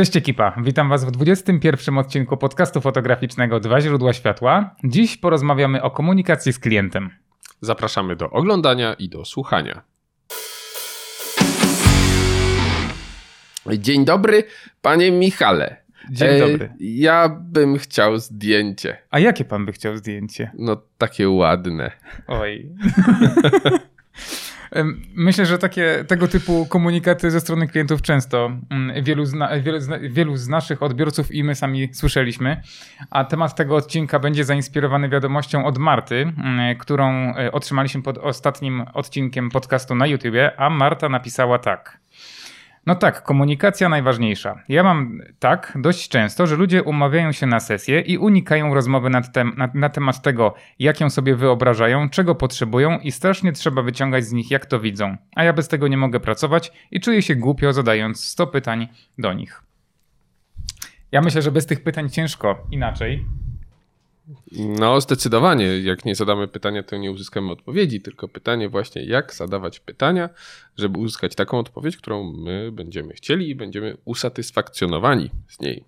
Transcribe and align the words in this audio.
Cześć 0.00 0.16
ekipa, 0.16 0.56
witam 0.62 0.88
Was 0.88 1.04
w 1.04 1.10
21 1.10 1.98
odcinku 1.98 2.36
podcastu 2.36 2.80
fotograficznego 2.80 3.60
Dwa 3.60 3.80
źródła 3.80 4.12
światła. 4.12 4.76
Dziś 4.84 5.16
porozmawiamy 5.16 5.82
o 5.82 5.90
komunikacji 5.90 6.52
z 6.52 6.58
klientem. 6.58 7.10
Zapraszamy 7.60 8.16
do 8.16 8.30
oglądania 8.30 8.94
i 8.94 9.08
do 9.08 9.24
słuchania. 9.24 9.82
Dzień 13.78 14.04
dobry, 14.04 14.44
panie 14.82 15.10
Michale. 15.10 15.76
Dzień 16.10 16.28
E, 16.28 16.38
dobry. 16.38 16.72
Ja 16.80 17.28
bym 17.40 17.78
chciał 17.78 18.18
zdjęcie. 18.18 18.96
A 19.10 19.18
jakie 19.18 19.44
Pan 19.44 19.66
by 19.66 19.72
chciał 19.72 19.96
zdjęcie? 19.96 20.50
No 20.58 20.82
takie 20.98 21.28
ładne. 21.28 21.90
Oj. 22.26 22.68
Myślę, 25.14 25.46
że 25.46 25.58
takie, 25.58 26.04
tego 26.08 26.28
typu 26.28 26.66
komunikaty 26.66 27.30
ze 27.30 27.40
strony 27.40 27.68
klientów 27.68 28.02
często 28.02 28.50
mm, 28.70 29.04
wielu, 29.04 29.24
zna, 29.24 29.60
wielu, 29.60 29.80
zna, 29.80 29.98
wielu 29.98 30.36
z 30.36 30.48
naszych 30.48 30.82
odbiorców 30.82 31.32
i 31.32 31.44
my 31.44 31.54
sami 31.54 31.94
słyszeliśmy. 31.94 32.62
A 33.10 33.24
temat 33.24 33.54
tego 33.54 33.76
odcinka 33.76 34.18
będzie 34.18 34.44
zainspirowany 34.44 35.08
wiadomością 35.08 35.64
od 35.64 35.78
Marty, 35.78 36.16
mm, 36.16 36.76
którą 36.78 37.34
e, 37.36 37.52
otrzymaliśmy 37.52 38.02
pod 38.02 38.18
ostatnim 38.18 38.84
odcinkiem 38.94 39.50
podcastu 39.50 39.94
na 39.94 40.06
YouTubie, 40.06 40.60
a 40.60 40.70
Marta 40.70 41.08
napisała 41.08 41.58
tak. 41.58 42.00
No 42.86 42.94
tak, 42.94 43.22
komunikacja 43.22 43.88
najważniejsza. 43.88 44.62
Ja 44.68 44.82
mam 44.82 45.18
tak 45.38 45.72
dość 45.80 46.08
często, 46.08 46.46
że 46.46 46.56
ludzie 46.56 46.82
umawiają 46.82 47.32
się 47.32 47.46
na 47.46 47.60
sesję 47.60 48.00
i 48.00 48.18
unikają 48.18 48.74
rozmowy 48.74 49.08
tem- 49.08 49.56
na, 49.56 49.68
na 49.74 49.88
temat 49.88 50.22
tego, 50.22 50.54
jak 50.78 51.00
ją 51.00 51.10
sobie 51.10 51.36
wyobrażają, 51.36 52.08
czego 52.08 52.34
potrzebują 52.34 52.98
i 52.98 53.12
strasznie 53.12 53.52
trzeba 53.52 53.82
wyciągać 53.82 54.24
z 54.24 54.32
nich, 54.32 54.50
jak 54.50 54.66
to 54.66 54.80
widzą. 54.80 55.16
A 55.36 55.44
ja 55.44 55.52
bez 55.52 55.68
tego 55.68 55.88
nie 55.88 55.96
mogę 55.96 56.20
pracować 56.20 56.72
i 56.90 57.00
czuję 57.00 57.22
się 57.22 57.34
głupio 57.34 57.72
zadając 57.72 58.24
100 58.24 58.46
pytań 58.46 58.88
do 59.18 59.32
nich. 59.32 59.62
Ja 61.12 61.20
myślę, 61.20 61.42
że 61.42 61.52
bez 61.52 61.66
tych 61.66 61.82
pytań 61.82 62.10
ciężko 62.10 62.66
inaczej. 62.70 63.24
No 64.52 65.00
zdecydowanie, 65.00 65.80
jak 65.80 66.04
nie 66.04 66.14
zadamy 66.14 66.48
pytania, 66.48 66.82
to 66.82 66.96
nie 66.96 67.10
uzyskamy 67.10 67.52
odpowiedzi, 67.52 68.00
tylko 68.00 68.28
pytanie 68.28 68.68
właśnie, 68.68 69.04
jak 69.04 69.34
zadawać 69.34 69.80
pytania, 69.80 70.28
żeby 70.76 70.98
uzyskać 70.98 71.34
taką 71.34 71.58
odpowiedź, 71.58 71.96
którą 71.96 72.32
my 72.32 72.72
będziemy 72.72 73.14
chcieli 73.14 73.48
i 73.50 73.54
będziemy 73.54 73.96
usatysfakcjonowani 74.04 75.30
z 75.48 75.60
niej. 75.60 75.84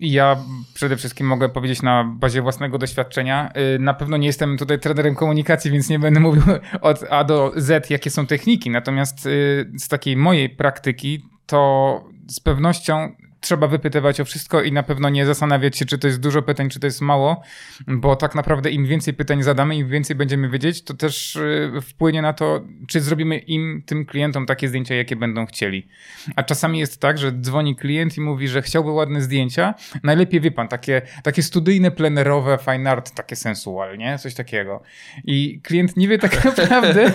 Ja 0.00 0.36
przede 0.74 0.96
wszystkim 0.96 1.26
mogę 1.26 1.48
powiedzieć 1.48 1.82
na 1.82 2.04
bazie 2.04 2.42
własnego 2.42 2.78
doświadczenia. 2.78 3.52
y, 3.74 3.78
Na 3.78 3.94
pewno 3.94 4.16
nie 4.16 4.26
jestem 4.26 4.58
tutaj 4.58 4.80
trenerem 4.80 5.14
komunikacji, 5.14 5.70
więc 5.70 5.88
nie 5.88 5.98
będę 5.98 6.20
mówił 6.30 6.42
od 6.80 7.04
A 7.10 7.24
do 7.24 7.52
Z, 7.56 7.90
jakie 7.90 8.10
są 8.10 8.26
techniki. 8.26 8.70
Natomiast 8.70 9.26
y, 9.26 9.70
z 9.78 9.88
takiej 9.88 10.16
mojej 10.16 10.50
praktyki, 10.50 11.22
to 11.46 12.04
z 12.28 12.40
pewnością 12.40 13.12
trzeba 13.40 13.66
wypytywać 13.66 14.20
o 14.20 14.24
wszystko 14.24 14.62
i 14.62 14.72
na 14.72 14.82
pewno 14.82 15.08
nie 15.08 15.26
zastanawiać 15.26 15.76
się, 15.76 15.86
czy 15.86 15.98
to 15.98 16.06
jest 16.06 16.20
dużo 16.20 16.42
pytań, 16.42 16.70
czy 16.70 16.80
to 16.80 16.86
jest 16.86 17.00
mało, 17.00 17.42
bo 17.86 18.16
tak 18.16 18.34
naprawdę 18.34 18.70
im 18.70 18.86
więcej 18.86 19.14
pytań 19.14 19.42
zadamy, 19.42 19.76
im 19.76 19.88
więcej 19.88 20.16
będziemy 20.16 20.50
wiedzieć, 20.50 20.82
to 20.82 20.94
też 20.94 21.36
y, 21.36 21.72
wpłynie 21.82 22.22
na 22.22 22.32
to, 22.32 22.60
czy 22.88 23.00
zrobimy 23.00 23.38
im, 23.38 23.82
tym 23.86 24.06
klientom 24.06 24.46
takie 24.46 24.68
zdjęcia, 24.68 24.94
jakie 24.94 25.16
będą 25.16 25.46
chcieli. 25.46 25.88
A 26.36 26.42
czasami 26.42 26.78
jest 26.78 27.00
tak, 27.00 27.18
że 27.18 27.32
dzwoni 27.32 27.76
klient 27.76 28.16
i 28.16 28.20
mówi, 28.20 28.48
że 28.48 28.62
chciałby 28.62 28.90
ładne 28.90 29.22
zdjęcia. 29.22 29.74
Najlepiej 30.02 30.40
wie 30.40 30.50
pan, 30.50 30.68
takie, 30.68 31.02
takie 31.22 31.42
studyjne, 31.42 31.90
plenerowe, 31.90 32.58
fine 32.64 32.90
art, 32.90 33.14
takie 33.14 33.36
sensual, 33.36 33.98
nie? 33.98 34.18
Coś 34.18 34.34
takiego. 34.34 34.82
I 35.24 35.60
klient 35.62 35.96
nie 35.96 36.08
wie 36.08 36.18
tak 36.18 36.44
naprawdę, 36.44 37.12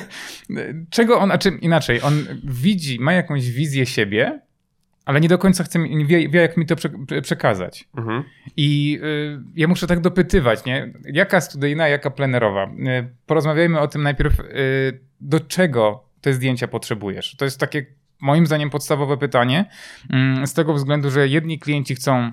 czego 0.90 1.20
on, 1.20 1.32
a 1.32 1.38
czym 1.38 1.62
inaczej, 1.62 2.02
on 2.02 2.26
widzi, 2.44 3.00
ma 3.00 3.14
jakąś 3.14 3.50
wizję 3.50 3.86
siebie, 3.86 4.40
ale 5.06 5.22
nie 5.22 5.28
do 5.30 5.38
końca 5.38 5.64
chce, 5.64 5.80
mi- 5.80 5.96
nie 5.96 6.06
wie, 6.06 6.30
wie 6.30 6.42
jak 6.42 6.58
mi 6.58 6.66
to 6.66 6.76
prze- 6.76 7.22
przekazać. 7.22 7.88
Mhm. 7.98 8.24
I 8.58 9.00
y, 9.04 9.40
ja 9.56 9.68
muszę 9.68 9.88
tak 9.88 10.00
dopytywać, 10.00 10.66
nie? 10.66 10.94
Jaka 11.06 11.42
studyjna, 11.42 11.88
jaka 11.88 12.10
plenerowa? 12.12 12.66
Y, 12.66 13.10
porozmawiajmy 13.26 13.80
o 13.80 13.88
tym 13.88 14.04
najpierw, 14.04 14.40
y, 14.40 14.44
do 15.22 15.40
czego 15.40 16.06
te 16.22 16.34
zdjęcia 16.34 16.68
potrzebujesz. 16.68 17.36
To 17.36 17.46
jest 17.46 17.60
takie, 17.60 17.86
moim 18.22 18.46
zdaniem, 18.46 18.70
podstawowe 18.70 19.18
pytanie, 19.18 19.66
mm, 20.10 20.48
z 20.48 20.54
tego 20.54 20.74
względu, 20.74 21.12
że 21.12 21.28
jedni 21.28 21.60
klienci 21.60 21.96
chcą 21.96 22.32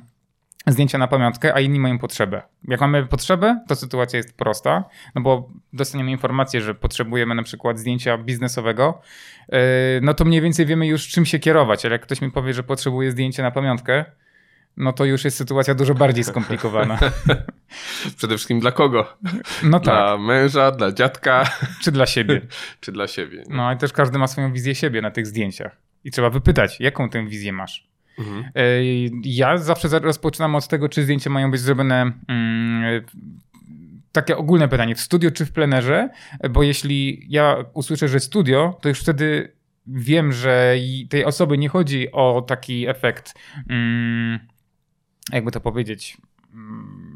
zdjęcia 0.66 0.98
na 0.98 1.08
pamiątkę, 1.08 1.54
a 1.54 1.60
inni 1.60 1.80
mają 1.80 1.98
potrzebę. 1.98 2.42
Jak 2.68 2.80
mamy 2.80 3.06
potrzebę, 3.06 3.64
to 3.68 3.76
sytuacja 3.76 4.16
jest 4.16 4.36
prosta, 4.36 4.84
no 5.14 5.22
bo 5.22 5.50
dostaniemy 5.72 6.10
informację, 6.10 6.60
że 6.60 6.74
potrzebujemy 6.74 7.34
na 7.34 7.42
przykład 7.42 7.78
zdjęcia 7.78 8.18
biznesowego, 8.18 9.02
yy, 9.48 9.58
no 10.02 10.14
to 10.14 10.24
mniej 10.24 10.40
więcej 10.40 10.66
wiemy 10.66 10.86
już 10.86 11.08
czym 11.08 11.26
się 11.26 11.38
kierować, 11.38 11.84
ale 11.84 11.92
jak 11.92 12.02
ktoś 12.02 12.20
mi 12.20 12.30
powie, 12.30 12.54
że 12.54 12.62
potrzebuje 12.62 13.10
zdjęcia 13.10 13.42
na 13.42 13.50
pamiątkę, 13.50 14.04
no 14.76 14.92
to 14.92 15.04
już 15.04 15.24
jest 15.24 15.36
sytuacja 15.36 15.74
dużo 15.74 15.94
bardziej 15.94 16.24
skomplikowana. 16.24 16.98
Przede 18.16 18.34
wszystkim 18.34 18.60
dla 18.60 18.72
kogo? 18.72 19.16
No 19.62 19.80
tak, 19.80 19.84
Dla 19.84 20.18
męża, 20.18 20.70
dla 20.70 20.92
dziadka, 20.92 21.50
czy 21.82 21.92
dla 21.92 22.06
siebie. 22.06 22.40
czy 22.80 22.92
dla 22.92 23.06
siebie? 23.06 23.44
No 23.48 23.72
i 23.72 23.76
też 23.76 23.92
każdy 23.92 24.18
ma 24.18 24.26
swoją 24.26 24.52
wizję 24.52 24.74
siebie 24.74 25.02
na 25.02 25.10
tych 25.10 25.26
zdjęciach. 25.26 25.76
I 26.04 26.10
trzeba 26.10 26.30
wypytać, 26.30 26.80
jaką 26.80 27.08
tę 27.08 27.26
wizję 27.26 27.52
masz. 27.52 27.89
Mhm. 28.18 28.44
E, 28.54 28.62
Ja 29.24 29.58
zawsze 29.58 29.88
za- 29.88 29.98
rozpoczynam 29.98 30.54
od 30.54 30.68
tego, 30.68 30.88
czy 30.88 31.02
zdjęcia 31.02 31.30
mają 31.30 31.50
być 31.50 31.60
zrobione. 31.60 32.12
Mm, 32.28 33.02
takie 34.12 34.36
ogólne 34.36 34.68
pytanie, 34.68 34.94
w 34.94 35.00
studio 35.00 35.30
czy 35.30 35.46
w 35.46 35.52
plenerze, 35.52 36.08
bo 36.50 36.62
jeśli 36.62 37.26
ja 37.28 37.56
usłyszę, 37.74 38.08
że 38.08 38.20
studio, 38.20 38.78
to 38.82 38.88
już 38.88 39.00
wtedy 39.00 39.52
wiem, 39.86 40.32
że 40.32 40.74
tej 41.10 41.24
osoby 41.24 41.58
nie 41.58 41.68
chodzi 41.68 42.12
o 42.12 42.42
taki 42.48 42.88
efekt, 42.88 43.34
mm, 43.68 44.38
jakby 45.32 45.50
to 45.50 45.60
powiedzieć, 45.60 46.16
mm, 46.54 47.09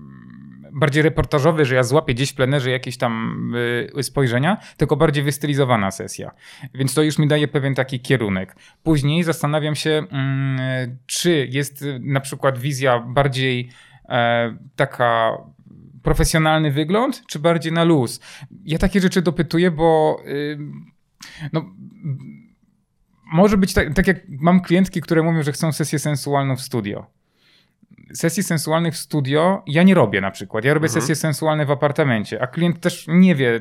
bardziej 0.75 1.03
reportażowy, 1.03 1.65
że 1.65 1.75
ja 1.75 1.83
złapię 1.83 2.15
gdzieś 2.15 2.31
w 2.31 2.35
plenerze 2.35 2.71
jakieś 2.71 2.97
tam 2.97 3.53
y, 3.99 4.03
spojrzenia, 4.03 4.57
tylko 4.77 4.97
bardziej 4.97 5.25
wystylizowana 5.25 5.91
sesja. 5.91 6.31
Więc 6.75 6.95
to 6.95 7.03
już 7.03 7.19
mi 7.19 7.29
daje 7.29 7.49
pewien 7.49 7.75
taki 7.75 8.01
kierunek. 8.01 8.57
Później 8.83 9.25
zastanawiam 9.25 9.75
się, 9.75 10.03
mm, 10.11 10.99
czy 11.07 11.49
jest 11.51 11.83
y, 11.83 12.01
na 12.03 12.21
przykład 12.21 12.59
wizja 12.59 13.01
bardziej 13.01 13.69
e, 14.09 14.57
taka 14.77 15.39
profesjonalny 16.03 16.71
wygląd, 16.71 17.23
czy 17.27 17.39
bardziej 17.39 17.73
na 17.73 17.85
luz. 17.85 18.21
Ja 18.65 18.79
takie 18.79 19.01
rzeczy 19.01 19.23
dopytuję, 19.23 19.71
bo 19.71 20.21
y, 20.27 20.59
no, 21.53 21.65
może 23.33 23.57
być 23.57 23.75
tak, 23.75 23.95
tak 23.95 24.07
jak 24.07 24.17
mam 24.29 24.61
klientki, 24.61 25.01
które 25.01 25.23
mówią, 25.23 25.43
że 25.43 25.53
chcą 25.53 25.73
sesję 25.73 25.99
sensualną 25.99 26.57
w 26.57 26.61
studio. 26.61 27.07
Sesji 28.13 28.43
sensualnych 28.43 28.95
w 28.95 28.97
studio 28.97 29.63
ja 29.67 29.83
nie 29.83 29.95
robię 29.95 30.21
na 30.21 30.31
przykład. 30.31 30.65
Ja 30.65 30.75
robię 30.75 30.87
Mhm. 30.87 31.01
sesje 31.01 31.15
sensualne 31.15 31.67
w 31.67 31.71
apartamencie, 31.71 32.43
a 32.43 32.47
klient 32.47 32.81
też 32.81 33.05
nie 33.09 33.35
wie, 33.35 33.61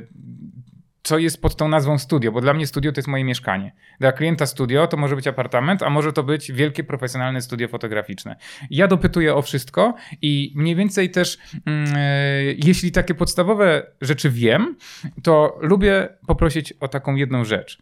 co 1.04 1.18
jest 1.18 1.42
pod 1.42 1.56
tą 1.56 1.68
nazwą 1.68 1.98
studio, 1.98 2.32
bo 2.32 2.42
dla 2.42 2.54
mnie 2.54 2.68
studio 2.68 2.92
to 2.92 3.00
jest 3.00 3.08
moje 3.08 3.24
mieszkanie. 3.24 3.74
Dla 4.00 4.12
klienta 4.12 4.46
studio 4.46 4.88
to 4.88 4.98
może 4.98 5.16
być 5.16 5.28
apartament, 5.28 5.84
a 5.84 5.90
może 5.90 6.14
to 6.14 6.24
być 6.24 6.52
wielkie 6.52 6.84
profesjonalne 6.84 7.42
studio 7.42 7.68
fotograficzne. 7.68 8.36
Ja 8.70 8.88
dopytuję 8.88 9.36
o 9.36 9.42
wszystko 9.42 9.96
i 10.22 10.54
mniej 10.56 10.76
więcej 10.76 11.12
też, 11.12 11.38
e, 11.68 12.44
jeśli 12.44 12.92
takie 12.92 13.14
podstawowe 13.14 13.86
rzeczy 14.02 14.30
wiem, 14.30 14.76
to 15.24 15.58
lubię 15.62 16.10
poprosić 16.28 16.74
o 16.74 16.88
taką 16.88 17.16
jedną 17.16 17.46
rzecz. 17.46 17.78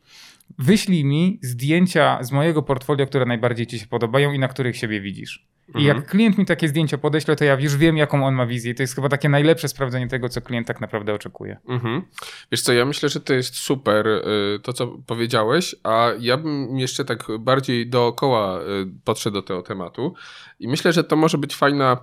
Wyślij 0.59 1.05
mi 1.05 1.39
zdjęcia 1.41 2.23
z 2.23 2.31
mojego 2.31 2.61
portfolio, 2.61 3.07
które 3.07 3.25
najbardziej 3.25 3.67
ci 3.67 3.79
się 3.79 3.87
podobają 3.87 4.33
i 4.33 4.39
na 4.39 4.47
których 4.47 4.77
siebie 4.77 5.01
widzisz. 5.01 5.45
I 5.75 5.77
Mhm. 5.77 5.97
jak 5.97 6.07
klient 6.07 6.37
mi 6.37 6.45
takie 6.45 6.67
zdjęcia 6.67 6.97
podeśle, 6.97 7.35
to 7.35 7.43
ja 7.43 7.59
już 7.59 7.77
wiem, 7.77 7.97
jaką 7.97 8.25
on 8.25 8.33
ma 8.33 8.45
wizję. 8.45 8.71
I 8.71 8.75
to 8.75 8.83
jest 8.83 8.95
chyba 8.95 9.09
takie 9.09 9.29
najlepsze 9.29 9.67
sprawdzenie 9.67 10.07
tego, 10.07 10.29
co 10.29 10.41
klient 10.41 10.67
tak 10.67 10.81
naprawdę 10.81 11.13
oczekuje. 11.13 11.57
Mhm. 11.67 12.01
Wiesz 12.51 12.61
co, 12.61 12.73
ja 12.73 12.85
myślę, 12.85 13.09
że 13.09 13.19
to 13.19 13.33
jest 13.33 13.55
super 13.55 14.07
y, 14.07 14.59
to, 14.63 14.73
co 14.73 14.87
powiedziałeś, 15.07 15.75
a 15.83 16.09
ja 16.19 16.37
bym 16.37 16.79
jeszcze 16.79 17.05
tak 17.05 17.27
bardziej 17.39 17.87
dookoła 17.89 18.59
y, 18.61 18.63
podszedł 19.03 19.33
do 19.33 19.41
tego 19.41 19.61
tematu 19.61 20.13
i 20.59 20.67
myślę, 20.67 20.93
że 20.93 21.03
to 21.03 21.15
może 21.15 21.37
być 21.37 21.55
fajna 21.55 21.97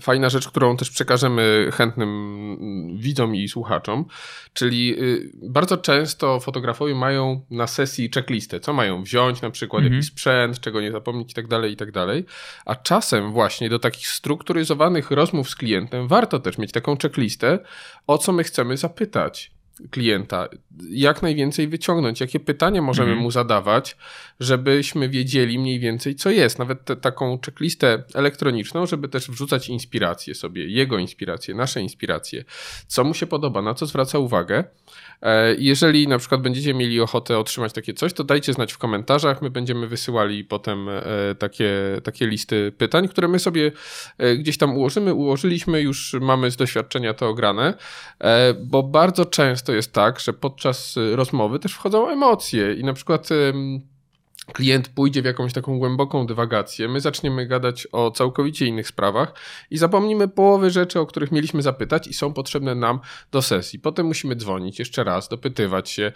fajna 0.00 0.28
rzecz, 0.28 0.48
którą 0.48 0.76
też 0.76 0.90
przekażemy 0.90 1.70
chętnym 1.72 2.98
widzom 2.98 3.36
i 3.36 3.48
słuchaczom, 3.48 4.04
czyli 4.52 5.02
y, 5.02 5.30
bardzo 5.42 5.76
często 5.76 6.40
fotografowie 6.40 6.94
mają 6.94 7.40
na 7.50 7.66
sesji 7.66 8.10
checklistę, 8.14 8.60
co 8.60 8.72
mają 8.72 9.02
wziąć, 9.02 9.42
na 9.42 9.50
przykład 9.50 9.80
mhm. 9.80 9.94
jakiś 9.94 10.10
sprzęt, 10.10 10.60
czego 10.60 10.80
nie 10.80 10.92
zapomnieć 10.92 11.32
i 11.32 11.34
tak 11.34 11.48
dalej, 11.48 11.72
i 11.72 11.76
tak 11.76 11.92
dalej. 11.92 12.24
A 12.64 12.74
czasem 12.74 13.32
właśnie 13.32 13.68
do 13.68 13.78
takich 13.78 14.08
strukturyzowanych 14.08 15.10
rozmów 15.10 15.50
z 15.50 15.56
klientem 15.56 16.08
warto 16.08 16.38
też 16.38 16.58
mieć 16.58 16.72
taką 16.72 16.96
checklistę, 16.96 17.58
o 18.06 18.18
co 18.18 18.32
my 18.32 18.44
chcemy 18.44 18.76
zapytać 18.76 19.53
klienta, 19.90 20.48
jak 20.90 21.22
najwięcej 21.22 21.68
wyciągnąć, 21.68 22.20
jakie 22.20 22.40
pytania 22.40 22.82
możemy 22.82 23.08
mhm. 23.08 23.22
mu 23.22 23.30
zadawać, 23.30 23.96
żebyśmy 24.40 25.08
wiedzieli 25.08 25.58
mniej 25.58 25.80
więcej, 25.80 26.14
co 26.14 26.30
jest. 26.30 26.58
Nawet 26.58 26.84
te, 26.84 26.96
taką 26.96 27.38
checklistę 27.46 28.02
elektroniczną, 28.14 28.86
żeby 28.86 29.08
też 29.08 29.30
wrzucać 29.30 29.68
inspiracje 29.68 30.34
sobie, 30.34 30.66
jego 30.66 30.98
inspiracje, 30.98 31.54
nasze 31.54 31.80
inspiracje, 31.80 32.44
co 32.86 33.04
mu 33.04 33.14
się 33.14 33.26
podoba, 33.26 33.62
na 33.62 33.74
co 33.74 33.86
zwraca 33.86 34.18
uwagę. 34.18 34.64
E, 35.24 35.54
jeżeli 35.58 36.08
na 36.08 36.18
przykład 36.18 36.40
będziecie 36.40 36.74
mieli 36.74 37.00
ochotę 37.00 37.38
otrzymać 37.38 37.72
takie 37.72 37.94
coś, 37.94 38.12
to 38.12 38.24
dajcie 38.24 38.52
znać 38.52 38.72
w 38.72 38.78
komentarzach. 38.78 39.42
My 39.42 39.50
będziemy 39.50 39.86
wysyłali 39.86 40.44
potem 40.44 40.88
e, 40.88 41.02
takie, 41.38 41.70
takie 42.04 42.26
listy 42.26 42.72
pytań, 42.78 43.08
które 43.08 43.28
my 43.28 43.38
sobie 43.38 43.72
e, 44.18 44.36
gdzieś 44.36 44.58
tam 44.58 44.76
ułożymy. 44.76 45.14
Ułożyliśmy, 45.14 45.80
już 45.80 46.16
mamy 46.20 46.50
z 46.50 46.56
doświadczenia 46.56 47.14
to 47.14 47.28
ograne, 47.28 47.74
bo 48.64 48.82
bardzo 48.82 49.24
często 49.24 49.72
jest 49.72 49.92
tak, 49.92 50.20
że 50.20 50.32
podczas 50.32 50.96
rozmowy 51.14 51.58
też 51.58 51.72
wchodzą 51.72 52.08
emocje 52.08 52.74
i 52.74 52.84
na 52.84 52.92
przykład 52.92 53.28
klient 54.52 54.88
pójdzie 54.88 55.22
w 55.22 55.24
jakąś 55.24 55.52
taką 55.52 55.78
głęboką 55.78 56.26
dywagację, 56.26 56.88
my 56.88 57.00
zaczniemy 57.00 57.46
gadać 57.46 57.88
o 57.92 58.10
całkowicie 58.10 58.66
innych 58.66 58.88
sprawach 58.88 59.34
i 59.70 59.78
zapomnimy 59.78 60.28
połowy 60.28 60.70
rzeczy, 60.70 61.00
o 61.00 61.06
których 61.06 61.32
mieliśmy 61.32 61.62
zapytać 61.62 62.06
i 62.06 62.14
są 62.14 62.32
potrzebne 62.32 62.74
nam 62.74 63.00
do 63.32 63.42
sesji. 63.42 63.78
Potem 63.78 64.06
musimy 64.06 64.36
dzwonić 64.36 64.78
jeszcze 64.78 65.04
raz, 65.04 65.28
dopytywać 65.28 65.90
się. 65.90 66.12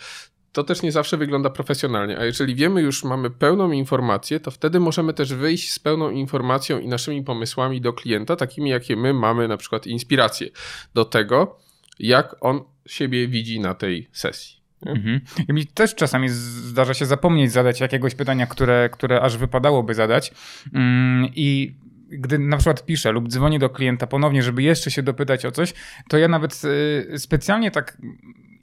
To 0.53 0.65
też 0.65 0.83
nie 0.83 0.93
zawsze 0.93 1.17
wygląda 1.17 1.51
profesjonalnie, 1.51 2.19
a 2.19 2.25
jeżeli 2.25 2.55
wiemy 2.55 2.83
już, 2.83 3.05
mamy 3.05 3.31
pełną 3.31 3.73
informację, 3.73 4.41
to 4.41 4.51
wtedy 4.51 4.81
możemy 4.81 5.15
też 5.15 5.35
wyjść 5.35 5.73
z 5.73 5.79
pełną 5.79 6.11
informacją 6.11 6.79
i 6.79 6.89
naszymi 6.89 7.23
pomysłami 7.23 7.81
do 7.81 7.93
klienta, 7.93 8.37
takimi 8.37 8.71
jakie 8.71 8.97
my 8.97 9.15
mamy 9.15 9.49
na 9.49 9.57
przykład 9.57 9.87
inspirację 9.87 10.49
do 10.95 11.05
tego, 11.05 11.59
jak 11.99 12.37
on 12.41 12.61
siebie 12.87 13.29
widzi 13.29 13.61
na 13.61 13.75
tej 13.75 14.09
sesji. 14.13 14.58
Mhm. 14.87 15.21
I 15.49 15.53
mi 15.53 15.67
też 15.67 15.95
czasami 15.95 16.29
zdarza 16.29 16.95
się 16.95 17.07
zapomnieć 17.07 17.53
zadać 17.53 17.81
jakiegoś 17.81 18.15
pytania, 18.15 18.47
które, 18.47 18.89
które 18.93 19.21
aż 19.21 19.37
wypadałoby 19.37 19.95
zadać. 19.95 20.33
Mm, 20.75 21.31
I 21.35 21.77
gdy 22.11 22.39
na 22.39 22.57
przykład 22.57 22.87
piszę 22.87 23.13
lub 23.13 23.29
dzwonię 23.29 23.59
do 23.59 23.71
klienta 23.71 24.07
ponownie, 24.07 24.43
żeby 24.43 24.63
jeszcze 24.63 24.91
się 24.91 25.03
dopytać 25.03 25.47
o 25.47 25.53
coś, 25.53 25.75
to 26.09 26.19
ja 26.19 26.29
nawet 26.29 26.63
y, 26.65 27.19
specjalnie 27.19 27.71
tak 27.71 27.99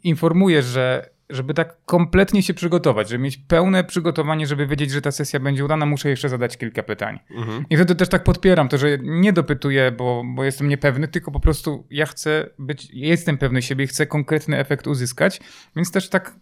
informuję, 0.04 0.64
że 0.64 1.10
żeby 1.30 1.54
tak 1.54 1.78
kompletnie 1.86 2.44
się 2.44 2.54
przygotować, 2.54 3.10
żeby 3.10 3.24
mieć 3.24 3.38
pełne 3.38 3.84
przygotowanie, 3.84 4.48
żeby 4.48 4.68
wiedzieć, 4.68 4.92
że 4.92 5.02
ta 5.02 5.12
sesja 5.12 5.40
będzie 5.40 5.66
udana, 5.66 5.86
muszę 5.86 6.10
jeszcze 6.10 6.30
zadać 6.30 6.58
kilka 6.58 6.84
pytań. 6.84 7.20
Mhm. 7.32 7.66
I 7.70 7.76
wtedy 7.76 7.96
też 7.96 8.10
tak 8.10 8.24
podpieram 8.24 8.70
to, 8.70 8.78
że 8.78 8.98
nie 9.02 9.34
dopytuję, 9.34 9.92
bo, 9.92 10.24
bo 10.36 10.44
jestem 10.44 10.68
niepewny, 10.68 11.08
tylko 11.08 11.32
po 11.32 11.40
prostu 11.40 11.88
ja 11.90 12.06
chcę 12.06 12.50
być, 12.60 12.88
jestem 12.94 13.38
pewny 13.38 13.62
siebie, 13.62 13.88
chcę 13.88 14.08
konkretny 14.08 14.58
efekt 14.58 14.88
uzyskać, 14.88 15.40
więc 15.76 15.92
też 15.92 16.10
tak 16.10 16.36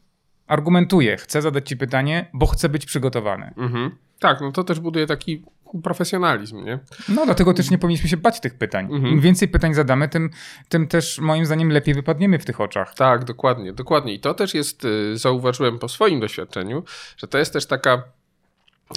argumentuję, 0.48 1.18
chcę 1.18 1.42
zadać 1.42 1.70
ci 1.70 1.78
pytanie, 1.78 2.30
bo 2.34 2.46
chcę 2.46 2.70
być 2.70 2.86
przygotowany. 2.86 3.54
Mhm. 3.58 3.92
Tak, 4.20 4.42
no 4.42 4.52
to 4.52 4.64
też 4.64 4.80
buduje 4.80 5.08
taki 5.08 5.44
profesjonalizm, 5.84 6.66
nie? 6.66 6.80
No, 7.10 7.26
dlatego 7.26 7.54
też 7.54 7.72
nie 7.72 7.78
powinniśmy 7.78 8.10
się 8.10 8.18
bać 8.18 8.40
tych 8.40 8.58
pytań. 8.58 8.86
Mhm. 8.86 9.14
Im 9.14 9.22
więcej 9.22 9.48
pytań 9.48 9.74
zadamy, 9.74 10.10
tym, 10.10 10.30
tym 10.70 10.88
też 10.88 11.20
moim 11.20 11.46
zdaniem 11.46 11.70
lepiej 11.70 11.94
wypadniemy 11.94 12.40
w 12.40 12.46
tych 12.46 12.62
oczach. 12.62 12.96
Tak, 12.96 13.24
dokładnie, 13.24 13.74
dokładnie. 13.74 14.14
I 14.14 14.20
to 14.20 14.34
też 14.34 14.54
jest, 14.54 14.86
y, 14.86 15.18
zauważyłem 15.18 15.80
po 15.80 15.90
swoim 15.90 16.20
doświadczeniu, 16.20 16.84
że 17.18 17.28
to 17.28 17.38
jest 17.38 17.54
też 17.54 17.66
taka 17.66 18.04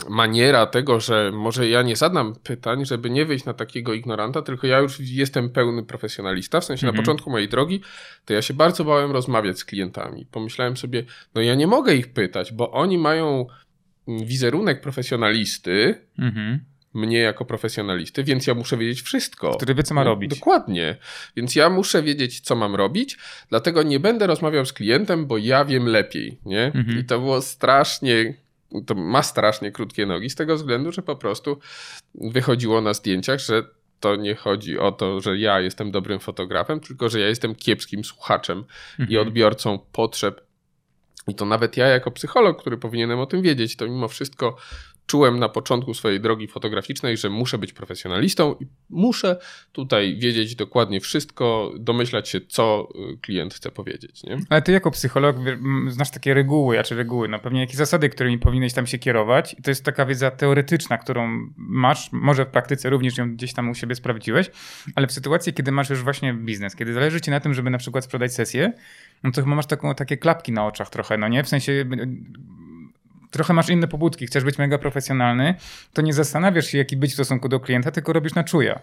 maniera 0.08 0.66
tego, 0.66 1.00
że 1.00 1.30
może 1.34 1.68
ja 1.68 1.82
nie 1.82 1.96
zadam 1.96 2.34
pytań, 2.42 2.86
żeby 2.86 3.10
nie 3.10 3.26
wyjść 3.26 3.44
na 3.44 3.54
takiego 3.54 3.94
ignoranta, 3.94 4.42
tylko 4.42 4.66
ja 4.66 4.78
już 4.78 5.00
jestem 5.00 5.50
pełny 5.50 5.82
profesjonalista. 5.82 6.60
W 6.60 6.64
sensie 6.64 6.86
mhm. 6.86 6.96
na 6.96 7.02
początku 7.02 7.30
mojej 7.30 7.48
drogi, 7.48 7.80
to 8.24 8.34
ja 8.34 8.42
się 8.42 8.54
bardzo 8.54 8.84
bałem 8.84 9.10
rozmawiać 9.10 9.58
z 9.58 9.64
klientami. 9.64 10.26
Pomyślałem 10.30 10.76
sobie, 10.76 11.04
no 11.34 11.40
ja 11.40 11.54
nie 11.54 11.66
mogę 11.66 11.94
ich 11.94 12.12
pytać, 12.12 12.52
bo 12.52 12.70
oni 12.70 12.98
mają 12.98 13.46
wizerunek 14.08 14.80
profesjonalisty, 14.80 15.94
mhm. 16.18 16.60
mnie 16.94 17.18
jako 17.18 17.44
profesjonalisty, 17.44 18.24
więc 18.24 18.46
ja 18.46 18.54
muszę 18.54 18.76
wiedzieć 18.76 19.02
wszystko. 19.02 19.56
Który 19.56 19.74
wie, 19.74 19.82
co 19.82 19.94
ma 19.94 20.04
no, 20.04 20.10
robić. 20.10 20.30
Dokładnie. 20.30 20.96
Więc 21.36 21.56
ja 21.56 21.70
muszę 21.70 22.02
wiedzieć, 22.02 22.40
co 22.40 22.56
mam 22.56 22.74
robić, 22.74 23.18
dlatego 23.48 23.82
nie 23.82 24.00
będę 24.00 24.26
rozmawiał 24.26 24.66
z 24.66 24.72
klientem, 24.72 25.26
bo 25.26 25.38
ja 25.38 25.64
wiem 25.64 25.86
lepiej, 25.86 26.40
nie? 26.44 26.64
Mhm. 26.64 26.98
I 26.98 27.04
to 27.04 27.18
było 27.18 27.42
strasznie 27.42 28.34
to 28.86 28.94
ma 28.94 29.22
strasznie 29.22 29.72
krótkie 29.72 30.06
nogi 30.06 30.30
z 30.30 30.34
tego 30.34 30.56
względu, 30.56 30.92
że 30.92 31.02
po 31.02 31.16
prostu 31.16 31.58
wychodziło 32.14 32.80
na 32.80 32.94
zdjęciach, 32.94 33.40
że 33.40 33.62
to 34.00 34.16
nie 34.16 34.34
chodzi 34.34 34.78
o 34.78 34.92
to, 34.92 35.20
że 35.20 35.38
ja 35.38 35.60
jestem 35.60 35.90
dobrym 35.90 36.20
fotografem, 36.20 36.80
tylko 36.80 37.08
że 37.08 37.20
ja 37.20 37.28
jestem 37.28 37.54
kiepskim 37.54 38.04
słuchaczem 38.04 38.64
mhm. 38.90 39.10
i 39.10 39.16
odbiorcą 39.16 39.78
potrzeb 39.92 40.46
i 41.28 41.34
to 41.34 41.44
nawet 41.44 41.76
ja, 41.76 41.86
jako 41.86 42.10
psycholog, 42.10 42.60
który 42.60 42.78
powinienem 42.78 43.18
o 43.18 43.26
tym 43.26 43.42
wiedzieć, 43.42 43.76
to 43.76 43.86
mimo 43.86 44.08
wszystko 44.08 44.56
czułem 45.06 45.38
na 45.38 45.48
początku 45.48 45.94
swojej 45.94 46.20
drogi 46.20 46.48
fotograficznej, 46.48 47.16
że 47.16 47.30
muszę 47.30 47.58
być 47.58 47.72
profesjonalistą 47.72 48.54
i 48.60 48.66
muszę 48.90 49.36
tutaj 49.72 50.18
wiedzieć 50.18 50.54
dokładnie 50.54 51.00
wszystko, 51.00 51.72
domyślać 51.78 52.28
się, 52.28 52.40
co 52.40 52.88
y, 53.14 53.18
klient 53.18 53.54
chce 53.54 53.70
powiedzieć. 53.70 54.22
Nie? 54.22 54.38
Ale 54.50 54.62
ty 54.62 54.72
jako 54.72 54.90
psycholog 54.90 55.36
znasz 55.88 56.10
takie 56.10 56.34
reguły, 56.34 56.80
a 56.80 56.82
czy 56.82 56.94
reguły, 56.94 57.28
no 57.28 57.38
pewnie 57.38 57.60
jakieś 57.60 57.76
zasady, 57.76 58.08
którymi 58.08 58.38
powinieneś 58.38 58.72
tam 58.72 58.86
się 58.86 58.98
kierować. 58.98 59.56
I 59.58 59.62
to 59.62 59.70
jest 59.70 59.84
taka 59.84 60.06
wiedza 60.06 60.30
teoretyczna, 60.30 60.98
którą 60.98 61.50
masz, 61.56 62.12
może 62.12 62.44
w 62.44 62.48
praktyce 62.48 62.90
również 62.90 63.18
ją 63.18 63.34
gdzieś 63.34 63.52
tam 63.52 63.70
u 63.70 63.74
siebie 63.74 63.94
sprawdziłeś, 63.94 64.50
ale 64.94 65.06
w 65.06 65.12
sytuacji, 65.12 65.52
kiedy 65.52 65.72
masz 65.72 65.90
już 65.90 66.02
właśnie 66.02 66.34
biznes, 66.34 66.76
kiedy 66.76 66.92
zależy 66.92 67.20
ci 67.20 67.30
na 67.30 67.40
tym, 67.40 67.54
żeby 67.54 67.70
na 67.70 67.78
przykład 67.78 68.04
sprzedać 68.04 68.34
sesję, 68.34 68.72
no 69.22 69.30
to 69.32 69.42
chyba 69.42 69.54
masz 69.54 69.66
taką, 69.66 69.94
takie 69.94 70.16
klapki 70.16 70.52
na 70.52 70.66
oczach 70.66 70.90
trochę, 70.90 71.18
no 71.18 71.28
nie? 71.28 71.44
W 71.44 71.48
sensie 71.48 71.84
trochę 73.30 73.52
masz 73.54 73.68
inne 73.68 73.88
pobudki, 73.88 74.26
chcesz 74.26 74.44
być 74.44 74.58
mega 74.58 74.78
profesjonalny, 74.78 75.54
to 75.92 76.02
nie 76.02 76.12
zastanawiasz 76.12 76.66
się, 76.66 76.78
jaki 76.78 76.96
być 76.96 77.10
w 77.10 77.14
stosunku 77.14 77.48
do 77.48 77.60
klienta, 77.60 77.90
tylko 77.90 78.12
robisz 78.12 78.34
na 78.34 78.44
czuja. 78.44 78.80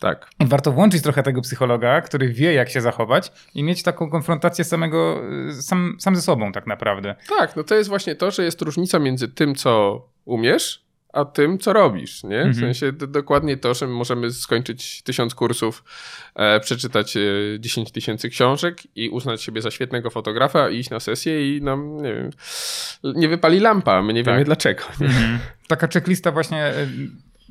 Tak. 0.00 0.30
I 0.40 0.46
warto 0.46 0.72
włączyć 0.72 1.02
trochę 1.02 1.22
tego 1.22 1.40
psychologa, 1.40 2.00
który 2.00 2.28
wie, 2.28 2.52
jak 2.54 2.70
się 2.70 2.80
zachować 2.80 3.32
i 3.54 3.62
mieć 3.62 3.82
taką 3.82 4.10
konfrontację 4.10 4.64
samego, 4.64 5.22
sam, 5.60 5.96
sam 6.00 6.16
ze 6.16 6.22
sobą 6.22 6.52
tak 6.52 6.66
naprawdę. 6.66 7.14
Tak, 7.38 7.56
no 7.56 7.64
to 7.64 7.74
jest 7.74 7.88
właśnie 7.88 8.14
to, 8.14 8.30
że 8.30 8.44
jest 8.44 8.62
różnica 8.62 8.98
między 8.98 9.28
tym, 9.28 9.54
co 9.54 10.02
umiesz, 10.24 10.83
a 11.14 11.24
tym, 11.24 11.58
co 11.58 11.72
robisz, 11.72 12.22
nie? 12.24 12.42
W 12.42 12.46
mhm. 12.46 12.54
sensie 12.54 12.92
dokładnie 12.92 13.56
to, 13.56 13.74
że 13.74 13.86
możemy 13.86 14.32
skończyć 14.32 15.02
tysiąc 15.02 15.34
kursów, 15.34 15.84
e, 16.34 16.60
przeczytać 16.60 17.16
e, 17.16 17.20
10 17.60 17.92
tysięcy 17.92 18.30
książek 18.30 18.82
i 18.96 19.08
uznać 19.08 19.42
siebie 19.42 19.62
za 19.62 19.70
świetnego 19.70 20.10
fotografa, 20.10 20.70
iść 20.70 20.90
na 20.90 21.00
sesję 21.00 21.56
i 21.56 21.62
nam, 21.62 22.02
nie 22.02 22.14
wiem, 22.14 22.30
nie 23.04 23.28
wypali 23.28 23.60
lampa, 23.60 24.02
my 24.02 24.12
nie 24.12 24.24
tak. 24.24 24.34
wiemy 24.34 24.44
dlaczego. 24.44 24.82
Mhm. 25.00 25.38
Taka 25.68 25.88
checklista 25.88 26.32
właśnie 26.32 26.64
e, 26.64 26.86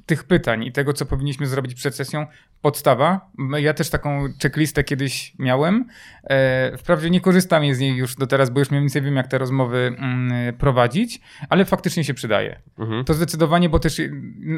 tych 0.05 0.23
pytań 0.23 0.63
i 0.63 0.71
tego, 0.71 0.93
co 0.93 1.05
powinniśmy 1.05 1.47
zrobić 1.47 1.75
przed 1.75 1.95
sesją, 1.95 2.27
podstawa. 2.61 3.29
Ja 3.57 3.73
też 3.73 3.89
taką 3.89 4.27
checklistę 4.41 4.83
kiedyś 4.83 5.33
miałem. 5.39 5.85
E, 6.23 6.77
wprawdzie 6.77 7.09
nie 7.09 7.21
korzystam 7.21 7.73
z 7.73 7.79
niej 7.79 7.95
już 7.95 8.15
do 8.15 8.27
teraz, 8.27 8.49
bo 8.49 8.59
już 8.59 8.71
mniej 8.71 8.81
więcej 8.81 9.01
wiem, 9.01 9.15
jak 9.15 9.27
te 9.27 9.37
rozmowy 9.37 9.95
mm, 9.97 10.55
prowadzić, 10.57 11.21
ale 11.49 11.65
faktycznie 11.65 12.03
się 12.03 12.13
przydaje. 12.13 12.61
Mhm. 12.79 13.05
To 13.05 13.13
zdecydowanie, 13.13 13.69
bo 13.69 13.79
też 13.79 14.01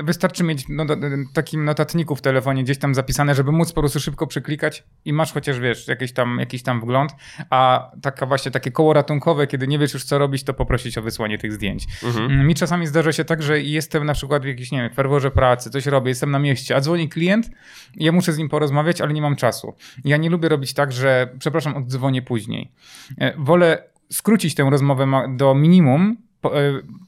wystarczy 0.04 0.44
mieć 0.44 0.66
no, 0.70 0.86
takim 1.34 1.66
notatniku 1.66 2.16
w 2.16 2.22
telefonie 2.22 2.64
gdzieś 2.64 2.78
tam 2.78 2.96
zapisane, 2.96 3.36
żeby 3.36 3.52
móc 3.52 3.72
po 3.72 3.82
prostu 3.82 4.00
szybko 4.00 4.28
przyklikać 4.28 4.84
i 5.06 5.14
masz 5.14 5.34
chociaż, 5.34 5.60
wiesz, 5.60 5.88
jakiś 5.88 6.14
tam, 6.14 6.38
jakiś 6.40 6.64
tam 6.64 6.82
wgląd, 6.82 7.12
a 7.50 7.92
taka 8.02 8.26
właśnie 8.26 8.52
takie 8.52 8.72
koło 8.72 8.94
ratunkowe, 8.94 9.48
kiedy 9.48 9.68
nie 9.68 9.80
wiesz 9.80 9.94
już 9.94 10.04
co 10.04 10.18
robić, 10.18 10.44
to 10.44 10.54
poprosić 10.54 10.98
o 10.98 11.02
wysłanie 11.02 11.38
tych 11.38 11.54
zdjęć. 11.54 11.86
Mhm. 12.04 12.48
Mi 12.48 12.56
czasami 12.56 12.88
zdarza 12.88 13.12
się 13.12 13.26
tak, 13.26 13.44
że 13.44 13.62
jestem 13.62 14.06
na 14.06 14.14
przykład 14.14 14.44
w 14.44 14.48
jakiejś, 14.48 14.72
nie 14.72 14.82
wiem, 14.82 14.94
ferworze 14.94 15.32
pracy, 15.36 15.70
coś 15.70 15.86
robię, 15.86 16.10
jestem 16.10 16.32
na 16.32 16.40
mieście, 16.40 16.76
a 16.76 16.82
dzwoni 16.82 17.10
klient, 17.10 17.50
ja 17.96 18.12
muszę 18.12 18.34
z 18.34 18.38
nim 18.38 18.50
porozmawiać, 18.50 19.02
ale 19.02 19.14
nie 19.14 19.22
mam 19.22 19.36
czasu. 19.36 19.74
Ja 20.06 20.18
nie 20.18 20.30
lubię 20.30 20.50
robić 20.50 20.74
tak, 20.74 20.92
że 20.92 21.30
przepraszam, 21.40 21.76
oddzwonię 21.76 22.22
później. 22.22 22.72
E, 23.18 23.34
wolę 23.38 23.84
skrócić 24.12 24.56
tę 24.56 24.68
rozmowę 24.70 25.08
do 25.38 25.56
minimum, 25.56 26.18
e, 26.46 26.50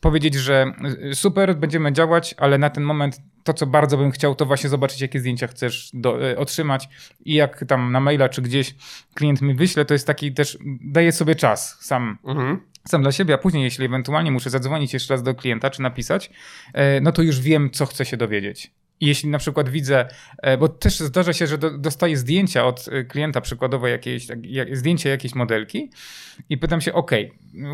powiedzieć, 0.02 0.34
że 0.36 0.72
e, 1.12 1.16
super, 1.16 1.56
będziemy 1.56 1.94
działać, 1.94 2.36
ale 2.38 2.58
na 2.58 2.70
ten 2.70 2.84
moment 2.84 3.22
to, 3.44 3.54
co 3.54 3.68
bardzo 3.68 3.98
bym 3.98 4.12
chciał, 4.12 4.36
to 4.36 4.46
właśnie 4.46 4.70
zobaczyć, 4.70 5.02
jakie 5.02 5.20
zdjęcia 5.20 5.48
chcesz 5.48 5.90
do, 5.94 6.18
otrzymać 6.38 6.90
i 7.26 7.34
jak 7.34 7.66
tam 7.68 7.92
na 7.92 8.00
maila 8.00 8.30
czy 8.30 8.42
gdzieś 8.42 8.76
klient 9.14 9.42
mi 9.42 9.56
wyśle, 9.56 9.86
to 9.86 9.94
jest 9.94 10.08
taki 10.08 10.34
też, 10.34 10.58
daję 10.82 11.12
sobie 11.12 11.36
czas 11.36 11.78
sam. 11.82 12.18
Mhm 12.26 12.60
sam 12.90 13.02
dla 13.02 13.12
siebie, 13.12 13.34
a 13.34 13.38
później, 13.38 13.64
jeśli 13.64 13.86
ewentualnie 13.86 14.32
muszę 14.32 14.50
zadzwonić 14.50 14.94
jeszcze 14.94 15.14
raz 15.14 15.24
do 15.24 15.36
klienta 15.36 15.70
czy 15.70 15.82
napisać, 15.82 16.30
no 17.02 17.12
to 17.12 17.22
już 17.22 17.40
wiem, 17.40 17.70
co 17.72 17.86
chcę 17.86 18.06
się 18.06 18.18
dowiedzieć. 18.18 18.72
Jeśli 19.02 19.30
na 19.30 19.38
przykład 19.38 19.70
widzę, 19.70 20.06
e, 20.38 20.58
bo 20.58 20.68
też 20.68 21.00
zdarza 21.00 21.34
się, 21.34 21.48
że 21.48 21.58
do, 21.58 21.78
dostaję 21.78 22.18
zdjęcia 22.18 22.66
od 22.66 22.86
e, 22.92 23.04
klienta, 23.04 23.42
przykładowo 23.42 23.88
jakieś, 23.88 24.28
tak, 24.28 24.46
jak, 24.46 24.78
zdjęcie 24.78 25.10
jakiejś 25.10 25.36
modelki 25.36 25.92
i 26.50 26.58
pytam 26.58 26.82
się, 26.82 26.94
ok, 26.94 27.12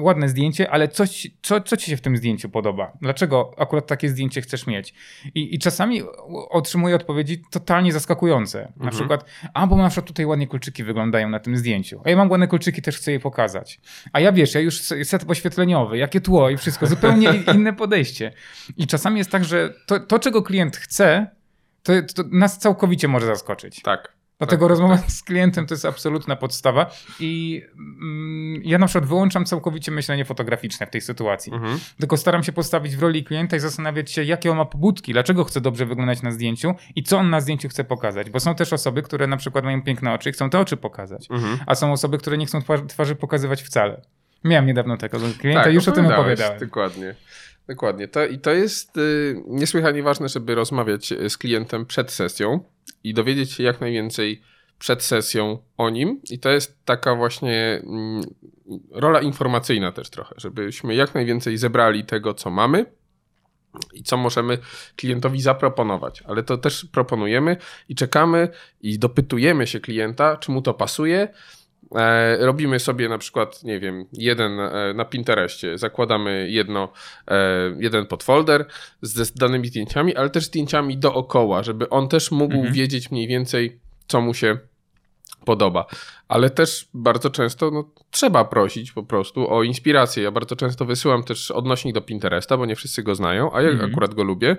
ładne 0.01 0.29
zdjęcie, 0.29 0.71
ale 0.71 0.87
coś, 0.87 1.27
co, 1.41 1.61
co 1.61 1.77
ci 1.77 1.91
się 1.91 1.97
w 1.97 2.01
tym 2.01 2.17
zdjęciu 2.17 2.49
podoba? 2.49 2.91
Dlaczego 3.01 3.53
akurat 3.57 3.87
takie 3.87 4.09
zdjęcie 4.09 4.41
chcesz 4.41 4.67
mieć? 4.67 4.93
I, 5.35 5.55
i 5.55 5.59
czasami 5.59 6.01
otrzymuję 6.49 6.95
odpowiedzi 6.95 7.41
totalnie 7.51 7.93
zaskakujące. 7.93 8.59
Na 8.59 8.67
mhm. 8.67 8.91
przykład, 8.91 9.25
a 9.53 9.67
bo 9.67 9.77
na 9.77 9.89
przykład 9.89 10.07
tutaj 10.07 10.25
ładnie 10.25 10.47
kulczyki 10.47 10.83
wyglądają 10.83 11.29
na 11.29 11.39
tym 11.39 11.57
zdjęciu, 11.57 12.01
a 12.05 12.09
ja 12.09 12.15
mam 12.15 12.31
ładne 12.31 12.47
kulczyki, 12.47 12.81
też 12.81 12.97
chcę 12.97 13.11
je 13.11 13.19
pokazać. 13.19 13.79
A 14.13 14.19
ja 14.19 14.31
wiesz, 14.31 14.55
ja 14.55 14.61
już 14.61 14.81
set 14.81 15.25
poświetleniowy, 15.25 15.97
jakie 15.97 16.21
tło 16.21 16.49
i 16.49 16.57
wszystko, 16.57 16.87
zupełnie 16.87 17.29
inne 17.55 17.73
podejście. 17.73 18.31
I 18.77 18.87
czasami 18.87 19.17
jest 19.17 19.31
tak, 19.31 19.45
że 19.45 19.73
to, 19.85 19.99
to 19.99 20.19
czego 20.19 20.41
klient 20.41 20.77
chce, 20.77 21.12
to, 21.83 21.93
to 22.15 22.23
nas 22.31 22.57
całkowicie 22.57 23.07
może 23.07 23.25
zaskoczyć. 23.25 23.81
Tak. 23.81 24.13
Dlatego 24.37 24.65
tak, 24.65 24.69
rozmowa 24.69 24.97
tak. 24.97 25.11
z 25.11 25.23
klientem 25.23 25.67
to 25.67 25.73
jest 25.73 25.85
absolutna 25.85 26.35
podstawa 26.35 26.91
i 27.19 27.61
mm, 27.75 28.61
ja 28.65 28.77
na 28.77 28.87
przykład 28.87 29.09
wyłączam 29.09 29.45
całkowicie 29.45 29.91
myślenie 29.91 30.25
fotograficzne 30.25 30.87
w 30.87 30.89
tej 30.89 31.01
sytuacji. 31.01 31.53
Mhm. 31.53 31.79
Tylko 31.99 32.17
staram 32.17 32.43
się 32.43 32.51
postawić 32.51 32.95
w 32.95 33.01
roli 33.01 33.23
klienta 33.23 33.55
i 33.55 33.59
zastanawiać 33.59 34.11
się, 34.11 34.23
jakie 34.23 34.51
on 34.51 34.57
ma 34.57 34.65
pobudki, 34.65 35.13
dlaczego 35.13 35.43
chce 35.43 35.61
dobrze 35.61 35.85
wyglądać 35.85 36.21
na 36.21 36.31
zdjęciu 36.31 36.75
i 36.95 37.03
co 37.03 37.17
on 37.17 37.29
na 37.29 37.41
zdjęciu 37.41 37.69
chce 37.69 37.83
pokazać. 37.83 38.29
Bo 38.29 38.39
są 38.39 38.55
też 38.55 38.73
osoby, 38.73 39.01
które 39.01 39.27
na 39.27 39.37
przykład 39.37 39.65
mają 39.65 39.81
piękne 39.81 40.13
oczy 40.13 40.29
i 40.29 40.33
chcą 40.33 40.49
te 40.49 40.59
oczy 40.59 40.77
pokazać, 40.77 41.31
mhm. 41.31 41.59
a 41.65 41.75
są 41.75 41.91
osoby, 41.91 42.17
które 42.17 42.37
nie 42.37 42.45
chcą 42.45 42.61
twarzy, 42.61 42.85
twarzy 42.85 43.15
pokazywać 43.15 43.63
wcale. 43.63 44.01
Miałem 44.43 44.65
niedawno 44.65 44.97
tego 44.97 45.17
klienta, 45.39 45.63
tak, 45.63 45.73
już 45.73 45.87
o 45.87 45.91
tym 45.91 46.05
opowiadałem. 46.05 46.59
Dokładnie. 46.59 47.15
Dokładnie. 47.67 48.07
To, 48.07 48.25
I 48.25 48.39
to 48.39 48.51
jest 48.51 48.97
y, 48.97 49.43
niesłychanie 49.47 50.03
ważne, 50.03 50.29
żeby 50.29 50.55
rozmawiać 50.55 51.11
y, 51.11 51.29
z 51.29 51.37
klientem 51.37 51.85
przed 51.85 52.11
sesją 52.11 52.59
i 53.03 53.13
dowiedzieć 53.13 53.51
się 53.51 53.63
jak 53.63 53.81
najwięcej 53.81 54.41
przed 54.79 55.03
sesją 55.03 55.57
o 55.77 55.89
nim. 55.89 56.21
I 56.29 56.39
to 56.39 56.49
jest 56.49 56.85
taka 56.85 57.15
właśnie 57.15 57.81
mm, 57.83 58.21
rola 58.91 59.21
informacyjna 59.21 59.91
też 59.91 60.09
trochę, 60.09 60.35
żebyśmy 60.37 60.95
jak 60.95 61.15
najwięcej 61.15 61.57
zebrali 61.57 62.03
tego, 62.03 62.33
co 62.33 62.49
mamy 62.49 62.85
i 63.93 64.03
co 64.03 64.17
możemy 64.17 64.57
klientowi 64.95 65.41
zaproponować. 65.41 66.21
Ale 66.21 66.43
to 66.43 66.57
też 66.57 66.85
proponujemy 66.85 67.57
i 67.89 67.95
czekamy 67.95 68.49
i 68.81 68.99
dopytujemy 68.99 69.67
się 69.67 69.79
klienta, 69.79 70.37
czy 70.37 70.51
mu 70.51 70.61
to 70.61 70.73
pasuje 70.73 71.27
E, 71.95 72.37
robimy 72.45 72.79
sobie 72.79 73.09
na 73.09 73.17
przykład, 73.17 73.63
nie 73.63 73.79
wiem, 73.79 74.05
jeden 74.13 74.59
e, 74.59 74.93
na 74.95 75.05
Pinterestie, 75.05 75.77
zakładamy 75.77 76.47
jedno, 76.49 76.91
e, 77.27 77.37
jeden 77.79 78.05
podfolder 78.05 78.65
z 79.01 79.33
danymi 79.33 79.67
zdjęciami, 79.67 80.15
ale 80.15 80.29
też 80.29 80.45
zdjęciami 80.45 80.97
dookoła, 80.97 81.63
żeby 81.63 81.89
on 81.89 82.07
też 82.07 82.31
mógł 82.31 82.55
mhm. 82.55 82.73
wiedzieć 82.73 83.11
mniej 83.11 83.27
więcej, 83.27 83.79
co 84.07 84.21
mu 84.21 84.33
się 84.33 84.57
podoba. 85.43 85.85
Ale 86.27 86.49
też 86.49 86.87
bardzo 86.93 87.29
często 87.29 87.71
no, 87.71 87.89
trzeba 88.11 88.45
prosić 88.45 88.91
po 88.91 89.03
prostu 89.03 89.53
o 89.53 89.63
inspirację. 89.63 90.23
Ja 90.23 90.31
bardzo 90.31 90.55
często 90.55 90.85
wysyłam 90.85 91.23
też 91.23 91.51
odnośnik 91.51 91.95
do 91.95 92.01
Pinteresta, 92.01 92.57
bo 92.57 92.65
nie 92.65 92.75
wszyscy 92.75 93.03
go 93.03 93.15
znają, 93.15 93.53
a 93.53 93.61
ja 93.61 93.69
mm. 93.69 93.91
akurat 93.91 94.13
go 94.13 94.23
lubię, 94.23 94.57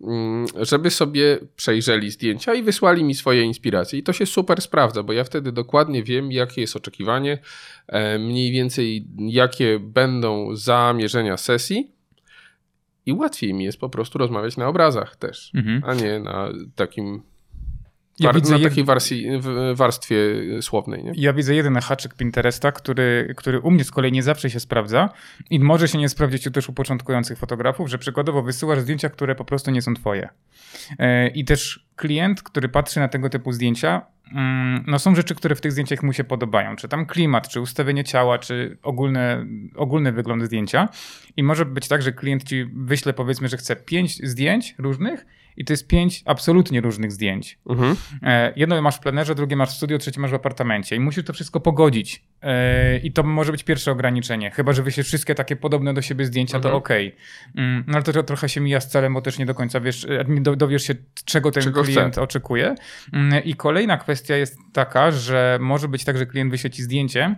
mm, 0.00 0.46
żeby 0.60 0.90
sobie 0.90 1.38
przejrzeli 1.56 2.10
zdjęcia 2.10 2.54
i 2.54 2.62
wysłali 2.62 3.04
mi 3.04 3.14
swoje 3.14 3.42
inspiracje. 3.42 3.98
I 3.98 4.02
to 4.02 4.12
się 4.12 4.26
super 4.26 4.62
sprawdza, 4.62 5.02
bo 5.02 5.12
ja 5.12 5.24
wtedy 5.24 5.52
dokładnie 5.52 6.02
wiem, 6.02 6.32
jakie 6.32 6.60
jest 6.60 6.76
oczekiwanie, 6.76 7.38
e, 7.88 8.18
mniej 8.18 8.52
więcej 8.52 9.06
jakie 9.18 9.78
będą 9.78 10.56
zamierzenia 10.56 11.36
sesji. 11.36 11.92
I 13.06 13.12
łatwiej 13.12 13.54
mi 13.54 13.64
jest 13.64 13.78
po 13.78 13.88
prostu 13.88 14.18
rozmawiać 14.18 14.56
na 14.56 14.68
obrazach 14.68 15.16
też, 15.16 15.52
mm 15.54 15.66
-hmm. 15.66 15.88
a 15.88 15.94
nie 15.94 16.20
na 16.20 16.48
takim 16.74 17.22
ja 18.20 18.32
widzę 18.32 18.58
na 18.58 18.68
takiej 18.68 18.84
warstwie, 18.84 19.40
warstwie 19.74 20.16
słownej. 20.62 21.04
Nie? 21.04 21.12
Ja 21.14 21.32
widzę 21.32 21.54
jeden 21.54 21.76
haczyk 21.76 22.14
Pinteresta, 22.14 22.72
który, 22.72 23.34
który 23.36 23.60
u 23.60 23.70
mnie 23.70 23.84
z 23.84 23.90
kolei 23.90 24.12
nie 24.12 24.22
zawsze 24.22 24.50
się 24.50 24.60
sprawdza 24.60 25.08
i 25.50 25.60
może 25.60 25.88
się 25.88 25.98
nie 25.98 26.08
sprawdzić 26.08 26.48
też 26.52 26.68
u 26.68 26.72
początkujących 26.72 27.38
fotografów, 27.38 27.88
że 27.88 27.98
przykładowo 27.98 28.42
wysyłasz 28.42 28.80
zdjęcia, 28.80 29.08
które 29.08 29.34
po 29.34 29.44
prostu 29.44 29.70
nie 29.70 29.82
są 29.82 29.94
twoje. 29.94 30.28
E, 30.98 31.28
I 31.28 31.44
też 31.44 31.86
klient, 31.96 32.42
który 32.42 32.68
patrzy 32.68 33.00
na 33.00 33.08
tego 33.08 33.30
typu 33.30 33.52
zdjęcia, 33.52 34.06
mm, 34.32 34.84
no 34.86 34.98
są 34.98 35.14
rzeczy, 35.14 35.34
które 35.34 35.54
w 35.54 35.60
tych 35.60 35.72
zdjęciach 35.72 36.02
mu 36.02 36.12
się 36.12 36.24
podobają. 36.24 36.76
Czy 36.76 36.88
tam 36.88 37.06
klimat, 37.06 37.48
czy 37.48 37.60
ustawienie 37.60 38.04
ciała, 38.04 38.38
czy 38.38 38.78
ogólne, 38.82 39.46
ogólny 39.74 40.12
wygląd 40.12 40.44
zdjęcia. 40.44 40.88
I 41.36 41.42
może 41.42 41.64
być 41.64 41.88
tak, 41.88 42.02
że 42.02 42.12
klient 42.12 42.44
ci 42.44 42.64
wyśle 42.74 43.12
powiedzmy, 43.12 43.48
że 43.48 43.56
chce 43.56 43.76
pięć 43.76 44.28
zdjęć 44.28 44.74
różnych 44.78 45.26
i 45.56 45.64
to 45.64 45.72
jest 45.72 45.88
pięć 45.88 46.22
absolutnie 46.24 46.80
różnych 46.80 47.12
zdjęć. 47.12 47.58
Mhm. 47.68 47.96
E, 48.22 48.52
jedno 48.56 48.82
masz 48.82 48.96
w 48.96 49.00
plenerze, 49.00 49.34
drugie 49.34 49.56
masz 49.56 49.68
w 49.68 49.72
studio, 49.72 49.98
trzecie 49.98 50.20
masz 50.20 50.30
w 50.30 50.34
apartamencie 50.34 50.96
i 50.96 51.00
musisz 51.00 51.24
to 51.24 51.32
wszystko 51.32 51.60
pogodzić. 51.60 52.24
E, 52.42 52.98
I 52.98 53.12
to 53.12 53.22
może 53.22 53.52
być 53.52 53.64
pierwsze 53.64 53.92
ograniczenie. 53.92 54.50
Chyba, 54.50 54.72
że 54.72 54.82
wyślesz 54.82 55.06
wszystkie 55.06 55.34
takie 55.34 55.56
podobne 55.56 55.94
do 55.94 56.02
siebie 56.02 56.24
zdjęcia, 56.24 56.56
mhm. 56.56 56.72
to 56.72 56.78
ok. 56.78 56.88
Mm, 57.56 57.84
no 57.86 57.94
ale 57.94 58.02
to, 58.02 58.22
trochę 58.22 58.48
się 58.48 58.60
mija 58.60 58.80
z 58.80 58.88
celem, 58.88 59.14
bo 59.14 59.20
też 59.20 59.38
nie 59.38 59.46
do 59.46 59.54
końca 59.54 59.80
wiesz, 59.80 60.04
e, 60.04 60.56
dowiesz 60.56 60.82
się, 60.82 60.94
czego 61.24 61.50
ten 61.50 61.62
czego 61.62 61.82
klient 61.82 62.12
chce. 62.12 62.22
oczekuje. 62.22 62.74
Mm, 63.12 63.44
I 63.44 63.54
kolejna 63.54 63.96
kwestia 63.96 64.36
jest 64.36 64.58
taka, 64.72 65.10
że 65.10 65.58
może 65.60 65.88
być 65.88 66.04
tak, 66.04 66.18
że 66.18 66.26
klient 66.26 66.50
wyśle 66.50 66.70
ci 66.70 66.82
zdjęcie, 66.82 67.36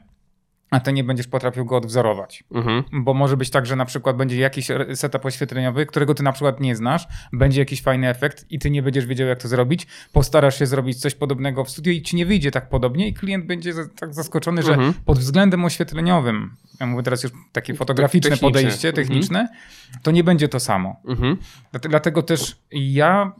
a 0.70 0.80
ty 0.80 0.92
nie 0.92 1.04
będziesz 1.04 1.26
potrafił 1.26 1.64
go 1.64 1.76
odwzorować. 1.76 2.44
Mhm. 2.54 2.84
Bo 2.92 3.14
może 3.14 3.36
być 3.36 3.50
tak, 3.50 3.66
że 3.66 3.76
na 3.76 3.84
przykład 3.84 4.16
będzie 4.16 4.38
jakiś 4.38 4.68
setup 4.94 5.24
oświetleniowy, 5.24 5.86
którego 5.86 6.14
ty 6.14 6.22
na 6.22 6.32
przykład 6.32 6.60
nie 6.60 6.76
znasz, 6.76 7.08
będzie 7.32 7.60
jakiś 7.60 7.82
fajny 7.82 8.08
efekt 8.08 8.46
i 8.50 8.58
ty 8.58 8.70
nie 8.70 8.82
będziesz 8.82 9.06
wiedział, 9.06 9.28
jak 9.28 9.42
to 9.42 9.48
zrobić. 9.48 9.86
Postarasz 10.12 10.58
się 10.58 10.66
zrobić 10.66 11.00
coś 11.00 11.14
podobnego 11.14 11.64
w 11.64 11.70
studiu 11.70 11.92
i 11.92 12.02
ci 12.02 12.16
nie 12.16 12.26
wyjdzie 12.26 12.50
tak 12.50 12.68
podobnie 12.68 13.08
i 13.08 13.14
klient 13.14 13.46
będzie 13.46 13.72
tak 14.00 14.14
zaskoczony, 14.14 14.60
mhm. 14.60 14.92
że 14.92 14.98
pod 15.04 15.18
względem 15.18 15.64
oświetleniowym, 15.64 16.56
ja 16.80 16.86
mówię 16.86 17.02
teraz 17.02 17.22
już 17.22 17.32
takie 17.52 17.74
fotograficzne 17.74 18.30
techniczne. 18.30 18.48
podejście, 18.48 18.88
mhm. 18.88 19.06
techniczne, 19.06 19.40
mhm. 19.40 19.58
to 20.02 20.10
nie 20.10 20.24
będzie 20.24 20.48
to 20.48 20.60
samo. 20.60 20.96
Mhm. 21.08 21.36
Dlatego 21.72 22.22
też 22.22 22.56
ja 22.70 23.32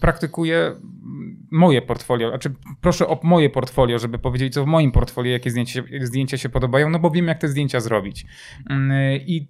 praktykuję 0.00 0.74
moje 1.50 1.82
portfolio, 1.82 2.28
znaczy 2.28 2.54
proszę 2.80 3.08
o 3.08 3.20
moje 3.22 3.50
portfolio, 3.50 3.98
żeby 3.98 4.18
powiedzieć, 4.18 4.54
co 4.54 4.64
w 4.64 4.66
moim 4.66 4.92
portfolio, 4.92 5.32
jakie 5.32 5.50
zdjęcia, 5.50 5.82
zdjęcia 6.00 6.38
się 6.38 6.48
podobają, 6.48 6.90
no 6.90 6.98
bo 6.98 7.10
wiem, 7.10 7.26
jak 7.26 7.38
te 7.38 7.48
zdjęcia 7.48 7.80
zrobić. 7.80 8.26
Mm, 8.70 9.20
I 9.26 9.48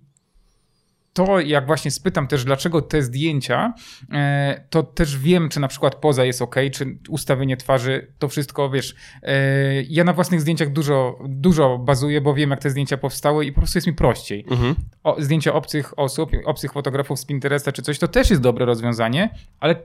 to, 1.13 1.41
jak 1.41 1.67
właśnie 1.67 1.91
spytam 1.91 2.27
też, 2.27 2.45
dlaczego 2.45 2.83
te 2.83 3.03
zdjęcia, 3.03 3.75
e, 4.13 4.65
to 4.71 4.83
też 4.83 5.19
wiem, 5.19 5.49
czy 5.49 5.61
na 5.61 5.69
przykład 5.69 5.95
poza 5.95 6.25
jest 6.25 6.43
ok, 6.43 6.57
czy 6.73 6.99
ustawienie 7.09 7.57
twarzy, 7.57 8.13
to 8.19 8.29
wszystko, 8.29 8.71
wiesz, 8.71 8.95
e, 9.23 9.83
ja 9.83 10.05
na 10.05 10.13
własnych 10.13 10.41
zdjęciach 10.41 10.73
dużo, 10.73 11.19
dużo 11.29 11.79
bazuję, 11.79 12.21
bo 12.21 12.35
wiem, 12.35 12.51
jak 12.51 12.61
te 12.61 12.71
zdjęcia 12.71 12.97
powstały 12.97 13.47
i 13.47 13.53
po 13.53 13.61
prostu 13.61 13.79
jest 13.79 13.87
mi 13.87 13.93
prościej. 13.93 14.45
Mhm. 14.51 14.75
O, 15.05 15.17
zdjęcia 15.19 15.55
obcych 15.55 15.99
osób, 15.99 16.31
obcych 16.45 16.73
fotografów 16.73 17.19
z 17.21 17.25
Pinteresta 17.25 17.73
czy 17.73 17.83
coś, 17.83 17.99
to 17.99 18.09
też 18.09 18.31
jest 18.31 18.43
dobre 18.43 18.65
rozwiązanie, 18.65 19.35
ale 19.61 19.77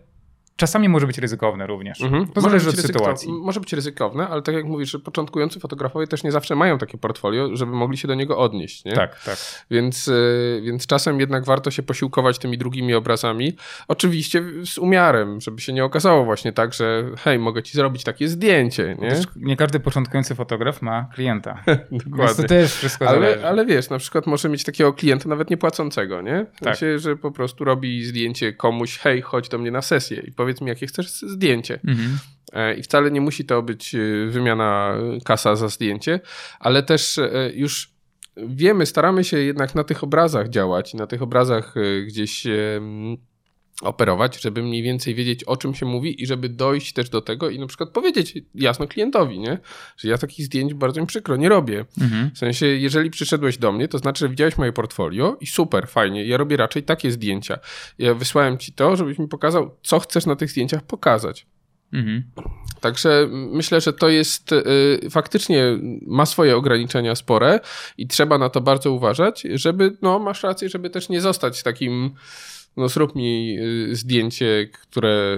czasami 0.55 0.89
może 0.89 1.07
być 1.07 1.17
ryzykowne 1.17 1.67
również. 1.67 2.01
Mhm. 2.01 2.27
To 2.27 2.41
zależy 2.41 2.69
od 2.69 2.75
sytuacji. 2.75 3.31
Może 3.31 3.59
być 3.59 3.73
ryzykowne, 3.73 4.27
ale 4.27 4.41
tak 4.41 4.55
jak 4.55 4.65
mówisz, 4.65 4.91
że 4.91 4.99
początkujący 4.99 5.59
fotografowie 5.59 6.07
też 6.07 6.23
nie 6.23 6.31
zawsze 6.31 6.55
mają 6.55 6.77
takie 6.77 6.97
portfolio, 6.97 7.55
żeby 7.55 7.71
mogli 7.71 7.97
się 7.97 8.07
do 8.07 8.15
niego 8.15 8.37
odnieść. 8.37 8.85
Nie? 8.85 8.91
Tak, 8.91 9.23
tak. 9.23 9.37
Więc, 9.71 10.07
y, 10.07 10.61
więc 10.63 10.87
czasem 10.87 11.19
jednak 11.19 11.45
warto 11.45 11.71
się 11.71 11.83
posiłkować 11.83 12.39
tymi 12.39 12.57
drugimi 12.57 12.93
obrazami. 12.93 13.55
Oczywiście 13.87 14.43
z 14.65 14.77
umiarem, 14.77 15.41
żeby 15.41 15.61
się 15.61 15.73
nie 15.73 15.85
okazało 15.85 16.25
właśnie 16.25 16.53
tak, 16.53 16.73
że 16.73 17.03
hej, 17.17 17.39
mogę 17.39 17.63
ci 17.63 17.73
zrobić 17.73 18.03
takie 18.03 18.27
zdjęcie. 18.27 18.97
Nie, 18.99 19.21
nie 19.35 19.57
każdy 19.57 19.79
początkujący 19.79 20.35
fotograf 20.35 20.81
ma 20.81 21.09
klienta. 21.13 21.63
Dokładnie. 21.91 22.25
Więc 22.25 22.37
to 22.37 22.43
też 22.43 22.75
wszystko 22.75 23.07
ale, 23.07 23.19
zależy. 23.19 23.47
Ale 23.47 23.65
wiesz, 23.65 23.89
na 23.89 23.97
przykład 23.97 24.27
może 24.27 24.49
mieć 24.49 24.63
takiego 24.63 24.93
klienta 24.93 25.29
nawet 25.29 25.49
niepłacącego, 25.49 26.21
nie? 26.21 26.45
W 26.53 26.63
sensie, 26.63 26.91
tak. 26.91 26.99
że 26.99 27.15
po 27.15 27.31
prostu 27.31 27.63
robi 27.63 28.05
zdjęcie 28.05 28.53
komuś, 28.53 28.97
hej, 28.97 29.21
chodź 29.21 29.49
do 29.49 29.57
mnie 29.57 29.71
na 29.71 29.81
sesję 29.81 30.21
i 30.27 30.31
powiedz 30.45 30.61
mi, 30.61 30.67
jakie 30.67 30.87
chcesz 30.87 31.11
zdjęcie. 31.11 31.79
Mhm. 31.87 32.19
E, 32.53 32.75
I 32.75 32.83
wcale 32.83 33.11
nie 33.11 33.21
musi 33.21 33.45
to 33.45 33.61
być 33.61 33.95
e, 33.95 33.99
wymiana 34.29 34.97
kasa 35.23 35.55
za 35.55 35.69
zdjęcie, 35.69 36.19
ale 36.59 36.83
też 36.83 37.17
e, 37.17 37.51
już 37.53 37.95
wiemy, 38.37 38.85
staramy 38.85 39.23
się 39.23 39.37
jednak 39.37 39.75
na 39.75 39.83
tych 39.83 40.03
obrazach 40.03 40.49
działać, 40.49 40.93
na 40.93 41.07
tych 41.07 41.21
obrazach 41.21 41.75
gdzieś 42.07 42.47
operować, 43.81 44.41
żeby 44.41 44.63
mniej 44.63 44.83
więcej 44.83 45.15
wiedzieć, 45.15 45.43
o 45.43 45.57
czym 45.57 45.75
się 45.75 45.85
mówi 45.85 46.23
i 46.23 46.25
żeby 46.25 46.49
dojść 46.49 46.93
też 46.93 47.09
do 47.09 47.21
tego 47.21 47.49
i 47.49 47.59
na 47.59 47.67
przykład 47.67 47.89
powiedzieć 47.89 48.37
jasno 48.55 48.87
klientowi, 48.87 49.39
nie? 49.39 49.57
że 49.97 50.09
ja 50.09 50.17
takich 50.17 50.45
zdjęć 50.45 50.73
bardzo 50.73 51.01
mi 51.01 51.07
przykro 51.07 51.35
nie 51.35 51.49
robię. 51.49 51.85
Mhm. 52.01 52.31
W 52.31 52.37
sensie, 52.37 52.65
jeżeli 52.65 53.09
przyszedłeś 53.09 53.57
do 53.57 53.71
mnie, 53.71 53.87
to 53.87 53.97
znaczy, 53.97 54.19
że 54.19 54.29
widziałeś 54.29 54.57
moje 54.57 54.73
portfolio 54.73 55.37
i 55.41 55.47
super, 55.47 55.87
fajnie, 55.87 56.25
ja 56.25 56.37
robię 56.37 56.57
raczej 56.57 56.83
takie 56.83 57.11
zdjęcia. 57.11 57.59
Ja 57.99 58.13
wysłałem 58.13 58.57
ci 58.57 58.73
to, 58.73 58.95
żebyś 58.95 59.19
mi 59.19 59.27
pokazał, 59.27 59.77
co 59.83 59.99
chcesz 59.99 60.25
na 60.25 60.35
tych 60.35 60.51
zdjęciach 60.51 60.83
pokazać. 60.83 61.47
Mhm. 61.95 62.23
Także 62.81 63.27
myślę, 63.31 63.81
że 63.81 63.93
to 63.93 64.09
jest 64.09 64.51
y, 64.51 65.09
faktycznie 65.09 65.63
ma 66.07 66.25
swoje 66.25 66.57
ograniczenia 66.57 67.15
spore 67.15 67.59
i 67.97 68.07
trzeba 68.07 68.37
na 68.37 68.49
to 68.49 68.61
bardzo 68.61 68.91
uważać, 68.91 69.43
żeby, 69.53 69.97
no 70.01 70.19
masz 70.19 70.43
rację, 70.43 70.69
żeby 70.69 70.89
też 70.89 71.09
nie 71.09 71.21
zostać 71.21 71.63
takim 71.63 72.15
no 72.77 72.89
zrób 72.89 73.15
mi 73.15 73.57
y, 73.59 73.95
zdjęcie, 73.95 74.69
które, 74.81 75.37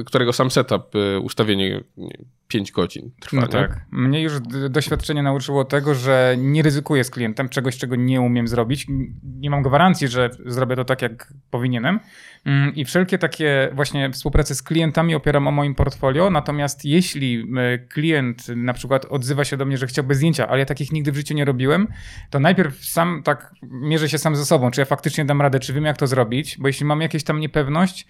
y, 0.00 0.04
którego 0.04 0.32
sam 0.32 0.50
setup, 0.50 0.94
y, 0.94 1.20
ustawienie 1.20 1.84
nie, 1.96 2.18
5 2.52 2.72
godzin 2.72 3.10
trwa. 3.20 3.40
No 3.40 3.48
tak. 3.48 3.86
Mnie 3.90 4.22
już 4.22 4.32
doświadczenie 4.70 5.22
nauczyło 5.22 5.64
tego, 5.64 5.94
że 5.94 6.34
nie 6.38 6.62
ryzykuję 6.62 7.04
z 7.04 7.10
klientem 7.10 7.48
czegoś, 7.48 7.78
czego 7.78 7.96
nie 7.96 8.20
umiem 8.20 8.48
zrobić. 8.48 8.86
Nie 9.22 9.50
mam 9.50 9.62
gwarancji, 9.62 10.08
że 10.08 10.30
zrobię 10.46 10.76
to 10.76 10.84
tak, 10.84 11.02
jak 11.02 11.32
powinienem. 11.50 12.00
Mm, 12.44 12.74
I 12.74 12.84
wszelkie 12.84 13.18
takie 13.18 13.70
właśnie 13.72 14.10
współprace 14.10 14.54
z 14.54 14.62
klientami 14.62 15.14
opieram 15.14 15.48
o 15.48 15.50
moim 15.50 15.74
portfolio. 15.74 16.30
Natomiast 16.30 16.84
jeśli 16.84 17.46
klient 17.88 18.48
na 18.48 18.72
przykład 18.72 19.04
odzywa 19.04 19.44
się 19.44 19.56
do 19.56 19.64
mnie, 19.64 19.78
że 19.78 19.86
chciałby 19.86 20.14
zdjęcia, 20.14 20.48
ale 20.48 20.58
ja 20.58 20.66
takich 20.66 20.92
nigdy 20.92 21.12
w 21.12 21.16
życiu 21.16 21.34
nie 21.34 21.44
robiłem, 21.44 21.88
to 22.30 22.40
najpierw 22.40 22.84
sam 22.84 23.22
tak 23.22 23.54
mierzę 23.62 24.08
się 24.08 24.18
sam 24.18 24.36
ze 24.36 24.44
sobą, 24.44 24.70
czy 24.70 24.80
ja 24.80 24.84
faktycznie 24.84 25.24
dam 25.24 25.40
radę, 25.40 25.60
czy 25.60 25.72
wiem, 25.72 25.84
jak 25.84 25.96
to 25.96 26.06
zrobić, 26.06 26.56
bo 26.58 26.66
jeśli 26.68 26.86
mam 26.86 27.00
jakieś 27.00 27.24
tam 27.24 27.40
niepewność, 27.40 28.06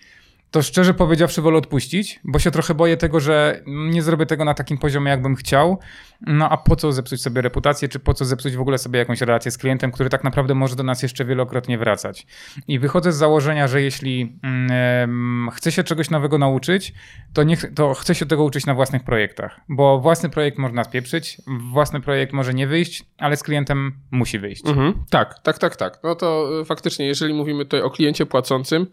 to 0.52 0.62
szczerze 0.62 0.94
powiedziawszy 0.94 1.42
wolę 1.42 1.58
odpuścić, 1.58 2.20
bo 2.24 2.38
się 2.38 2.50
trochę 2.50 2.74
boję 2.74 2.96
tego, 2.96 3.20
że 3.20 3.62
nie 3.66 4.02
zrobię 4.02 4.26
tego 4.26 4.44
na 4.44 4.54
takim 4.54 4.78
poziomie, 4.78 5.10
jakbym 5.10 5.36
chciał. 5.36 5.78
No 6.26 6.48
a 6.48 6.56
po 6.56 6.76
co 6.76 6.92
zepsuć 6.92 7.22
sobie 7.22 7.42
reputację, 7.42 7.88
czy 7.88 7.98
po 7.98 8.14
co 8.14 8.24
zepsuć 8.24 8.56
w 8.56 8.60
ogóle 8.60 8.78
sobie 8.78 8.98
jakąś 8.98 9.20
relację 9.20 9.50
z 9.50 9.58
klientem, 9.58 9.92
który 9.92 10.10
tak 10.10 10.24
naprawdę 10.24 10.54
może 10.54 10.76
do 10.76 10.82
nas 10.82 11.02
jeszcze 11.02 11.24
wielokrotnie 11.24 11.78
wracać. 11.78 12.26
I 12.68 12.78
wychodzę 12.78 13.12
z 13.12 13.16
założenia, 13.16 13.68
że 13.68 13.82
jeśli 13.82 14.38
mm, 14.42 15.50
chcę 15.50 15.72
się 15.72 15.84
czegoś 15.84 16.10
nowego 16.10 16.38
nauczyć, 16.38 16.94
to, 17.32 17.42
nie, 17.42 17.56
to 17.56 17.94
chcę 17.94 18.14
się 18.14 18.26
tego 18.26 18.44
uczyć 18.44 18.66
na 18.66 18.74
własnych 18.74 19.04
projektach, 19.04 19.60
bo 19.68 20.00
własny 20.00 20.30
projekt 20.30 20.58
można 20.58 20.84
spieprzyć, 20.84 21.36
własny 21.72 22.00
projekt 22.00 22.32
może 22.32 22.54
nie 22.54 22.66
wyjść, 22.66 23.04
ale 23.18 23.36
z 23.36 23.42
klientem 23.42 23.92
musi 24.10 24.38
wyjść. 24.38 24.66
Mhm, 24.66 25.04
tak, 25.10 25.38
tak, 25.42 25.58
tak, 25.58 25.76
tak. 25.76 26.00
No 26.04 26.14
to 26.14 26.48
faktycznie, 26.64 27.06
jeżeli 27.06 27.34
mówimy 27.34 27.64
tutaj 27.64 27.82
o 27.82 27.90
kliencie 27.90 28.26
płacącym, 28.26 28.86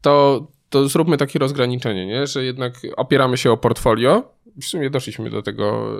to 0.00 0.46
to 0.72 0.88
zróbmy 0.88 1.16
takie 1.16 1.38
rozgraniczenie, 1.38 2.06
nie? 2.06 2.26
że 2.26 2.44
jednak 2.44 2.74
opieramy 2.96 3.36
się 3.36 3.52
o 3.52 3.56
portfolio. 3.56 4.32
W 4.60 4.64
sumie 4.64 4.90
doszliśmy 4.90 5.30
do 5.30 5.42
tego 5.42 5.96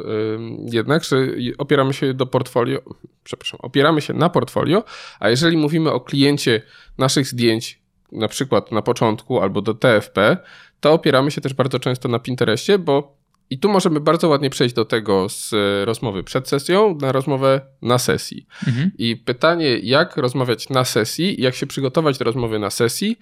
jednak, 0.73 1.05
że 1.05 1.17
opieramy 1.59 1.95
się 1.95 2.15
do 2.15 2.27
portfolio, 2.27 2.81
przepraszam, 3.25 3.61
opieramy 3.63 4.01
się 4.01 4.15
na 4.15 4.29
portfolio, 4.29 4.85
a 5.21 5.29
jeżeli 5.29 5.57
mówimy 5.57 5.93
o 5.93 6.01
kliencie 6.01 6.63
naszych 6.99 7.27
zdjęć, 7.27 7.83
na 8.13 8.29
przykład 8.29 8.73
na 8.73 8.83
początku 8.83 9.41
albo 9.41 9.63
do 9.63 9.75
TFP, 9.75 10.37
to 10.81 10.93
opieramy 10.93 11.31
się 11.31 11.41
też 11.41 11.55
bardzo 11.55 11.79
często 11.79 12.09
na 12.09 12.19
Pinterestie, 12.19 12.79
bo 12.79 13.17
i 13.51 13.59
tu 13.59 13.69
możemy 13.69 14.01
bardzo 14.01 14.29
ładnie 14.29 14.51
przejść 14.51 14.75
do 14.75 14.85
tego 14.85 15.29
z 15.29 15.51
rozmowy 15.85 16.25
przed 16.25 16.49
sesją 16.49 16.99
na 17.01 17.13
rozmowę 17.13 17.61
na 17.83 17.99
sesji. 17.99 18.47
Mhm. 18.67 18.91
I 18.99 19.17
pytanie, 19.17 19.79
jak 19.79 20.17
rozmawiać 20.17 20.69
na 20.69 20.85
sesji, 20.85 21.43
jak 21.43 21.55
się 21.55 21.67
przygotować 21.67 22.19
do 22.19 22.25
rozmowy 22.25 22.59
na 22.59 22.71
sesji, 22.71 23.19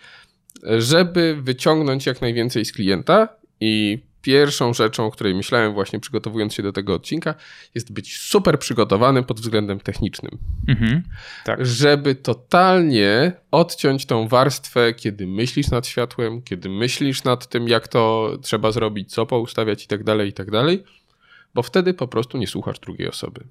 żeby 0.78 1.38
wyciągnąć 1.42 2.06
jak 2.06 2.20
najwięcej 2.20 2.64
z 2.64 2.72
klienta 2.72 3.28
i 3.60 4.02
pierwszą 4.22 4.74
rzeczą, 4.74 5.06
o 5.06 5.10
której 5.10 5.34
myślałem 5.34 5.72
właśnie 5.72 6.00
przygotowując 6.00 6.54
się 6.54 6.62
do 6.62 6.72
tego 6.72 6.94
odcinka, 6.94 7.34
jest 7.74 7.92
być 7.92 8.16
super 8.16 8.58
przygotowanym 8.58 9.24
pod 9.24 9.40
względem 9.40 9.80
technicznym. 9.80 10.38
Mhm, 10.68 11.02
tak. 11.44 11.66
Żeby 11.66 12.14
totalnie 12.14 13.32
odciąć 13.50 14.06
tą 14.06 14.28
warstwę, 14.28 14.94
kiedy 14.94 15.26
myślisz 15.26 15.70
nad 15.70 15.86
światłem, 15.86 16.42
kiedy 16.42 16.68
myślisz 16.68 17.24
nad 17.24 17.46
tym, 17.46 17.68
jak 17.68 17.88
to 17.88 18.32
trzeba 18.42 18.72
zrobić, 18.72 19.12
co 19.12 19.26
poustawiać 19.26 19.84
i 19.84 19.86
tak 19.86 20.04
dalej, 20.04 20.28
i 20.28 20.32
tak 20.32 20.50
dalej, 20.50 20.84
bo 21.54 21.62
wtedy 21.62 21.94
po 21.94 22.08
prostu 22.08 22.38
nie 22.38 22.46
słuchasz 22.46 22.78
drugiej 22.78 23.08
osoby. 23.08 23.44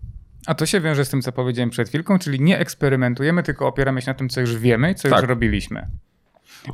A 0.46 0.56
to 0.56 0.65
się 0.65 0.82
wiąże 0.82 1.06
z 1.06 1.10
tym, 1.10 1.22
co 1.22 1.32
powiedziałem 1.32 1.70
przed 1.70 1.89
chwilką, 1.89 2.20
czyli 2.20 2.39
nie 2.39 2.60
eksperymentujemy, 2.60 3.44
tylko 3.44 3.68
opieramy 3.68 4.01
się 4.01 4.08
na 4.08 4.13
tym, 4.13 4.29
co 4.29 4.41
już 4.41 4.58
wiemy, 4.58 4.96
co 4.96 5.10
tak. 5.10 5.22
już 5.22 5.29
robiliśmy. 5.29 5.88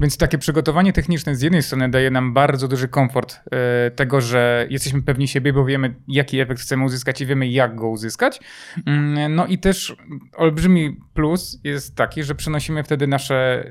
Więc 0.02 0.18
takie 0.18 0.38
przygotowanie 0.38 0.94
techniczne 0.94 1.36
z 1.36 1.42
jednej 1.42 1.64
strony 1.64 1.90
daje 1.90 2.12
nam 2.12 2.34
bardzo 2.34 2.68
duży 2.68 2.88
komfort 2.88 3.40
e, 3.52 3.92
tego, 3.92 4.22
że 4.22 4.68
jesteśmy 4.70 5.02
pewni 5.02 5.28
siebie, 5.28 5.54
bo 5.54 5.66
wiemy, 5.66 5.96
jaki 6.08 6.40
efekt 6.40 6.62
chcemy 6.62 6.86
uzyskać 6.86 7.22
i 7.22 7.26
wiemy, 7.26 7.48
jak 7.48 7.76
go 7.76 7.90
uzyskać. 7.90 8.40
Mm, 8.86 9.36
no 9.36 9.48
i 9.48 9.58
też 9.58 9.96
olbrzymi 10.36 10.98
plus 11.14 11.60
jest 11.64 11.96
taki, 11.96 12.24
że 12.24 12.36
przenosimy 12.36 12.84
wtedy 12.84 13.08
nasze 13.08 13.70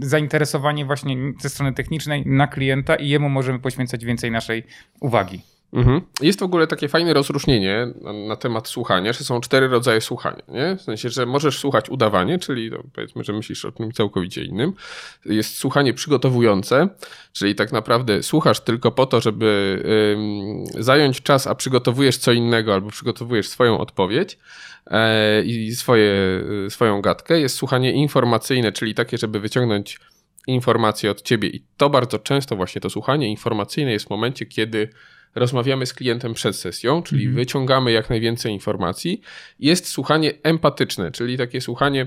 zainteresowanie 0.00 0.84
właśnie 0.84 1.16
ze 1.40 1.48
strony 1.48 1.72
technicznej 1.72 2.22
na 2.26 2.46
klienta 2.46 2.96
i 2.96 3.08
jemu 3.08 3.28
możemy 3.28 3.58
poświęcać 3.58 4.04
więcej 4.04 4.30
naszej 4.30 4.64
uwagi. 5.00 5.53
Mhm. 5.74 6.00
Jest 6.20 6.40
w 6.40 6.42
ogóle 6.42 6.66
takie 6.66 6.88
fajne 6.88 7.14
rozróżnienie 7.14 7.86
na, 8.00 8.12
na, 8.12 8.36
temat 8.36 8.68
słuchania, 8.68 9.12
że 9.12 9.24
są 9.24 9.40
cztery 9.40 9.68
rodzaje 9.68 10.00
słuchania. 10.00 10.42
Nie? 10.48 10.76
W 10.76 10.82
sensie, 10.82 11.10
że 11.10 11.26
możesz 11.26 11.58
słuchać 11.58 11.90
udawanie, 11.90 12.38
czyli 12.38 12.70
to 12.70 12.82
powiedzmy, 12.92 13.24
że 13.24 13.32
myślisz 13.32 13.64
o 13.64 13.72
czymś 13.72 13.94
całkowicie 13.94 14.44
innym. 14.44 14.72
Jest 15.24 15.58
słuchanie 15.58 15.94
przygotowujące, 15.94 16.88
czyli 17.32 17.54
tak 17.54 17.72
naprawdę 17.72 18.22
słuchasz 18.22 18.60
tylko 18.60 18.90
po 18.90 19.06
to, 19.06 19.20
żeby 19.20 19.82
zająć 20.78 21.22
czas, 21.22 21.46
a 21.46 21.54
przygotowujesz 21.54 22.16
co 22.16 22.32
innego 22.32 22.74
albo 22.74 22.90
przygotowujesz 22.90 23.48
swoją 23.48 23.78
odpowiedź 23.78 24.38
e, 24.86 25.42
i 25.42 25.74
swoje, 25.74 26.40
y, 26.66 26.70
swoją 26.70 27.00
gadkę. 27.00 27.40
Jest 27.40 27.56
słuchanie 27.56 27.92
informacyjne, 27.92 28.72
czyli 28.72 28.94
takie, 28.94 29.18
żeby 29.18 29.40
wyciągnąć 29.40 30.00
informacje 30.46 31.10
od 31.10 31.22
ciebie 31.22 31.48
i 31.48 31.64
to 31.76 31.90
bardzo 31.90 32.18
często 32.18 32.56
właśnie 32.56 32.80
to 32.80 32.90
słuchanie 32.90 33.30
informacyjne 33.30 33.92
jest 33.92 34.06
w 34.06 34.10
momencie, 34.10 34.46
kiedy 34.46 34.88
rozmawiamy 35.34 35.86
z 35.86 35.94
klientem 35.94 36.34
przed 36.34 36.56
sesją, 36.56 37.02
czyli 37.02 37.24
mhm. 37.24 37.36
wyciągamy 37.36 37.92
jak 37.92 38.10
najwięcej 38.10 38.52
informacji. 38.52 39.20
Jest 39.58 39.88
słuchanie 39.88 40.32
empatyczne, 40.42 41.10
czyli 41.10 41.38
takie 41.38 41.60
słuchanie 41.60 42.06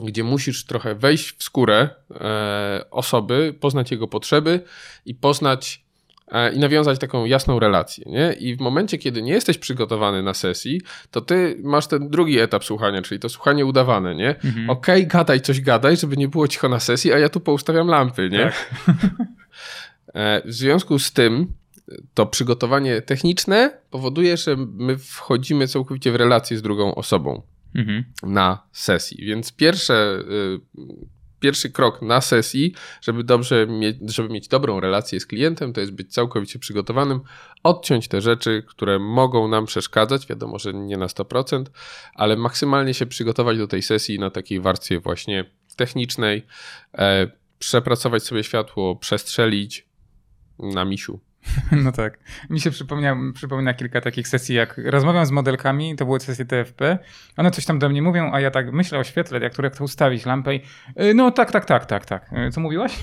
gdzie 0.00 0.24
musisz 0.24 0.66
trochę 0.66 0.94
wejść 0.94 1.36
w 1.38 1.42
skórę 1.42 1.88
e, 2.10 2.84
osoby, 2.90 3.54
poznać 3.60 3.90
jego 3.90 4.08
potrzeby 4.08 4.60
i 5.06 5.14
poznać 5.14 5.84
e, 6.28 6.52
i 6.52 6.58
nawiązać 6.58 6.98
taką 6.98 7.24
jasną 7.24 7.58
relację. 7.58 8.04
Nie? 8.06 8.32
I 8.32 8.56
w 8.56 8.60
momencie, 8.60 8.98
kiedy 8.98 9.22
nie 9.22 9.32
jesteś 9.32 9.58
przygotowany 9.58 10.22
na 10.22 10.34
sesji, 10.34 10.80
to 11.10 11.20
ty 11.20 11.56
masz 11.62 11.86
ten 11.86 12.10
drugi 12.10 12.38
etap 12.38 12.64
słuchania, 12.64 13.02
czyli 13.02 13.20
to 13.20 13.28
słuchanie 13.28 13.66
udawane. 13.66 14.14
Nie? 14.14 14.28
Mhm. 14.28 14.70
Okej, 14.70 15.00
okay, 15.00 15.06
gadaj 15.06 15.40
coś, 15.40 15.60
gadaj, 15.60 15.96
żeby 15.96 16.16
nie 16.16 16.28
było 16.28 16.48
cicho 16.48 16.68
na 16.68 16.80
sesji, 16.80 17.12
a 17.12 17.18
ja 17.18 17.28
tu 17.28 17.40
poustawiam 17.40 17.88
lampy. 17.88 18.30
Nie? 18.30 18.52
Tak. 18.86 18.96
E, 20.14 20.42
w 20.44 20.52
związku 20.52 20.98
z 20.98 21.12
tym 21.12 21.52
to 22.14 22.26
przygotowanie 22.26 23.02
techniczne 23.02 23.78
powoduje, 23.90 24.36
że 24.36 24.56
my 24.56 24.98
wchodzimy 24.98 25.68
całkowicie 25.68 26.12
w 26.12 26.16
relację 26.16 26.58
z 26.58 26.62
drugą 26.62 26.94
osobą 26.94 27.42
mhm. 27.74 28.04
na 28.22 28.66
sesji. 28.72 29.24
Więc 29.24 29.52
pierwsze, 29.52 30.18
y, 30.30 30.60
pierwszy 31.40 31.70
krok 31.70 32.02
na 32.02 32.20
sesji, 32.20 32.74
żeby 33.00 33.24
dobrze 33.24 33.66
mieć, 33.66 33.96
żeby 34.14 34.28
mieć 34.28 34.48
dobrą 34.48 34.80
relację 34.80 35.20
z 35.20 35.26
klientem, 35.26 35.72
to 35.72 35.80
jest 35.80 35.92
być 35.92 36.14
całkowicie 36.14 36.58
przygotowanym, 36.58 37.20
odciąć 37.62 38.08
te 38.08 38.20
rzeczy, 38.20 38.62
które 38.66 38.98
mogą 38.98 39.48
nam 39.48 39.66
przeszkadzać, 39.66 40.26
wiadomo, 40.26 40.58
że 40.58 40.72
nie 40.72 40.96
na 40.96 41.06
100%, 41.06 41.64
ale 42.14 42.36
maksymalnie 42.36 42.94
się 42.94 43.06
przygotować 43.06 43.58
do 43.58 43.66
tej 43.66 43.82
sesji 43.82 44.18
na 44.18 44.30
takiej 44.30 44.60
warstwie 44.60 45.00
właśnie 45.00 45.44
technicznej, 45.76 46.46
e, 46.94 47.30
przepracować 47.58 48.22
sobie 48.22 48.44
światło, 48.44 48.96
przestrzelić 48.96 49.86
na 50.58 50.84
misiu 50.84 51.20
No 51.84 51.92
tak. 51.92 52.18
Mi 52.50 52.60
się 52.60 52.70
przypomina, 52.70 53.16
przypomina 53.34 53.74
kilka 53.74 54.00
takich 54.00 54.28
sesji, 54.28 54.54
jak 54.54 54.78
rozmawiam 54.84 55.26
z 55.26 55.30
modelkami, 55.30 55.96
to 55.96 56.04
były 56.04 56.20
sesje 56.20 56.44
TFP, 56.44 56.98
one 57.36 57.50
coś 57.50 57.64
tam 57.64 57.78
do 57.78 57.88
mnie 57.88 58.02
mówią, 58.02 58.30
a 58.32 58.40
ja 58.40 58.50
tak 58.50 58.72
myślę 58.72 58.98
o 58.98 59.04
świetle, 59.04 59.40
jak, 59.40 59.58
jak 59.58 59.76
to 59.76 59.84
ustawić, 59.84 60.26
lampę 60.26 60.54
i 60.54 60.60
y, 61.02 61.14
no 61.14 61.30
tak, 61.30 61.52
tak, 61.52 61.64
tak, 61.64 61.86
tak, 61.86 62.06
tak. 62.06 62.30
Y, 62.32 62.50
co 62.50 62.60
mówiłaś? 62.60 62.98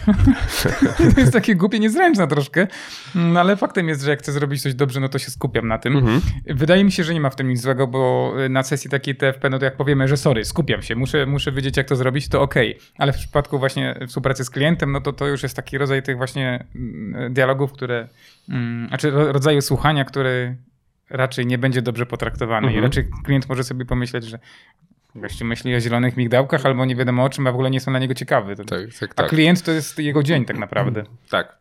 to 1.15 1.19
jest 1.21 1.33
takie 1.33 1.55
głupie, 1.55 1.79
niezręczne 1.79 2.27
troszkę, 2.27 2.67
no 3.15 3.39
ale 3.39 3.57
faktem 3.57 3.89
jest, 3.89 4.01
że 4.01 4.09
jak 4.09 4.19
chcę 4.19 4.31
zrobić 4.31 4.61
coś 4.61 4.73
dobrze, 4.73 4.99
no 4.99 5.09
to 5.09 5.19
się 5.19 5.31
skupiam 5.31 5.67
na 5.67 5.77
tym. 5.77 5.97
Mhm. 5.97 6.21
Wydaje 6.45 6.83
mi 6.83 6.91
się, 6.91 7.03
że 7.03 7.13
nie 7.13 7.21
ma 7.21 7.29
w 7.29 7.35
tym 7.35 7.49
nic 7.49 7.61
złego, 7.61 7.87
bo 7.87 8.33
na 8.49 8.63
sesji 8.63 8.89
takiej 8.89 9.15
TFP, 9.15 9.49
no 9.49 9.59
to 9.59 9.65
jak 9.65 9.77
powiemy, 9.77 10.07
że 10.07 10.17
sorry, 10.17 10.45
skupiam 10.45 10.81
się, 10.81 10.95
muszę, 10.95 11.25
muszę 11.25 11.51
wiedzieć, 11.51 11.77
jak 11.77 11.87
to 11.87 11.95
zrobić, 11.95 12.29
to 12.29 12.41
okej. 12.41 12.75
Okay. 12.75 12.87
Ale 12.97 13.13
w 13.13 13.15
przypadku 13.17 13.59
właśnie 13.59 13.95
współpracy 14.07 14.45
z 14.45 14.49
klientem, 14.49 14.91
no 14.91 15.01
to 15.01 15.13
to 15.13 15.27
już 15.27 15.43
jest 15.43 15.55
taki 15.55 15.77
rodzaj 15.77 16.03
tych 16.03 16.17
właśnie 16.17 16.65
mm, 16.75 17.33
dialogów, 17.33 17.71
które 17.71 18.07
znaczy 18.87 19.11
rodzaju 19.11 19.61
słuchania, 19.61 20.05
który 20.05 20.57
raczej 21.09 21.45
nie 21.45 21.57
będzie 21.57 21.81
dobrze 21.81 22.05
potraktowany 22.05 22.67
mhm. 22.67 22.83
i 22.83 22.87
raczej 22.87 23.07
klient 23.25 23.49
może 23.49 23.63
sobie 23.63 23.85
pomyśleć, 23.85 24.25
że 24.25 24.39
gościu 25.15 25.45
myśli 25.45 25.75
o 25.75 25.79
zielonych 25.79 26.17
migdałkach 26.17 26.65
albo 26.65 26.85
nie 26.85 26.95
wiadomo 26.95 27.23
o 27.23 27.29
czym, 27.29 27.47
a 27.47 27.51
w 27.51 27.53
ogóle 27.53 27.69
nie 27.69 27.79
są 27.79 27.91
dla 27.91 27.99
niego 27.99 28.13
ciekawy. 28.13 28.55
Tak, 28.55 28.67
tak, 28.99 29.13
tak. 29.13 29.25
A 29.25 29.29
klient 29.29 29.63
to 29.63 29.71
jest 29.71 29.99
jego 29.99 30.23
dzień 30.23 30.45
tak 30.45 30.57
naprawdę. 30.57 31.03
Tak. 31.29 31.59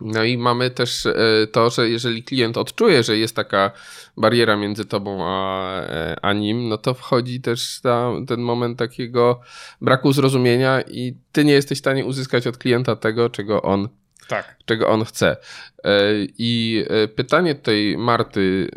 No 0.00 0.24
i 0.24 0.38
mamy 0.38 0.70
też 0.70 1.06
e, 1.06 1.14
to, 1.52 1.70
że 1.70 1.88
jeżeli 1.88 2.22
klient 2.22 2.56
odczuje, 2.56 3.02
że 3.02 3.18
jest 3.18 3.36
taka 3.36 3.70
bariera 4.16 4.56
między 4.56 4.84
tobą 4.84 5.18
a, 5.26 5.80
e, 5.80 6.16
a 6.22 6.32
nim, 6.32 6.68
no 6.68 6.78
to 6.78 6.94
wchodzi 6.94 7.40
też 7.40 7.80
ta, 7.80 8.10
ten 8.28 8.40
moment 8.40 8.78
takiego 8.78 9.40
braku 9.80 10.12
zrozumienia 10.12 10.80
i 10.80 11.16
ty 11.32 11.44
nie 11.44 11.52
jesteś 11.52 11.78
w 11.78 11.80
stanie 11.80 12.04
uzyskać 12.04 12.46
od 12.46 12.58
klienta 12.58 12.96
tego, 12.96 13.30
czego 13.30 13.62
on 13.62 13.88
tak. 14.30 14.56
czego 14.64 14.88
on 14.88 15.04
chce. 15.04 15.36
E, 15.84 16.00
I 16.38 16.84
e, 16.88 17.08
pytanie 17.08 17.54
tej 17.54 17.98
Marty 17.98 18.68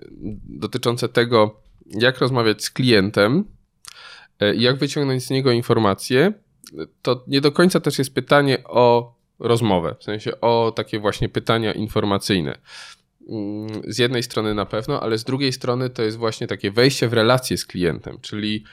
dotyczące 0.50 1.10
tego, 1.10 1.62
jak 1.86 2.18
rozmawiać 2.18 2.64
z 2.64 2.72
klientem 2.72 3.44
e, 4.40 4.56
jak 4.56 4.78
wyciągnąć 4.78 5.24
z 5.24 5.30
niego 5.30 5.52
informacje, 5.52 6.34
to 7.02 7.24
nie 7.28 7.42
do 7.42 7.52
końca 7.52 7.80
też 7.80 7.98
jest 8.00 8.14
pytanie 8.14 8.64
o 8.64 9.16
rozmowę, 9.40 9.96
w 10.00 10.04
sensie 10.04 10.42
o 10.42 10.74
takie 10.76 11.00
właśnie 11.00 11.30
pytania 11.30 11.74
informacyjne. 11.74 12.58
Mm, 13.30 13.82
z 13.88 13.98
jednej 13.98 14.24
strony 14.24 14.54
na 14.54 14.66
pewno, 14.66 15.02
ale 15.02 15.18
z 15.18 15.24
drugiej 15.24 15.54
strony 15.54 15.90
to 15.90 16.04
jest 16.04 16.18
właśnie 16.18 16.48
takie 16.48 16.72
wejście 16.72 17.08
w 17.08 17.14
relację 17.14 17.58
z 17.58 17.66
klientem, 17.66 18.18
czyli 18.22 18.64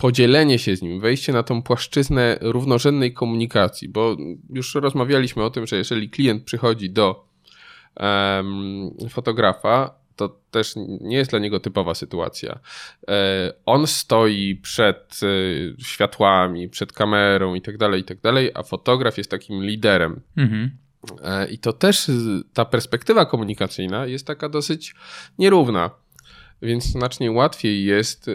podzielenie 0.00 0.58
się 0.58 0.76
z 0.76 0.82
nim, 0.82 1.00
wejście 1.00 1.32
na 1.32 1.42
tą 1.42 1.62
płaszczyznę 1.62 2.38
równorzędnej 2.40 3.12
komunikacji, 3.12 3.88
bo 3.88 4.16
już 4.50 4.74
rozmawialiśmy 4.74 5.44
o 5.44 5.50
tym, 5.50 5.66
że 5.66 5.76
jeżeli 5.76 6.10
klient 6.10 6.44
przychodzi 6.44 6.90
do 6.90 7.24
um, 7.96 8.90
fotografa, 9.10 10.00
to 10.16 10.36
też 10.50 10.74
nie 11.00 11.16
jest 11.16 11.30
dla 11.30 11.38
niego 11.38 11.60
typowa 11.60 11.94
sytuacja. 11.94 12.58
E, 13.08 13.52
on 13.66 13.86
stoi 13.86 14.56
przed 14.62 15.20
e, 15.22 15.82
światłami, 15.84 16.68
przed 16.68 16.92
kamerą 16.92 17.54
i 17.54 17.62
tak 17.62 17.78
dalej, 17.78 18.00
i 18.00 18.04
tak 18.04 18.20
dalej, 18.20 18.50
a 18.54 18.62
fotograf 18.62 19.18
jest 19.18 19.30
takim 19.30 19.62
liderem. 19.62 20.20
Mhm. 20.36 20.70
E, 21.22 21.50
I 21.50 21.58
to 21.58 21.72
też 21.72 22.10
ta 22.52 22.64
perspektywa 22.64 23.26
komunikacyjna 23.26 24.06
jest 24.06 24.26
taka 24.26 24.48
dosyć 24.48 24.94
nierówna. 25.38 25.90
Więc 26.62 26.84
znacznie 26.84 27.32
łatwiej 27.32 27.84
jest 27.84 28.30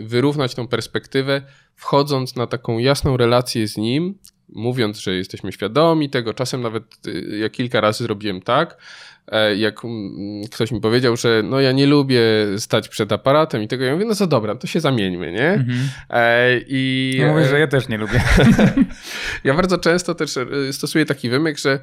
wyrównać 0.00 0.54
tą 0.54 0.68
perspektywę, 0.68 1.42
wchodząc 1.74 2.36
na 2.36 2.46
taką 2.46 2.78
jasną 2.78 3.16
relację 3.16 3.68
z 3.68 3.76
nim, 3.76 4.18
mówiąc, 4.48 4.98
że 4.98 5.14
jesteśmy 5.14 5.52
świadomi 5.52 6.10
tego. 6.10 6.34
Czasem 6.34 6.60
nawet 6.60 6.84
ja 7.40 7.48
kilka 7.48 7.80
razy 7.80 8.04
zrobiłem 8.04 8.40
tak, 8.40 8.76
E, 9.32 9.56
jak 9.56 9.84
mm, 9.84 10.42
ktoś 10.52 10.72
mi 10.72 10.80
powiedział, 10.80 11.16
że 11.16 11.42
no 11.44 11.60
ja 11.60 11.72
nie 11.72 11.86
lubię 11.86 12.22
stać 12.56 12.88
przed 12.88 13.12
aparatem 13.12 13.62
i 13.62 13.68
tego, 13.68 13.84
ja 13.84 13.92
mówię, 13.92 14.04
no 14.04 14.14
to 14.14 14.26
dobra, 14.26 14.54
to 14.54 14.66
się 14.66 14.80
zamieńmy, 14.80 15.32
nie? 15.32 15.50
Mhm. 15.50 15.78
E, 16.10 16.60
I... 16.66 17.14
Ja 17.18 17.32
mówię, 17.32 17.44
że 17.44 17.60
ja 17.60 17.66
też 17.66 17.88
nie 17.88 17.98
lubię. 17.98 18.20
ja 19.44 19.54
bardzo 19.54 19.78
często 19.78 20.14
też 20.14 20.36
e, 20.36 20.72
stosuję 20.72 21.06
taki 21.06 21.30
wymyk, 21.30 21.58
że 21.58 21.80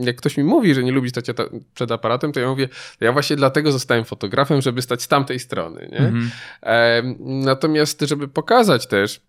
jak 0.00 0.16
ktoś 0.16 0.36
mi 0.36 0.44
mówi, 0.44 0.74
że 0.74 0.84
nie 0.84 0.92
lubi 0.92 1.10
stać 1.10 1.26
przed 1.74 1.92
aparatem, 1.92 2.32
to 2.32 2.40
ja 2.40 2.48
mówię, 2.48 2.68
ja 3.00 3.12
właśnie 3.12 3.36
dlatego 3.36 3.72
zostałem 3.72 4.04
fotografem, 4.04 4.62
żeby 4.62 4.82
stać 4.82 5.02
z 5.02 5.08
tamtej 5.08 5.38
strony. 5.38 5.88
Nie? 5.92 5.98
Mhm. 5.98 6.30
Natomiast, 7.44 8.00
żeby 8.00 8.28
pokazać 8.28 8.86
też, 8.86 9.20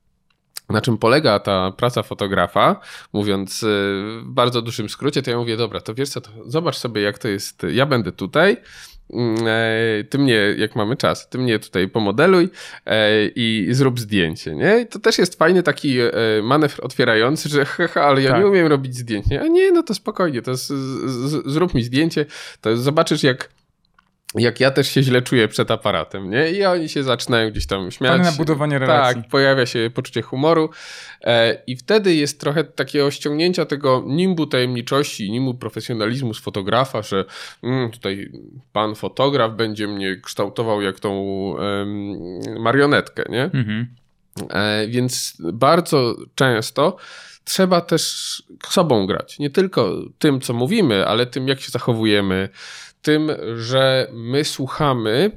na 0.70 0.82
czym 0.82 0.98
polega 0.98 1.40
ta 1.40 1.72
praca 1.72 2.04
fotografa, 2.04 2.80
mówiąc 3.14 3.64
y, 3.64 3.66
w 3.66 4.26
bardzo 4.26 4.62
dużym 4.62 4.90
skrócie, 4.90 5.22
to 5.22 5.32
ja 5.32 5.38
mówię, 5.38 5.58
dobra, 5.58 5.82
to 5.82 5.94
wiesz 5.94 6.10
co, 6.10 6.22
to 6.22 6.30
zobacz 6.46 6.78
sobie 6.78 7.02
jak 7.02 7.18
to 7.18 7.28
jest, 7.28 7.64
ja 7.72 7.86
będę 7.86 8.12
tutaj, 8.12 8.58
ty 10.10 10.18
mnie, 10.18 10.56
jak 10.58 10.76
mamy 10.76 10.96
czas, 10.98 11.30
ty 11.30 11.38
mnie 11.38 11.60
tutaj 11.60 11.88
pomodeluj 11.88 12.50
e, 12.86 13.10
i 13.26 13.68
zrób 13.72 14.00
zdjęcie, 14.00 14.56
nie? 14.56 14.80
I 14.80 14.88
to 14.88 15.00
też 15.00 15.18
jest 15.18 15.36
fajny 15.36 15.64
taki 15.64 16.00
e, 16.00 16.12
manewr 16.44 16.86
otwierający, 16.86 17.50
że 17.50 17.66
haha, 17.88 18.02
ale 18.02 18.22
ja 18.22 18.32
tak. 18.32 18.40
nie 18.40 18.48
umiem 18.48 18.68
robić 18.68 18.96
zdjęć, 18.96 19.28
nie? 19.28 19.42
A 19.42 19.48
nie, 19.48 19.72
no 19.72 19.84
to 19.84 19.94
spokojnie, 19.94 20.42
to 20.42 20.56
z, 20.56 20.68
z, 20.68 21.44
zrób 21.46 21.74
mi 21.74 21.84
zdjęcie, 21.84 22.26
to 22.62 22.78
zobaczysz 22.78 23.24
jak 23.24 23.50
jak 24.36 24.60
ja 24.60 24.72
też 24.72 24.92
się 24.92 25.04
źle 25.04 25.22
czuję 25.22 25.48
przed 25.48 25.72
aparatem, 25.72 26.30
nie? 26.30 26.52
I 26.52 26.66
oni 26.66 26.90
się 26.90 27.04
zaczynają 27.04 27.52
gdzieś 27.52 27.68
tam 27.68 27.92
śmiać. 27.92 28.12
Fajne 28.12 28.32
budowanie 28.38 28.80
relacji. 28.80 29.22
Tak, 29.22 29.32
pojawia 29.32 29.66
się 29.66 29.92
poczucie 29.94 30.22
humoru 30.22 30.70
e, 31.22 31.64
i 31.68 31.76
wtedy 31.76 32.16
jest 32.16 32.40
trochę 32.40 32.64
takiego 32.64 33.12
ściągnięcia 33.12 33.66
tego 33.66 34.04
nimbu 34.08 34.48
tajemniczości, 34.48 35.32
nimbu 35.32 35.54
profesjonalizmu 35.54 36.34
z 36.34 36.40
fotografa, 36.40 37.02
że 37.02 37.26
mm, 37.64 37.92
tutaj 37.92 38.32
pan 38.74 38.96
fotograf 38.96 39.56
będzie 39.56 39.88
mnie 39.88 40.16
kształtował 40.24 40.82
jak 40.82 41.00
tą 41.00 41.10
marionetkę, 42.60 43.24
nie? 43.30 43.44
Mhm. 43.44 43.88
E, 44.50 44.88
więc 44.88 45.38
bardzo 45.54 46.16
często 46.36 46.98
trzeba 47.44 47.82
też 47.82 48.44
sobą 48.70 49.08
grać. 49.08 49.40
Nie 49.40 49.50
tylko 49.50 49.96
tym, 50.20 50.42
co 50.42 50.54
mówimy, 50.54 51.08
ale 51.08 51.26
tym, 51.26 51.48
jak 51.48 51.62
się 51.62 51.72
zachowujemy, 51.72 52.50
tym, 53.02 53.32
że 53.56 54.08
my 54.14 54.46
słuchamy, 54.46 55.32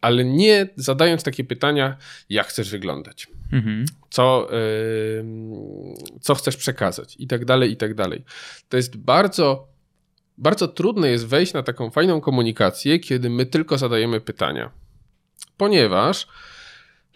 ale 0.00 0.24
nie 0.24 0.68
zadając 0.76 1.22
takie 1.22 1.44
pytania, 1.44 1.96
jak 2.30 2.46
chcesz 2.46 2.70
wyglądać, 2.70 3.26
mhm. 3.52 3.84
co, 4.10 4.48
yy, 4.50 5.24
co 6.20 6.34
chcesz 6.34 6.56
przekazać 6.56 7.16
i 7.18 7.26
tak 7.26 7.44
dalej, 7.44 7.72
i 7.72 7.76
tak 7.76 7.94
dalej. 7.94 8.24
To 8.68 8.76
jest 8.76 8.96
bardzo, 8.96 9.68
bardzo 10.38 10.68
trudne 10.68 11.10
jest 11.10 11.26
wejść 11.26 11.52
na 11.52 11.62
taką 11.62 11.90
fajną 11.90 12.20
komunikację, 12.20 12.98
kiedy 12.98 13.30
my 13.30 13.46
tylko 13.46 13.78
zadajemy 13.78 14.20
pytania. 14.20 14.70
Ponieważ 15.56 16.26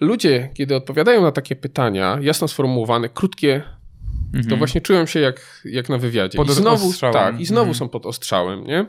ludzie, 0.00 0.50
kiedy 0.54 0.76
odpowiadają 0.76 1.22
na 1.22 1.32
takie 1.32 1.56
pytania, 1.56 2.18
jasno 2.20 2.48
sformułowane, 2.48 3.08
krótkie, 3.08 3.62
mhm. 4.26 4.44
to 4.48 4.56
właśnie 4.56 4.80
czują 4.80 5.06
się 5.06 5.20
jak, 5.20 5.62
jak 5.64 5.88
na 5.88 5.98
wywiadzie. 5.98 6.36
Pod 6.36 6.48
I 6.48 6.52
znowu, 6.52 6.92
tak, 7.12 7.40
i 7.40 7.46
znowu 7.46 7.70
mhm. 7.70 7.74
są 7.74 7.88
pod 7.88 8.06
ostrzałem, 8.06 8.64
nie? 8.66 8.86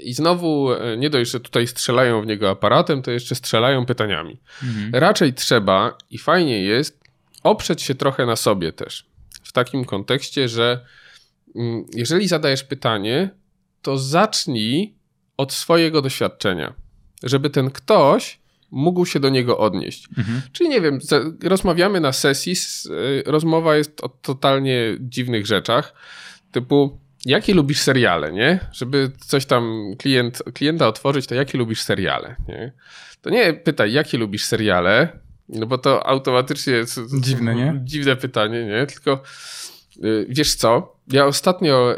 I 0.00 0.14
znowu 0.14 0.72
e, 0.72 0.96
nie 0.96 1.10
dość, 1.10 1.30
że 1.30 1.40
tutaj 1.40 1.66
strzelają 1.66 2.22
w 2.22 2.26
niego 2.26 2.50
aparatem, 2.50 3.02
to 3.02 3.10
jeszcze 3.10 3.34
strzelają 3.34 3.86
pytaniami. 3.86 4.40
Mhm. 4.62 4.90
Raczej 4.94 5.34
trzeba 5.34 5.98
i 6.10 6.18
fajnie 6.18 6.62
jest 6.62 7.00
oprzeć 7.42 7.82
się 7.82 7.94
trochę 7.94 8.26
na 8.26 8.36
sobie 8.36 8.72
też. 8.72 9.06
W 9.42 9.52
takim 9.52 9.84
kontekście, 9.84 10.48
że 10.48 10.84
mm, 11.56 11.84
jeżeli 11.94 12.28
zadajesz 12.28 12.64
pytanie, 12.64 13.30
to 13.82 13.98
zacznij 13.98 14.94
od 15.36 15.52
swojego 15.52 16.02
doświadczenia, 16.02 16.74
żeby 17.22 17.50
ten 17.50 17.70
ktoś 17.70 18.40
mógł 18.70 19.06
się 19.06 19.20
do 19.20 19.28
niego 19.28 19.58
odnieść. 19.58 20.08
Mhm. 20.18 20.42
Czyli 20.52 20.70
nie 20.70 20.80
wiem, 20.80 20.98
rozmawiamy 21.42 22.00
na 22.00 22.12
sesji, 22.12 22.52
e, 22.52 23.30
rozmowa 23.30 23.76
jest 23.76 24.00
o 24.00 24.08
totalnie 24.08 24.96
dziwnych 25.00 25.46
rzeczach, 25.46 25.94
typu 26.52 26.98
jakie 27.24 27.54
lubisz 27.54 27.80
seriale, 27.80 28.32
nie? 28.32 28.60
Żeby 28.72 29.10
coś 29.26 29.46
tam 29.46 29.94
klient, 29.98 30.42
klienta 30.54 30.88
otworzyć, 30.88 31.26
to 31.26 31.34
jakie 31.34 31.58
lubisz 31.58 31.80
seriale, 31.80 32.36
nie? 32.48 32.72
To 33.22 33.30
nie 33.30 33.54
pytaj, 33.54 33.92
jakie 33.92 34.18
lubisz 34.18 34.44
seriale, 34.44 35.18
no 35.48 35.66
bo 35.66 35.78
to 35.78 36.06
automatycznie 36.06 36.72
jest 36.72 37.00
dziwne, 37.20 37.54
nie? 37.54 37.80
Dziwne 37.84 38.16
pytanie, 38.16 38.64
nie? 38.64 38.86
Tylko 38.86 39.22
y, 40.04 40.26
wiesz 40.28 40.54
co? 40.54 40.98
Ja 41.12 41.26
ostatnio, 41.26 41.94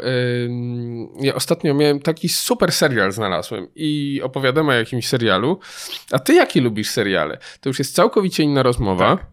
ja 1.21 1.35
ostatnio 1.35 1.73
miałem 1.73 1.99
taki 1.99 2.29
super 2.29 2.71
serial 2.71 3.11
znalazłem 3.11 3.67
i 3.75 4.21
opowiadam 4.23 4.69
o 4.69 4.71
jakimś 4.71 5.07
serialu. 5.07 5.59
A 6.11 6.19
ty 6.19 6.33
jaki 6.33 6.61
lubisz 6.61 6.89
seriale? 6.89 7.37
To 7.61 7.69
już 7.69 7.79
jest 7.79 7.95
całkowicie 7.95 8.43
inna 8.43 8.63
rozmowa, 8.63 9.17
tak. 9.17 9.27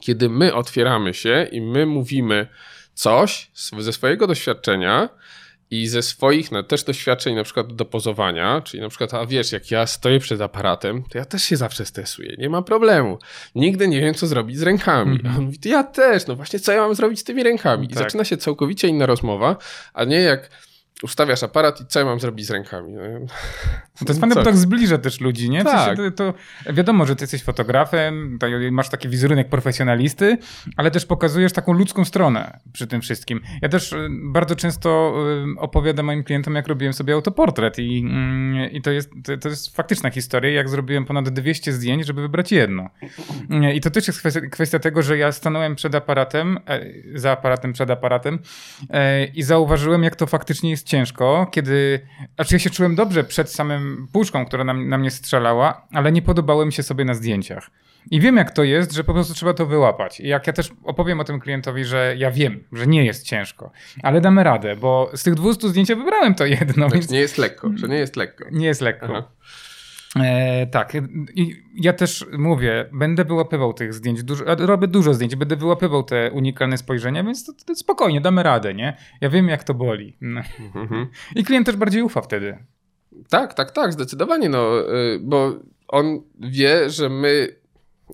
kiedy 0.00 0.28
my 0.28 0.54
otwieramy 0.54 1.14
się 1.14 1.48
i 1.52 1.60
my 1.60 1.86
mówimy, 1.86 2.48
coś 2.94 3.50
ze 3.78 3.92
swojego 3.92 4.26
doświadczenia 4.26 5.08
i 5.70 5.88
ze 5.88 6.02
swoich 6.02 6.52
no, 6.52 6.62
też 6.62 6.84
doświadczeń, 6.84 7.34
na 7.34 7.44
przykład 7.44 7.74
do 7.74 7.84
pozowania, 7.84 8.60
czyli 8.60 8.82
na 8.82 8.88
przykład, 8.88 9.14
a 9.14 9.26
wiesz, 9.26 9.52
jak 9.52 9.70
ja 9.70 9.86
stoję 9.86 10.20
przed 10.20 10.40
aparatem, 10.40 11.02
to 11.10 11.18
ja 11.18 11.24
też 11.24 11.42
się 11.42 11.56
zawsze 11.56 11.86
stresuję, 11.86 12.34
nie 12.38 12.50
ma 12.50 12.62
problemu. 12.62 13.18
Nigdy 13.54 13.88
nie 13.88 14.00
wiem, 14.00 14.14
co 14.14 14.26
zrobić 14.26 14.58
z 14.58 14.62
rękami. 14.62 15.20
Mm 15.20 15.22
-hmm. 15.22 15.34
A 15.34 15.38
on 15.38 15.44
mówi, 15.44 15.58
ja 15.64 15.84
też, 15.84 16.26
no 16.26 16.36
właśnie, 16.36 16.58
co 16.58 16.72
ja 16.72 16.80
mam 16.80 16.94
zrobić 16.94 17.20
z 17.20 17.24
tymi 17.24 17.42
rękami? 17.42 17.86
I 17.86 17.88
tak. 17.88 17.98
zaczyna 17.98 18.24
się 18.24 18.36
całkowicie 18.36 18.88
inna 18.88 19.06
rozmowa, 19.06 19.56
a 19.94 20.04
nie 20.04 20.20
jak 20.20 20.50
ustawiasz 21.02 21.42
aparat 21.42 21.80
i 21.80 21.86
co 21.86 21.98
ja 21.98 22.04
mam 22.04 22.20
zrobić 22.20 22.46
z 22.46 22.50
rękami? 22.50 22.92
No, 22.92 23.02
to 24.06 24.12
jest 24.12 24.20
bo 24.34 24.42
tak 24.42 24.56
zbliża 24.56 24.98
też 24.98 25.20
ludzi, 25.20 25.50
nie? 25.50 25.64
Tak. 25.64 25.96
To, 25.96 26.10
to, 26.10 26.34
wiadomo, 26.72 27.06
że 27.06 27.16
ty 27.16 27.22
jesteś 27.22 27.42
fotografem, 27.42 28.38
masz 28.70 28.88
taki 28.88 29.08
wizerunek 29.08 29.48
profesjonalisty, 29.48 30.38
ale 30.76 30.90
też 30.90 31.06
pokazujesz 31.06 31.52
taką 31.52 31.72
ludzką 31.72 32.04
stronę 32.04 32.60
przy 32.72 32.86
tym 32.86 33.00
wszystkim. 33.00 33.40
Ja 33.62 33.68
też 33.68 33.92
y, 33.92 34.08
bardzo 34.10 34.56
często 34.56 35.14
y, 35.56 35.60
opowiadam 35.60 36.06
moim 36.06 36.24
klientom, 36.24 36.54
jak 36.54 36.68
robiłem 36.68 36.92
sobie 36.92 37.14
autoportret 37.14 37.78
i, 37.78 37.98
mm, 37.98 38.70
i 38.70 38.82
to, 38.82 38.90
jest, 38.90 39.10
to 39.40 39.48
jest 39.48 39.76
faktyczna 39.76 40.10
historia, 40.10 40.50
jak 40.50 40.68
zrobiłem 40.68 41.04
ponad 41.04 41.28
200 41.28 41.72
zdjęć, 41.72 42.06
żeby 42.06 42.22
wybrać 42.22 42.52
jedno. 42.52 42.90
I 43.74 43.80
to 43.80 43.90
też 43.90 44.06
jest 44.06 44.18
kwestia, 44.18 44.40
kwestia 44.40 44.78
tego, 44.78 45.02
że 45.02 45.18
ja 45.18 45.32
stanąłem 45.32 45.74
przed 45.74 45.94
aparatem, 45.94 46.58
e, 46.68 46.80
za 47.14 47.32
aparatem, 47.32 47.72
przed 47.72 47.90
aparatem 47.90 48.38
e, 48.90 49.24
i 49.24 49.42
zauważyłem, 49.42 50.02
jak 50.02 50.16
to 50.16 50.26
faktycznie 50.26 50.70
jest 50.70 50.83
ciężko, 50.84 51.46
kiedy... 51.52 52.00
Znaczy 52.34 52.54
ja 52.54 52.58
się 52.58 52.70
czułem 52.70 52.94
dobrze 52.94 53.24
przed 53.24 53.52
samym 53.52 54.08
puszką, 54.12 54.46
która 54.46 54.64
na, 54.64 54.74
na 54.74 54.98
mnie 54.98 55.10
strzelała, 55.10 55.86
ale 55.92 56.12
nie 56.12 56.22
podobałem 56.22 56.72
się 56.72 56.82
sobie 56.82 57.04
na 57.04 57.14
zdjęciach. 57.14 57.70
I 58.10 58.20
wiem, 58.20 58.36
jak 58.36 58.50
to 58.50 58.64
jest, 58.64 58.92
że 58.92 59.04
po 59.04 59.12
prostu 59.14 59.34
trzeba 59.34 59.54
to 59.54 59.66
wyłapać. 59.66 60.20
I 60.20 60.28
jak 60.28 60.46
ja 60.46 60.52
też 60.52 60.70
opowiem 60.84 61.20
o 61.20 61.24
tym 61.24 61.40
klientowi, 61.40 61.84
że 61.84 62.14
ja 62.18 62.30
wiem, 62.30 62.64
że 62.72 62.86
nie 62.86 63.04
jest 63.04 63.26
ciężko, 63.26 63.70
ale 64.02 64.20
damy 64.20 64.44
radę, 64.44 64.76
bo 64.76 65.10
z 65.14 65.22
tych 65.22 65.34
200 65.34 65.68
zdjęć 65.68 65.88
wybrałem 65.88 66.34
to 66.34 66.46
jedno. 66.46 66.88
więc... 66.90 67.10
Nie 67.10 67.20
jest 67.20 67.38
lekko, 67.38 67.70
że 67.74 67.88
nie 67.88 67.96
jest 67.96 68.16
lekko. 68.16 68.44
Nie 68.52 68.66
jest 68.66 68.80
lekko. 68.80 69.06
Aha. 69.10 69.28
E, 70.16 70.66
tak, 70.66 70.92
i 71.34 71.62
ja 71.74 71.92
też 71.92 72.26
mówię, 72.38 72.88
będę 72.92 73.24
wyłapywał 73.24 73.72
tych 73.72 73.94
zdjęć, 73.94 74.22
dużo, 74.22 74.44
robię 74.44 74.88
dużo 74.88 75.14
zdjęć, 75.14 75.36
będę 75.36 75.56
wyłapywał 75.56 76.02
te 76.02 76.30
unikalne 76.30 76.78
spojrzenia, 76.78 77.24
więc 77.24 77.44
to, 77.44 77.52
to 77.66 77.74
spokojnie, 77.74 78.20
damy 78.20 78.42
radę, 78.42 78.74
nie? 78.74 78.96
Ja 79.20 79.30
wiem, 79.30 79.48
jak 79.48 79.64
to 79.64 79.74
boli. 79.74 80.16
No. 80.20 80.40
Mhm. 80.74 81.06
I 81.34 81.44
klient 81.44 81.66
też 81.66 81.76
bardziej 81.76 82.02
ufa 82.02 82.20
wtedy. 82.20 82.58
Tak, 83.28 83.54
tak, 83.54 83.70
tak, 83.70 83.92
zdecydowanie, 83.92 84.48
no, 84.48 84.80
y, 84.80 85.20
bo 85.22 85.52
on 85.88 86.20
wie, 86.40 86.90
że 86.90 87.08
my 87.08 87.63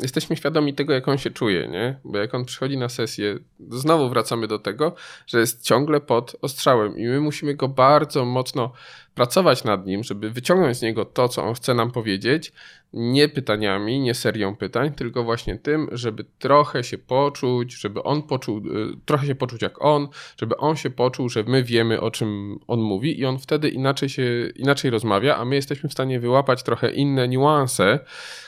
jesteśmy 0.00 0.36
świadomi 0.36 0.74
tego, 0.74 0.92
jak 0.92 1.08
on 1.08 1.18
się 1.18 1.30
czuje, 1.30 1.68
nie? 1.68 1.98
Bo 2.04 2.18
jak 2.18 2.34
on 2.34 2.44
przychodzi 2.44 2.76
na 2.78 2.88
sesję, 2.88 3.38
znowu 3.70 4.08
wracamy 4.08 4.46
do 4.46 4.58
tego, 4.58 4.94
że 5.26 5.40
jest 5.40 5.62
ciągle 5.62 6.00
pod 6.00 6.36
ostrzałem 6.42 6.98
i 6.98 7.06
my 7.06 7.20
musimy 7.20 7.54
go 7.54 7.68
bardzo 7.68 8.24
mocno 8.24 8.72
pracować 9.14 9.64
nad 9.64 9.86
nim, 9.86 10.04
żeby 10.04 10.30
wyciągnąć 10.30 10.76
z 10.76 10.82
niego 10.82 11.04
to, 11.04 11.28
co 11.28 11.44
on 11.44 11.54
chce 11.54 11.74
nam 11.74 11.90
powiedzieć, 11.90 12.52
nie 12.92 13.28
pytaniami, 13.28 14.00
nie 14.00 14.14
serią 14.14 14.56
pytań, 14.56 14.92
tylko 14.92 15.24
właśnie 15.24 15.58
tym, 15.58 15.88
żeby 15.92 16.24
trochę 16.38 16.84
się 16.84 16.98
poczuć, 16.98 17.80
żeby 17.80 18.02
on 18.02 18.22
poczuł, 18.22 18.58
y, 18.58 18.62
trochę 19.04 19.26
się 19.26 19.34
poczuć 19.34 19.62
jak 19.62 19.84
on, 19.84 20.08
żeby 20.40 20.56
on 20.56 20.76
się 20.76 20.90
poczuł, 20.90 21.28
że 21.28 21.42
my 21.42 21.62
wiemy, 21.62 22.00
o 22.00 22.10
czym 22.10 22.58
on 22.66 22.80
mówi 22.80 23.20
i 23.20 23.26
on 23.26 23.38
wtedy 23.38 23.68
inaczej 23.68 24.08
się, 24.08 24.22
inaczej 24.56 24.90
rozmawia, 24.90 25.36
a 25.36 25.44
my 25.44 25.54
jesteśmy 25.54 25.88
w 25.88 25.92
stanie 25.92 26.20
wyłapać 26.20 26.62
trochę 26.62 26.90
inne 26.90 27.28
niuanse, 27.28 27.98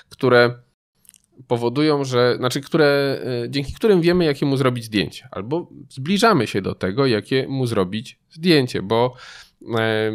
które 0.09 0.55
powodują, 1.49 2.05
że, 2.05 2.37
znaczy, 2.37 2.61
które, 2.61 3.21
y, 3.45 3.51
dzięki 3.51 3.73
którym 3.73 4.01
wiemy, 4.01 4.25
jakie 4.25 4.47
mu 4.47 4.57
zrobić 4.57 4.85
zdjęcie, 4.85 5.29
albo 5.31 5.71
zbliżamy 5.88 6.47
się 6.47 6.62
do 6.62 6.75
tego, 6.75 7.07
jakie 7.07 7.49
mu 7.49 7.66
zrobić 7.66 8.18
zdjęcie, 8.31 8.83
bo 8.83 9.14
e, 9.79 10.12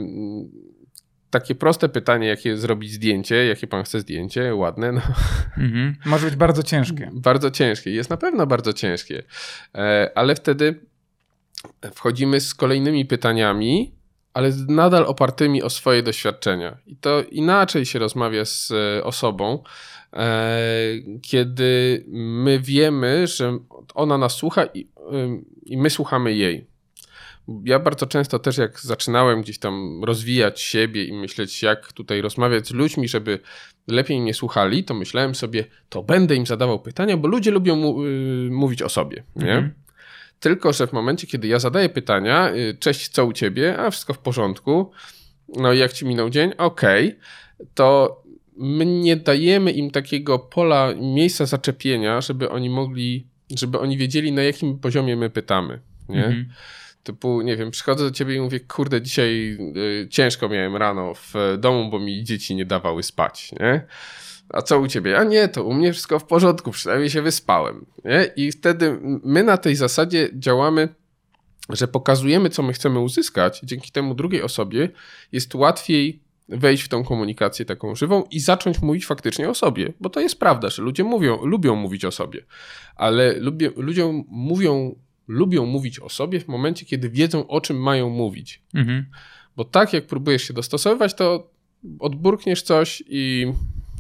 takie 1.30 1.56
proste 1.56 1.90
pytanie, 1.90 2.28
jakie 2.28 2.58
zrobić 2.58 2.92
zdjęcie, 2.92 3.46
jakie 3.46 3.68
pan 3.68 3.84
chce 3.84 4.00
zdjęcie, 4.00 4.56
ładne, 4.56 4.92
no. 4.92 5.02
Mhm. 5.58 5.96
Może 6.06 6.26
być 6.26 6.36
bardzo 6.36 6.64
ciężkie. 6.64 7.10
Bardzo 7.14 7.52
ciężkie, 7.52 7.92
jest 7.92 8.10
na 8.10 8.18
pewno 8.18 8.48
bardzo 8.48 8.74
ciężkie, 8.74 9.24
e, 9.76 10.12
ale 10.16 10.36
wtedy 10.36 10.80
wchodzimy 11.94 12.42
z 12.42 12.56
kolejnymi 12.56 13.06
pytaniami, 13.06 13.98
ale 14.34 14.52
nadal 14.68 15.06
opartymi 15.06 15.64
o 15.64 15.70
swoje 15.70 16.04
doświadczenia. 16.04 16.78
I 16.86 16.96
to 16.96 17.24
inaczej 17.32 17.86
się 17.86 18.00
rozmawia 18.00 18.46
z 18.46 18.72
e, 18.72 19.04
osobą, 19.04 19.64
e, 19.64 19.68
kiedy 21.22 22.04
my 22.08 22.60
wiemy, 22.60 23.28
że 23.28 23.60
ona 23.94 24.18
nas 24.18 24.36
słucha 24.36 24.66
i, 24.66 24.88
i 25.66 25.78
my 25.78 25.90
słuchamy 25.90 26.34
jej. 26.34 26.68
Ja 27.64 27.80
bardzo 27.80 28.06
często 28.06 28.40
też, 28.40 28.58
jak 28.58 28.80
zaczynałem 28.80 29.42
gdzieś 29.42 29.60
tam 29.60 30.04
rozwijać 30.04 30.62
siebie 30.62 31.04
i 31.04 31.14
myśleć, 31.14 31.64
jak 31.64 31.94
tutaj 31.94 32.22
rozmawiać 32.22 32.68
z 32.68 32.72
ludźmi, 32.72 33.08
żeby 33.08 33.40
lepiej 33.88 34.22
mnie 34.22 34.34
słuchali, 34.34 34.84
to 34.84 34.94
myślałem 34.94 35.36
sobie, 35.36 35.66
to 35.90 36.04
będę 36.04 36.36
im 36.36 36.46
zadawał 36.46 36.80
pytania, 36.80 37.18
bo 37.18 37.28
ludzie 37.28 37.52
lubią 37.52 37.76
mu, 37.76 38.06
y, 38.06 38.50
mówić 38.52 38.82
o 38.82 38.90
sobie. 38.90 39.24
Nie? 39.36 39.54
Mhm. 39.54 39.74
Tylko, 40.40 40.74
że 40.74 40.88
w 40.88 40.94
momencie, 40.94 41.28
kiedy 41.28 41.48
ja 41.48 41.60
zadaję 41.60 41.90
pytania, 41.90 42.52
y, 42.56 42.78
cześć, 42.80 43.10
co 43.10 43.26
u 43.26 43.34
ciebie? 43.34 43.80
A 43.80 43.90
wszystko 43.90 44.14
w 44.14 44.20
porządku. 44.20 44.92
No 45.56 45.74
i 45.74 45.80
jak 45.80 45.94
ci 45.94 46.06
minął 46.06 46.30
dzień? 46.30 46.52
Okej. 46.58 47.08
Okay. 47.08 47.68
To 47.74 48.22
my 48.58 48.86
nie 48.86 49.16
dajemy 49.16 49.72
im 49.72 49.92
takiego 49.92 50.40
pola, 50.40 50.94
miejsca 50.96 51.46
zaczepienia, 51.46 52.22
żeby 52.22 52.50
oni 52.50 52.70
mogli, 52.70 53.28
żeby 53.56 53.80
oni 53.80 53.98
wiedzieli, 53.98 54.32
na 54.32 54.44
jakim 54.44 54.80
poziomie 54.80 55.16
my 55.16 55.30
pytamy. 55.30 55.80
Nie? 56.10 56.26
Mhm. 56.26 56.50
Typu, 57.04 57.42
nie 57.42 57.58
wiem, 57.58 57.72
przychodzę 57.72 58.04
do 58.04 58.12
ciebie 58.12 58.36
i 58.36 58.40
mówię, 58.40 58.60
kurde, 58.60 59.02
dzisiaj 59.02 59.58
y, 60.04 60.08
ciężko 60.10 60.50
miałem 60.50 60.76
rano 60.76 61.14
w 61.14 61.34
domu, 61.58 61.90
bo 61.90 62.00
mi 62.00 62.24
dzieci 62.24 62.56
nie 62.56 62.66
dawały 62.66 63.04
spać, 63.04 63.52
nie? 63.60 63.86
A 64.50 64.62
co 64.62 64.80
u 64.80 64.88
ciebie? 64.88 65.18
A 65.18 65.24
nie, 65.24 65.48
to 65.48 65.64
u 65.64 65.74
mnie 65.74 65.94
wszystko 65.94 66.20
w 66.20 66.26
porządku, 66.26 66.72
przynajmniej 66.72 67.10
się 67.10 67.22
wyspałem. 67.22 67.86
Nie? 68.06 68.30
I 68.36 68.52
wtedy 68.52 69.00
my 69.24 69.44
na 69.44 69.58
tej 69.58 69.76
zasadzie 69.76 70.30
działamy, 70.34 70.90
że 71.70 71.88
pokazujemy, 71.88 72.50
co 72.50 72.64
my 72.64 72.74
chcemy 72.74 73.00
uzyskać. 73.00 73.60
Dzięki 73.64 73.92
temu 73.92 74.16
drugiej 74.16 74.42
osobie 74.42 74.90
jest 75.32 75.56
łatwiej 75.56 76.27
wejść 76.50 76.84
w 76.84 76.88
tą 76.88 77.04
komunikację 77.04 77.66
taką 77.66 77.96
żywą 77.96 78.24
i 78.32 78.40
zacząć 78.40 78.82
mówić 78.82 79.06
faktycznie 79.06 79.50
o 79.50 79.54
sobie. 79.54 79.94
Bo 80.00 80.10
to 80.10 80.20
jest 80.20 80.40
prawda, 80.40 80.70
że 80.70 80.82
ludzie 80.82 81.04
mówią, 81.04 81.46
lubią 81.46 81.76
mówić 81.76 82.06
o 82.06 82.12
sobie, 82.12 82.46
ale 82.96 83.40
lubię, 83.40 83.72
ludziom 83.76 84.24
mówią, 84.28 84.96
lubią 85.28 85.66
mówić 85.66 86.00
o 86.00 86.10
sobie 86.10 86.40
w 86.40 86.48
momencie, 86.48 86.86
kiedy 86.86 87.10
wiedzą, 87.10 87.48
o 87.48 87.62
czym 87.62 87.78
mają 87.78 88.10
mówić. 88.10 88.62
Mhm. 88.74 89.06
Bo 89.56 89.66
tak 89.66 89.94
jak 89.94 90.08
próbujesz 90.08 90.44
się 90.44 90.54
dostosowywać, 90.54 91.14
to 91.14 91.52
odburkniesz 92.00 92.62
coś 92.62 93.04
i 93.08 93.48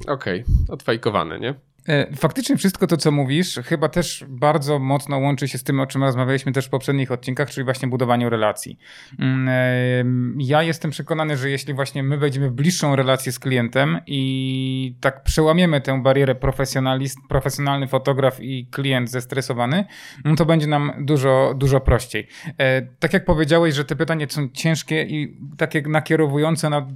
okej, 0.07 0.41
okay, 0.41 0.55
odfajkowane, 0.69 1.39
nie? 1.39 1.66
E, 1.87 2.15
faktycznie 2.15 2.57
wszystko 2.57 2.87
to, 2.87 2.97
co 2.97 3.11
mówisz, 3.11 3.59
chyba 3.65 3.89
też 3.89 4.25
bardzo 4.29 4.79
mocno 4.79 5.17
łączy 5.17 5.47
się 5.47 5.57
z 5.57 5.63
tym, 5.63 5.79
o 5.79 5.87
czym 5.87 6.03
rozmawialiśmy 6.03 6.51
też 6.51 6.65
w 6.65 6.69
poprzednich 6.69 7.11
odcinkach, 7.11 7.49
czyli 7.49 7.65
właśnie 7.65 7.87
budowaniu 7.87 8.29
relacji. 8.29 8.79
Mm, 9.19 10.37
ja 10.39 10.63
jestem 10.63 10.91
przekonany, 10.91 11.37
że 11.37 11.49
jeśli 11.49 11.73
właśnie 11.73 12.03
my 12.03 12.17
wejdziemy 12.17 12.49
w 12.49 12.53
bliższą 12.53 12.95
relację 12.95 13.31
z 13.31 13.39
klientem 13.39 13.99
i 14.07 14.95
tak 15.01 15.23
przełamiemy 15.23 15.81
tę 15.81 16.03
barierę 16.03 16.35
profesjonalist, 16.35 17.17
profesjonalny 17.29 17.87
fotograf 17.87 18.39
i 18.41 18.67
klient 18.71 19.09
zestresowany, 19.09 19.85
no 20.25 20.35
to 20.35 20.45
będzie 20.45 20.67
nam 20.67 20.91
dużo, 20.99 21.53
dużo 21.57 21.79
prościej. 21.79 22.27
E, 22.57 22.81
tak 22.81 23.13
jak 23.13 23.25
powiedziałeś, 23.25 23.75
że 23.75 23.85
te 23.85 23.95
pytania 23.95 24.25
są 24.29 24.49
ciężkie 24.49 25.03
i 25.03 25.37
takie 25.57 25.81
nakierowujące 25.81 26.69
na 26.69 26.87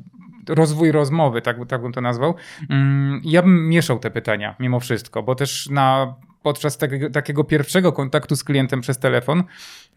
rozwój 0.49 0.91
rozmowy, 0.91 1.41
tak, 1.41 1.58
tak 1.67 1.82
bym 1.82 1.93
to 1.93 2.01
nazwał. 2.01 2.36
Mm, 2.69 3.21
ja 3.23 3.41
bym 3.41 3.69
mieszał 3.69 3.99
te 3.99 4.12
pytania 4.12 4.56
mimo 4.60 4.80
wszystko, 4.80 5.23
bo 5.23 5.36
też 5.36 5.69
na 5.69 6.15
podczas 6.43 6.77
tego, 6.77 7.10
takiego 7.10 7.43
pierwszego 7.43 7.91
kontaktu 7.91 8.36
z 8.36 8.43
klientem 8.43 8.82
przez 8.82 8.99
telefon, 8.99 9.43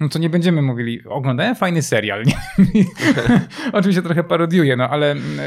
no 0.01 0.09
to 0.09 0.19
nie 0.19 0.31
będziemy 0.31 0.63
mówili, 0.63 1.05
oglądałem 1.05 1.55
fajny 1.55 1.83
serial. 1.83 2.23
Oczywiście 3.73 4.03
trochę 4.03 4.25
parodiuję, 4.25 4.77
no 4.77 4.89
ale 4.89 5.11
mm, 5.11 5.39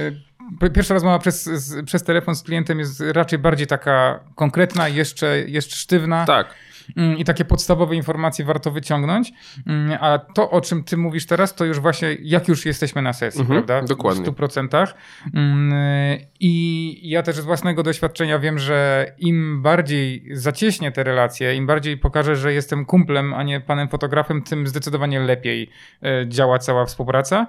pierwsza 0.73 0.93
rozmowa 0.93 1.19
przez, 1.19 1.49
przez 1.85 2.03
telefon 2.03 2.35
z 2.35 2.43
klientem 2.43 2.79
jest 2.79 3.03
raczej 3.11 3.39
bardziej 3.39 3.67
taka 3.67 4.19
konkretna, 4.35 4.87
jeszcze, 4.87 5.39
jeszcze 5.47 5.75
sztywna. 5.75 6.25
Tak. 6.25 6.47
Mm, 6.95 7.17
i 7.17 7.23
takie 7.23 7.45
podstawowe 7.45 7.95
informacje 7.95 8.45
warto 8.45 8.71
wyciągnąć. 8.71 9.33
Mm, 9.67 9.97
a 10.01 10.19
to, 10.19 10.49
o 10.49 10.61
czym 10.61 10.83
ty 10.83 10.97
mówisz 10.97 11.25
teraz, 11.25 11.55
to 11.55 11.65
już 11.65 11.79
właśnie 11.79 12.17
jak 12.21 12.47
już 12.47 12.65
jesteśmy 12.65 13.01
na 13.01 13.13
sesji, 13.13 13.41
mhm, 13.41 13.63
prawda? 13.63 13.87
Dokładnie. 13.87 14.25
W 14.25 14.27
100%. 14.27 14.93
Mm, 15.33 15.73
I 16.39 17.09
ja 17.09 17.23
też 17.23 17.35
z 17.35 17.45
własnego 17.45 17.83
doświadczenia 17.83 18.39
wiem, 18.39 18.59
że 18.59 19.05
im 19.17 19.61
bardziej 19.61 20.29
zacieśnię 20.31 20.91
te 20.91 21.03
relacje, 21.03 21.55
im 21.55 21.67
bardziej 21.67 21.97
pokażę, 21.97 22.35
że 22.35 22.53
jestem 22.53 22.85
kumplem, 22.85 23.33
a 23.33 23.43
nie 23.43 23.61
panem 23.61 23.89
fotografem, 23.89 24.41
tym 24.41 24.67
zdecydowanie 24.67 25.19
lepiej 25.19 25.69
e, 26.03 26.25
działa 26.27 26.59
cała 26.59 26.85
współpraca. 26.85 27.47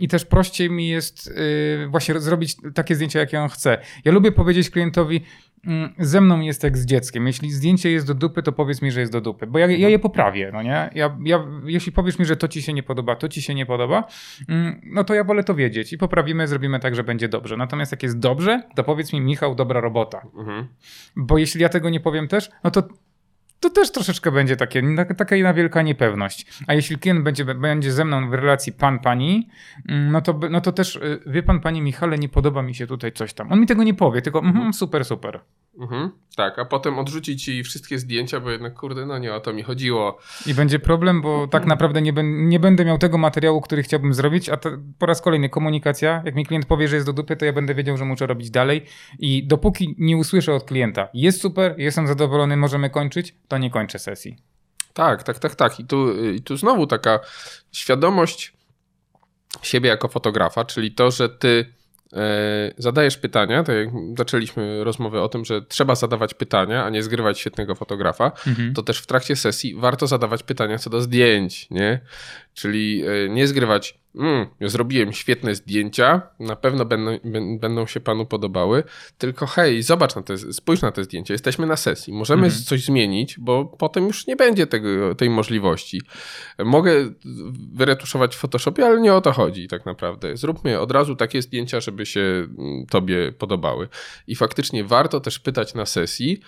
I 0.00 0.08
też 0.08 0.24
prościej 0.24 0.70
mi 0.70 0.88
jest 0.88 1.34
e, 1.84 1.86
właśnie 1.88 2.20
zrobić 2.20 2.56
takie 2.74 2.94
zdjęcia, 2.94 3.18
jakie 3.20 3.40
on 3.40 3.48
chce. 3.48 3.78
Ja 4.04 4.12
lubię 4.12 4.32
powiedzieć 4.32 4.70
klientowi, 4.70 5.24
ze 5.98 6.20
mną 6.20 6.40
jest 6.40 6.64
jak 6.64 6.78
z 6.78 6.86
dzieckiem. 6.86 7.26
Jeśli 7.26 7.50
zdjęcie 7.50 7.90
jest 7.90 8.06
do 8.06 8.14
dupy, 8.14 8.42
to 8.42 8.52
powiedz 8.52 8.82
mi, 8.82 8.90
że 8.90 9.00
jest 9.00 9.12
do 9.12 9.20
dupy, 9.20 9.46
bo 9.46 9.58
ja, 9.58 9.66
ja 9.66 9.88
je 9.88 9.98
poprawię, 9.98 10.50
no 10.52 10.62
nie? 10.62 10.90
Ja, 10.94 11.16
ja, 11.24 11.44
jeśli 11.64 11.92
powiesz 11.92 12.18
mi, 12.18 12.24
że 12.24 12.36
to 12.36 12.48
ci 12.48 12.62
się 12.62 12.72
nie 12.72 12.82
podoba, 12.82 13.16
to 13.16 13.28
ci 13.28 13.42
się 13.42 13.54
nie 13.54 13.66
podoba, 13.66 14.04
mm, 14.48 14.80
no 14.84 15.04
to 15.04 15.14
ja 15.14 15.24
wolę 15.24 15.44
to 15.44 15.54
wiedzieć 15.54 15.92
i 15.92 15.98
poprawimy, 15.98 16.48
zrobimy 16.48 16.80
tak, 16.80 16.94
że 16.94 17.04
będzie 17.04 17.28
dobrze. 17.28 17.56
Natomiast 17.56 17.92
jak 17.92 18.02
jest 18.02 18.18
dobrze, 18.18 18.62
to 18.74 18.84
powiedz 18.84 19.12
mi, 19.12 19.20
Michał, 19.20 19.54
dobra 19.54 19.80
robota. 19.80 20.26
Mhm. 20.36 20.68
Bo 21.16 21.38
jeśli 21.38 21.62
ja 21.62 21.68
tego 21.68 21.90
nie 21.90 22.00
powiem 22.00 22.28
też, 22.28 22.50
no 22.64 22.70
to 22.70 22.82
to 23.64 23.70
też 23.70 23.92
troszeczkę 23.92 24.32
będzie 24.32 24.56
takie, 24.56 24.82
taka 25.16 25.36
jedna 25.36 25.54
wielka 25.54 25.82
niepewność. 25.82 26.46
A 26.66 26.74
jeśli 26.74 26.98
klient 26.98 27.22
będzie, 27.22 27.44
będzie 27.44 27.92
ze 27.92 28.04
mną 28.04 28.30
w 28.30 28.34
relacji 28.34 28.72
pan, 28.72 28.98
pani, 28.98 29.48
mm, 29.88 30.12
no 30.12 30.20
to, 30.20 30.40
no 30.50 30.60
to 30.60 30.72
też, 30.72 30.96
y, 30.96 31.20
wie 31.26 31.42
pan, 31.42 31.60
panie 31.60 31.82
Michale, 31.82 32.18
nie 32.18 32.28
podoba 32.28 32.62
mi 32.62 32.74
się 32.74 32.86
tutaj 32.86 33.12
coś 33.12 33.34
tam. 33.34 33.52
On 33.52 33.60
mi 33.60 33.66
tego 33.66 33.82
nie 33.82 33.94
powie, 33.94 34.22
tylko 34.22 34.38
mm, 34.38 34.72
super, 34.72 35.04
super. 35.04 35.40
Mhm, 35.80 36.10
tak, 36.36 36.58
a 36.58 36.64
potem 36.64 36.98
odrzuci 36.98 37.36
ci 37.36 37.62
wszystkie 37.62 37.98
zdjęcia, 37.98 38.40
bo 38.40 38.50
jednak, 38.50 38.74
kurde, 38.74 39.06
no 39.06 39.18
nie 39.18 39.34
o 39.34 39.40
to 39.40 39.52
mi 39.52 39.62
chodziło. 39.62 40.18
I 40.46 40.54
będzie 40.54 40.78
problem, 40.78 41.22
bo 41.22 41.46
tak 41.46 41.66
naprawdę 41.66 42.02
nie, 42.02 42.12
nie 42.24 42.60
będę 42.60 42.84
miał 42.84 42.98
tego 42.98 43.18
materiału, 43.18 43.60
który 43.60 43.82
chciałbym 43.82 44.14
zrobić, 44.14 44.48
a 44.48 44.56
to 44.56 44.70
po 44.98 45.06
raz 45.06 45.22
kolejny 45.22 45.48
komunikacja. 45.48 46.22
Jak 46.24 46.34
mi 46.34 46.46
klient 46.46 46.66
powie, 46.66 46.88
że 46.88 46.96
jest 46.96 47.06
do 47.06 47.12
dupy, 47.12 47.36
to 47.36 47.44
ja 47.44 47.52
będę 47.52 47.74
wiedział, 47.74 47.96
że 47.96 48.04
muszę 48.04 48.26
robić 48.26 48.50
dalej. 48.50 48.84
I 49.18 49.46
dopóki 49.46 49.94
nie 49.98 50.16
usłyszę 50.16 50.54
od 50.54 50.64
klienta, 50.64 51.08
jest 51.14 51.40
super, 51.40 51.74
jestem 51.78 52.06
zadowolony, 52.06 52.56
możemy 52.56 52.90
kończyć, 52.90 53.34
to 53.48 53.53
nie 53.58 53.70
kończę 53.70 53.98
sesji. 53.98 54.36
Tak, 54.92 55.22
tak, 55.22 55.38
tak, 55.38 55.54
tak. 55.54 55.80
I 55.80 55.84
tu, 55.84 56.24
i 56.30 56.42
tu 56.42 56.56
znowu 56.56 56.86
taka 56.86 57.20
świadomość 57.72 58.52
siebie 59.62 59.88
jako 59.88 60.08
fotografa, 60.08 60.64
czyli 60.64 60.92
to, 60.92 61.10
że 61.10 61.28
ty 61.28 61.74
E, 62.14 62.74
zadajesz 62.78 63.16
pytania, 63.16 63.62
tak 63.62 63.76
jak 63.76 63.88
zaczęliśmy 64.18 64.84
rozmowę 64.84 65.22
o 65.22 65.28
tym, 65.28 65.44
że 65.44 65.62
trzeba 65.62 65.94
zadawać 65.94 66.34
pytania, 66.34 66.84
a 66.84 66.90
nie 66.90 67.02
zgrywać 67.02 67.38
świetnego 67.38 67.74
fotografa, 67.74 68.32
mhm. 68.46 68.74
to 68.74 68.82
też 68.82 68.98
w 68.98 69.06
trakcie 69.06 69.36
sesji 69.36 69.74
warto 69.74 70.06
zadawać 70.06 70.42
pytania 70.42 70.78
co 70.78 70.90
do 70.90 71.00
zdjęć, 71.00 71.70
nie? 71.70 72.00
Czyli 72.54 73.04
e, 73.06 73.28
nie 73.28 73.46
zgrywać 73.46 73.98
mm, 74.14 74.46
zrobiłem 74.60 75.12
świetne 75.12 75.54
zdjęcia, 75.54 76.22
na 76.40 76.56
pewno 76.56 76.84
będą, 76.84 77.18
będą 77.58 77.86
się 77.86 78.00
panu 78.00 78.26
podobały, 78.26 78.82
tylko 79.18 79.46
hej, 79.46 79.82
zobacz 79.82 80.16
na 80.16 80.22
te, 80.22 80.38
spójrz 80.38 80.82
na 80.82 80.92
te 80.92 81.04
zdjęcia, 81.04 81.34
jesteśmy 81.34 81.66
na 81.66 81.76
sesji, 81.76 82.12
możemy 82.12 82.44
mhm. 82.44 82.64
coś 82.64 82.84
zmienić, 82.84 83.38
bo 83.38 83.64
potem 83.64 84.06
już 84.06 84.26
nie 84.26 84.36
będzie 84.36 84.66
tego, 84.66 85.14
tej 85.14 85.30
możliwości. 85.30 86.02
Mogę 86.58 87.10
wyretuszować 87.72 88.36
w 88.36 88.38
Photoshopie, 88.38 88.86
ale 88.86 89.00
nie 89.00 89.14
o 89.14 89.20
to 89.20 89.32
chodzi 89.32 89.68
tak 89.68 89.86
naprawdę. 89.86 90.36
Zróbmy 90.36 90.80
od 90.80 90.90
razu 90.90 91.16
takie 91.16 91.42
zdjęcia, 91.42 91.80
żeby 91.80 92.06
się 92.06 92.20
mm, 92.20 92.86
tobie 92.86 93.32
podobały. 93.32 93.88
I 94.26 94.34
faktycznie 94.36 94.84
warto 94.84 95.20
też 95.20 95.38
pytać 95.38 95.74
na 95.74 95.86
sesji, 95.86 96.40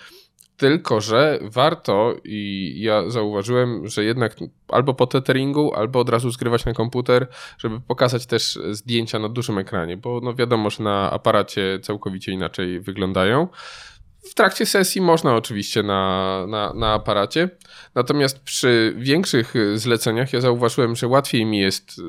tylko, 0.57 1.01
że 1.01 1.39
warto 1.41 2.15
i 2.23 2.73
ja 2.81 3.09
zauważyłem, 3.09 3.87
że 3.87 4.03
jednak 4.03 4.35
albo 4.67 4.93
po 4.93 5.07
tetheringu, 5.07 5.73
albo 5.73 5.99
od 5.99 6.09
razu 6.09 6.31
zgrywać 6.31 6.65
na 6.65 6.73
komputer, 6.73 7.27
żeby 7.57 7.79
pokazać 7.81 8.25
też 8.25 8.59
zdjęcia 8.71 9.19
na 9.19 9.29
dużym 9.29 9.57
ekranie, 9.57 9.97
bo 9.97 10.19
no 10.23 10.33
wiadomo, 10.33 10.69
że 10.69 10.83
na 10.83 11.11
aparacie 11.11 11.79
całkowicie 11.81 12.31
inaczej 12.31 12.79
wyglądają. 12.79 13.47
W 14.31 14.33
trakcie 14.33 14.65
sesji 14.65 15.01
można 15.01 15.35
oczywiście 15.35 15.83
na, 15.83 16.45
na, 16.47 16.73
na 16.73 16.93
aparacie, 16.93 17.49
natomiast 17.95 18.39
przy 18.39 18.93
większych 18.97 19.53
zleceniach 19.75 20.33
ja 20.33 20.41
zauważyłem, 20.41 20.95
że 20.95 21.07
łatwiej 21.07 21.45
mi 21.45 21.59
jest 21.59 22.01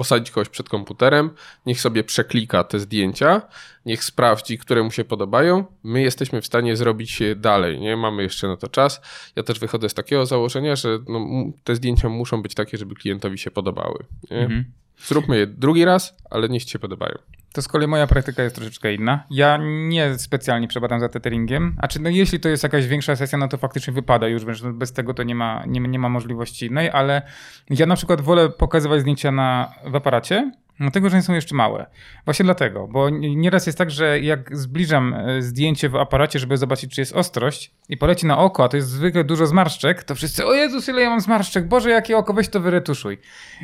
posadzić 0.00 0.30
kogoś 0.30 0.48
przed 0.48 0.68
komputerem, 0.68 1.30
niech 1.66 1.80
sobie 1.80 2.04
przeklika 2.04 2.64
te 2.64 2.78
zdjęcia, 2.78 3.42
niech 3.86 4.04
sprawdzi, 4.04 4.58
które 4.58 4.82
mu 4.82 4.90
się 4.90 5.04
podobają. 5.04 5.64
My 5.82 6.02
jesteśmy 6.02 6.40
w 6.40 6.46
stanie 6.46 6.76
zrobić 6.76 7.22
dalej, 7.36 7.80
nie? 7.80 7.96
Mamy 7.96 8.22
jeszcze 8.22 8.48
na 8.48 8.56
to 8.56 8.68
czas. 8.68 9.00
Ja 9.36 9.42
też 9.42 9.58
wychodzę 9.58 9.88
z 9.88 9.94
takiego 9.94 10.26
założenia, 10.26 10.76
że 10.76 10.98
no, 11.08 11.26
te 11.64 11.76
zdjęcia 11.76 12.08
muszą 12.08 12.42
być 12.42 12.54
takie, 12.54 12.78
żeby 12.78 12.94
klientowi 12.94 13.38
się 13.38 13.50
podobały. 13.50 14.04
Mhm. 14.30 14.64
Zróbmy 15.06 15.38
je 15.38 15.46
drugi 15.46 15.84
raz, 15.84 16.16
ale 16.30 16.48
niech 16.48 16.64
ci 16.64 16.70
się 16.70 16.78
podobają. 16.78 17.18
To 17.52 17.62
z 17.62 17.68
kolei 17.68 17.88
moja 17.88 18.06
praktyka 18.06 18.42
jest 18.42 18.56
troszeczkę 18.56 18.94
inna. 18.94 19.24
Ja 19.30 19.58
nie 19.88 20.18
specjalnie 20.18 20.68
przebadam 20.68 21.00
za 21.00 21.08
teteringiem. 21.08 21.76
A 21.78 21.88
czy 21.88 22.00
no 22.00 22.08
jeśli 22.08 22.40
to 22.40 22.48
jest 22.48 22.62
jakaś 22.62 22.86
większa 22.86 23.16
sesja, 23.16 23.38
no 23.38 23.48
to 23.48 23.56
faktycznie 23.56 23.92
wypada 23.92 24.28
już, 24.28 24.44
więc 24.44 24.60
bez 24.62 24.92
tego 24.92 25.14
to 25.14 25.22
nie 25.22 25.34
ma, 25.34 25.64
nie, 25.66 25.80
nie 25.80 25.98
ma 25.98 26.08
możliwości 26.08 26.66
innej, 26.66 26.90
ale 26.90 27.22
ja 27.70 27.86
na 27.86 27.96
przykład 27.96 28.20
wolę 28.20 28.48
pokazywać 28.48 29.00
zdjęcia 29.00 29.32
na, 29.32 29.72
w 29.84 29.96
aparacie, 29.96 30.52
Dlatego, 30.80 31.06
no 31.06 31.10
że 31.10 31.16
nie 31.16 31.22
są 31.22 31.34
jeszcze 31.34 31.54
małe. 31.54 31.86
Właśnie 32.24 32.44
dlatego, 32.44 32.88
bo 32.88 33.10
nieraz 33.10 33.66
jest 33.66 33.78
tak, 33.78 33.90
że 33.90 34.20
jak 34.20 34.56
zbliżam 34.56 35.14
e, 35.14 35.42
zdjęcie 35.42 35.88
w 35.88 35.96
aparacie, 35.96 36.38
żeby 36.38 36.56
zobaczyć, 36.56 36.94
czy 36.94 37.00
jest 37.00 37.12
ostrość 37.12 37.74
i 37.88 37.96
poleci 37.96 38.26
na 38.26 38.38
oko, 38.38 38.64
a 38.64 38.68
to 38.68 38.76
jest 38.76 38.88
zwykle 38.88 39.24
dużo 39.24 39.46
zmarszczek, 39.46 40.04
to 40.04 40.14
wszyscy, 40.14 40.46
o 40.46 40.54
Jezus, 40.54 40.88
ile 40.88 41.02
ja 41.02 41.10
mam 41.10 41.20
zmarszczek, 41.20 41.68
Boże, 41.68 41.90
jakie 41.90 42.16
oko, 42.16 42.32
weź 42.32 42.48
to 42.48 42.60
wyretuszuj. 42.60 43.18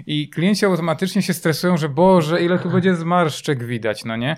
I 0.07 0.29
klienci 0.29 0.67
automatycznie 0.67 1.23
się 1.23 1.35
stresują, 1.35 1.77
że 1.77 1.89
Boże, 1.89 2.43
ile 2.43 2.59
tu 2.59 2.71
będzie 2.71 2.95
zmarszczek 2.95 3.65
widać, 3.65 4.05
no 4.05 4.17
nie? 4.17 4.37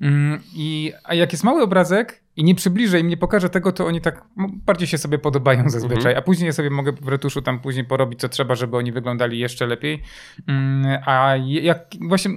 Mm, 0.00 0.40
I, 0.54 0.92
a 1.04 1.14
jak 1.14 1.32
jest 1.32 1.44
mały 1.44 1.62
obrazek, 1.62 2.19
i 2.36 2.44
nie 2.44 2.54
przybliżę 2.54 3.00
im, 3.00 3.08
nie 3.08 3.16
pokażę 3.16 3.48
tego, 3.48 3.72
to 3.72 3.86
oni 3.86 4.00
tak 4.00 4.24
bardziej 4.66 4.88
się 4.88 4.98
sobie 4.98 5.18
podobają 5.18 5.70
zazwyczaj, 5.70 5.96
mhm. 5.96 6.16
a 6.16 6.22
później 6.22 6.52
sobie 6.52 6.70
mogę 6.70 6.92
w 6.92 7.08
retuszu 7.08 7.42
tam 7.42 7.58
później 7.58 7.84
porobić, 7.84 8.20
co 8.20 8.28
trzeba, 8.28 8.54
żeby 8.54 8.76
oni 8.76 8.92
wyglądali 8.92 9.38
jeszcze 9.38 9.66
lepiej. 9.66 10.02
Mm, 10.46 10.98
a 11.06 11.36
jak 11.46 11.86
właśnie 12.00 12.30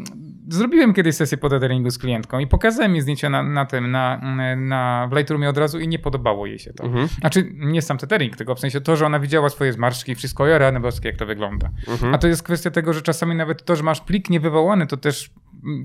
zrobiłem 0.49 0.93
kiedyś 0.93 1.15
sesję 1.15 1.37
po 1.37 1.49
tetheringu 1.49 1.89
z 1.89 1.97
klientką 1.97 2.39
i 2.39 2.47
pokazałem 2.47 2.91
jej 2.91 3.01
zdjęcia 3.01 3.29
na, 3.29 3.43
na 3.43 3.65
tym, 3.65 3.91
na, 3.91 4.21
na, 4.57 5.07
w 5.11 5.15
Lightroomie 5.15 5.49
od 5.49 5.57
razu 5.57 5.79
i 5.79 5.87
nie 5.87 5.99
podobało 5.99 6.45
jej 6.45 6.59
się 6.59 6.73
to. 6.73 6.83
Mhm. 6.83 7.07
Znaczy, 7.07 7.51
nie 7.53 7.81
sam 7.81 7.97
tethering, 7.97 8.35
tylko 8.35 8.55
w 8.55 8.59
sensie 8.59 8.81
to, 8.81 8.95
że 8.95 9.05
ona 9.05 9.19
widziała 9.19 9.49
swoje 9.49 9.73
zmarszczki 9.73 10.11
i 10.11 10.15
wszystko, 10.15 10.47
ja 10.47 10.57
rany 10.57 10.79
boskie, 10.79 11.09
jak 11.09 11.17
to 11.17 11.25
wygląda. 11.25 11.69
Mhm. 11.87 12.15
A 12.15 12.17
to 12.17 12.27
jest 12.27 12.43
kwestia 12.43 12.71
tego, 12.71 12.93
że 12.93 13.01
czasami 13.01 13.35
nawet 13.35 13.65
to, 13.65 13.75
że 13.75 13.83
masz 13.83 14.01
plik 14.01 14.29
niewywołany, 14.29 14.87
to 14.87 14.97
też 14.97 15.29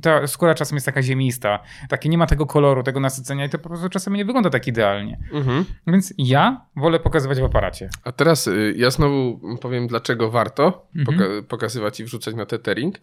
ta 0.03 0.27
skóra 0.27 0.55
czasem 0.55 0.77
jest 0.77 0.87
taka 0.87 1.03
ziemista, 1.03 1.59
takie 1.89 2.09
nie 2.09 2.19
ma 2.19 2.27
tego 2.27 2.47
koloru, 2.47 2.83
tego 2.83 3.01
nasycenia 3.01 3.45
i 3.45 3.49
to 3.49 3.59
po 3.59 3.69
prostu 3.69 3.89
czasem 3.89 4.15
nie 4.15 4.25
wygląda 4.25 4.51
tak 4.51 4.67
idealnie. 4.67 5.19
Mhm. 5.33 5.65
Więc 5.87 6.15
ja 6.19 6.61
wolę 6.77 7.01
pokazywać 7.01 7.41
w 7.41 7.45
aparacie. 7.45 7.91
A 8.05 8.13
teraz 8.13 8.47
y, 8.47 8.75
ja 8.77 8.91
znowu 8.91 9.41
powiem, 9.61 9.87
dlaczego 9.87 10.31
warto 10.31 10.87
mhm. 10.97 11.19
poka 11.19 11.49
pokazywać 11.49 12.01
i 12.01 12.05
wrzucać 12.05 12.35
na 12.35 12.47
tethering, 12.47 13.01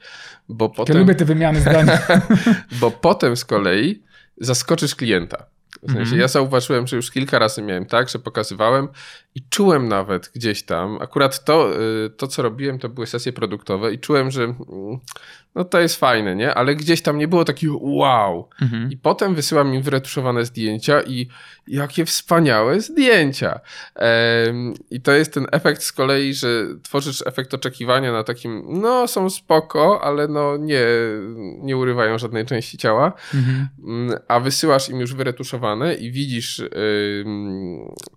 bo 0.49 0.69
potem... 0.69 0.95
Ja 0.95 0.99
lubię 0.99 1.15
te 1.15 1.25
wymiany 1.25 1.61
zdań. 1.61 1.87
bo 2.81 2.91
potem 2.91 3.37
z 3.37 3.45
kolei 3.45 4.03
zaskoczysz 4.37 4.95
klienta. 4.95 5.45
W 5.83 5.87
sensie 5.87 6.01
mhm. 6.01 6.21
ja 6.21 6.27
zauważyłem, 6.27 6.87
że 6.87 6.95
już 6.95 7.11
kilka 7.11 7.39
razy 7.39 7.61
miałem 7.61 7.85
tak, 7.85 8.09
że 8.09 8.19
pokazywałem 8.19 8.87
i 9.35 9.41
czułem 9.49 9.87
nawet 9.87 10.31
gdzieś 10.35 10.63
tam, 10.63 10.97
akurat 11.01 11.43
to, 11.43 11.81
y, 12.05 12.09
to 12.09 12.27
co 12.27 12.41
robiłem, 12.41 12.79
to 12.79 12.89
były 12.89 13.07
sesje 13.07 13.33
produktowe 13.33 13.93
i 13.93 13.99
czułem, 13.99 14.31
że 14.31 14.43
mm, 14.43 14.57
no 15.55 15.63
to 15.63 15.79
jest 15.79 15.95
fajne, 15.95 16.35
nie? 16.35 16.53
Ale 16.53 16.75
gdzieś 16.75 17.01
tam 17.01 17.17
nie 17.17 17.27
było 17.27 17.45
takiego 17.45 17.77
wow. 17.81 18.49
Mhm. 18.61 18.91
I 18.91 18.97
potem 18.97 19.35
wysyłam 19.35 19.73
im 19.73 19.81
wyretuszowane 19.81 20.45
zdjęcia 20.45 21.01
i 21.01 21.27
jakie 21.67 22.05
wspaniałe 22.05 22.81
zdjęcia. 22.81 23.59
Ehm, 23.95 24.73
I 24.91 25.01
to 25.01 25.11
jest 25.11 25.33
ten 25.33 25.47
efekt 25.51 25.83
z 25.83 25.91
kolei, 25.91 26.33
że 26.33 26.65
tworzysz 26.83 27.23
efekt 27.25 27.53
oczekiwania 27.53 28.11
na 28.11 28.23
takim, 28.23 28.63
no 28.67 29.07
są 29.07 29.29
spoko, 29.29 30.01
ale 30.03 30.27
no 30.27 30.57
nie, 30.57 30.85
nie 31.61 31.77
urywają 31.77 32.17
żadnej 32.17 32.45
części 32.45 32.77
ciała. 32.77 33.13
Mhm. 33.33 33.67
Mm, 33.83 34.19
a 34.27 34.39
wysyłasz 34.39 34.89
im 34.89 34.99
już 34.99 35.13
wyretuszowane 35.13 35.93
i 35.93 36.11
widzisz, 36.11 36.61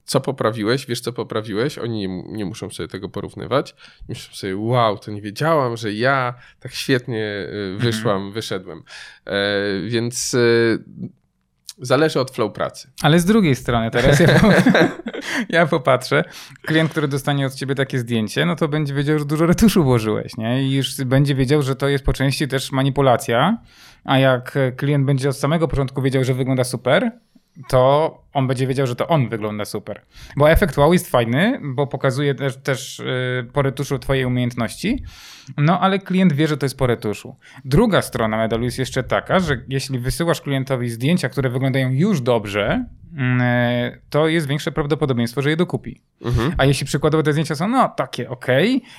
co 0.05 0.21
poprawiłeś, 0.21 0.87
wiesz, 0.87 1.01
co 1.01 1.13
poprawiłeś. 1.13 1.79
Oni 1.79 2.09
nie, 2.09 2.23
nie 2.23 2.45
muszą 2.45 2.71
sobie 2.71 2.89
tego 2.89 3.09
porównywać. 3.09 3.75
Myślą 4.09 4.35
sobie, 4.35 4.57
wow, 4.57 4.99
to 4.99 5.11
nie 5.11 5.23
wiedziałam, 5.23 5.77
że 5.77 5.93
ja 5.93 6.35
tak 6.61 6.73
świetnie 6.73 7.28
wyszłam, 7.77 8.17
mhm. 8.17 8.33
wyszedłem. 8.33 8.83
E, 9.27 9.43
więc 9.89 10.35
e, 10.35 11.09
Zależy 11.81 12.21
od 12.21 12.31
flow 12.31 12.53
pracy. 12.53 12.91
Ale 13.03 13.19
z 13.19 13.25
drugiej 13.25 13.55
strony 13.55 13.91
teraz 13.91 14.21
ja, 14.21 14.29
ja 15.61 15.67
popatrzę, 15.67 16.25
klient, 16.63 16.91
który 16.91 17.09
dostanie 17.09 17.47
od 17.47 17.55
ciebie 17.55 17.75
takie 17.75 17.99
zdjęcie, 17.99 18.47
no 18.47 18.57
to 18.57 18.69
będzie 18.69 18.95
wiedział, 18.95 19.19
że 19.19 19.25
dużo 19.25 19.47
retuszu 19.47 19.85
włożyłeś, 19.85 20.37
nie? 20.37 20.63
I 20.63 20.73
już 20.73 21.05
będzie 21.05 21.35
wiedział, 21.35 21.63
że 21.63 21.77
to 21.77 21.89
jest 21.89 22.05
po 22.05 22.13
części 22.13 22.49
też 22.49 22.73
manipulacja, 22.73 23.59
a 24.05 24.19
jak 24.19 24.59
klient 24.77 25.05
będzie 25.05 25.29
od 25.29 25.37
samego 25.37 25.69
początku 25.69 26.03
wiedział, 26.03 26.25
że 26.25 26.35
wygląda 26.35 26.65
super, 26.65 27.11
to 27.69 28.23
on 28.33 28.47
będzie 28.47 28.67
wiedział, 28.67 28.87
że 28.87 28.97
to 28.97 29.09
on 29.09 29.29
wygląda 29.29 29.65
super. 29.65 30.03
Bo 30.37 30.51
efekt 30.51 30.79
wow 30.79 30.93
jest 30.93 31.11
fajny, 31.11 31.61
bo 31.63 31.87
pokazuje 31.87 32.35
też, 32.35 32.57
też 32.57 33.03
yy, 33.45 33.53
po 33.53 33.63
retuszu 33.63 33.99
twojej 33.99 34.25
umiejętności, 34.25 35.03
no 35.57 35.81
ale 35.81 35.99
klient 35.99 36.33
wie, 36.33 36.49
że 36.49 36.57
to 36.57 36.67
jest 36.67 36.79
po 36.79 36.87
retuszu. 36.87 37.37
Druga 37.65 38.03
strona 38.03 38.37
medalu 38.37 38.65
jest 38.65 38.79
jeszcze 38.79 39.03
taka, 39.03 39.41
że 39.41 39.63
jeśli 39.69 39.99
wysyłasz 39.99 40.41
klientowi 40.41 40.91
zdjęcia, 40.91 41.29
które 41.29 41.51
wyglądają 41.51 41.91
już 41.91 42.21
dobrze, 42.21 42.85
yy, 43.13 43.21
to 44.11 44.29
jest 44.29 44.49
większe 44.49 44.73
prawdopodobieństwo, 44.73 45.43
że 45.43 45.51
je 45.51 45.57
dokupi. 45.57 46.01
Mhm. 46.25 46.55
A 46.59 46.65
jeśli 46.65 46.87
przykładowo 46.87 47.23
te 47.23 47.33
zdjęcia 47.33 47.55
są 47.55 47.69
no 47.69 47.89
takie 47.89 48.31
ok 48.31 48.47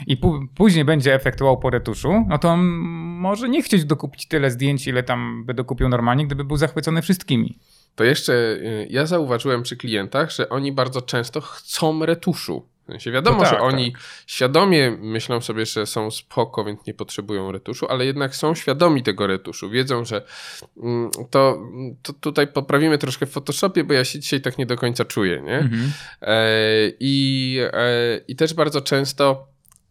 i 0.07 0.17
później 0.55 0.85
będzie 0.85 1.13
efekt 1.13 1.41
wow 1.41 1.57
po 1.57 1.69
retuszu, 1.69 2.25
no 2.27 2.37
to 2.37 2.49
on 2.49 2.65
może 3.19 3.49
nie 3.49 3.63
chcieć 3.63 3.85
dokupić 3.85 4.27
tyle 4.27 4.51
zdjęć, 4.51 4.87
ile 4.87 5.03
tam 5.03 5.45
by 5.45 5.53
dokupił 5.53 5.89
normalnie, 5.89 6.25
gdyby 6.25 6.43
był 6.43 6.57
zachwycony 6.57 7.01
wszystkimi 7.01 7.59
to 7.99 8.03
jeszcze 8.03 8.33
y, 8.33 8.87
ja 8.89 9.05
zauważyłem 9.05 9.63
przy 9.63 9.77
klientach, 9.77 10.31
że 10.31 10.49
oni 10.49 10.71
bardzo 10.71 11.01
często 11.01 11.41
chcą 11.41 12.05
retuszu. 12.05 12.65
W 12.83 12.91
sensie 12.91 13.11
wiadomo, 13.11 13.37
no 13.37 13.43
tak, 13.43 13.53
że 13.53 13.59
oni 13.59 13.91
tak. 13.91 14.01
świadomie 14.27 14.91
myślą 14.91 15.41
sobie, 15.41 15.65
że 15.65 15.85
są 15.85 16.11
spoko, 16.11 16.63
więc 16.63 16.85
nie 16.85 16.93
potrzebują 16.93 17.51
retuszu, 17.51 17.87
ale 17.89 18.05
jednak 18.05 18.35
są 18.35 18.55
świadomi 18.55 19.03
tego 19.03 19.27
retuszu. 19.27 19.69
Wiedzą, 19.69 20.05
że 20.05 20.25
mm, 20.83 21.11
to, 21.31 21.57
to 22.01 22.13
tutaj 22.13 22.47
poprawimy 22.47 22.97
troszkę 22.97 23.25
w 23.25 23.31
Photoshopie, 23.31 23.83
bo 23.83 23.93
ja 23.93 24.05
się 24.05 24.19
dzisiaj 24.19 24.41
tak 24.41 24.57
nie 24.57 24.65
do 24.65 24.77
końca 24.77 25.05
czuję, 25.05 25.41
nie? 25.41 25.57
Mhm. 25.59 25.91
E, 26.21 26.37
i, 26.99 27.57
e, 27.73 28.19
I 28.27 28.35
też 28.35 28.53
bardzo 28.53 28.81
często 28.81 29.47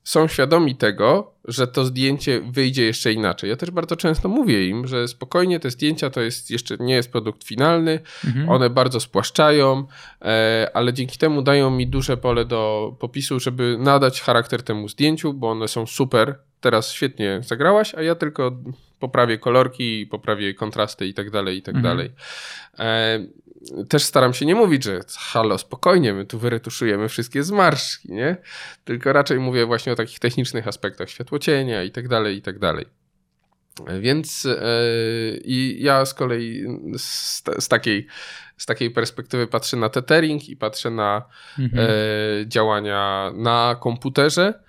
są 0.09 0.29
świadomi 0.29 0.77
tego, 0.77 1.33
że 1.45 1.67
to 1.67 1.85
zdjęcie 1.85 2.41
wyjdzie 2.41 2.85
jeszcze 2.85 3.13
inaczej. 3.13 3.51
Ja 3.51 3.57
też 3.57 3.71
bardzo 3.71 3.97
często 3.97 4.29
mówię 4.29 4.69
im, 4.69 4.87
że 4.87 5.09
spokojnie 5.09 5.61
te 5.61 5.71
zdjęcia 5.71 6.11
to 6.11 6.21
jest 6.21 6.51
jeszcze 6.51 6.77
nie 6.81 6.95
jest 6.95 7.13
produkt 7.13 7.45
finalny, 7.45 8.01
mhm. 8.27 8.49
one 8.49 8.71
bardzo 8.71 9.01
spłaszczają, 9.01 9.87
e, 10.23 10.71
ale 10.75 10.93
dzięki 10.93 11.19
temu 11.19 11.43
dają 11.43 11.71
mi 11.71 11.87
duże 11.87 12.17
pole 12.17 12.45
do 12.45 12.93
popisu, 13.01 13.41
żeby 13.41 13.77
nadać 13.81 14.21
charakter 14.21 14.63
temu 14.63 14.89
zdjęciu, 14.89 15.35
bo 15.35 15.51
one 15.51 15.69
są 15.69 15.87
super. 15.87 16.39
Teraz 16.61 16.93
świetnie 16.93 17.41
zagrałaś, 17.43 17.95
a 17.95 18.03
ja 18.03 18.15
tylko 18.15 18.57
poprawię 18.99 19.39
kolorki, 19.39 20.07
poprawię 20.07 20.55
kontrasty 20.55 21.07
i 21.07 21.15
tak 21.15 21.31
dalej, 21.31 21.59
i 21.59 21.63
tak 21.63 21.75
mhm. 21.75 21.97
dalej. 21.97 22.13
Też 23.89 24.05
staram 24.05 24.35
się 24.35 24.47
nie 24.47 24.55
mówić, 24.55 24.85
że 24.85 25.01
halo, 25.19 25.59
spokojnie, 25.59 26.15
my 26.15 26.25
tu 26.25 26.39
wyretuszujemy 26.39 27.09
wszystkie 27.09 27.43
zmarszki, 27.43 28.13
nie? 28.13 28.37
Tylko 28.85 29.13
raczej 29.13 29.39
mówię 29.39 29.67
właśnie 29.67 29.93
o 29.93 29.97
takich 29.97 30.19
technicznych 30.19 30.69
aspektach 30.69 31.11
światłocienia 31.11 31.83
i 31.83 31.91
tak 31.91 32.09
dalej, 32.09 32.37
i 32.37 32.43
tak 32.43 32.59
dalej. 32.59 32.87
Więc 34.01 34.45
yy, 34.45 35.41
i 35.45 35.77
ja 35.83 36.05
z 36.07 36.15
kolei 36.15 36.65
z, 36.99 37.43
z, 37.59 37.69
takiej, 37.69 38.07
z 38.57 38.67
takiej 38.67 38.91
perspektywy 38.91 39.47
patrzę 39.47 39.77
na 39.77 39.89
tethering 39.89 40.49
i 40.49 40.57
patrzę 40.57 40.91
na 40.91 41.23
mhm. 41.59 41.89
yy, 41.89 42.47
działania 42.47 43.33
na 43.35 43.77
komputerze 43.81 44.68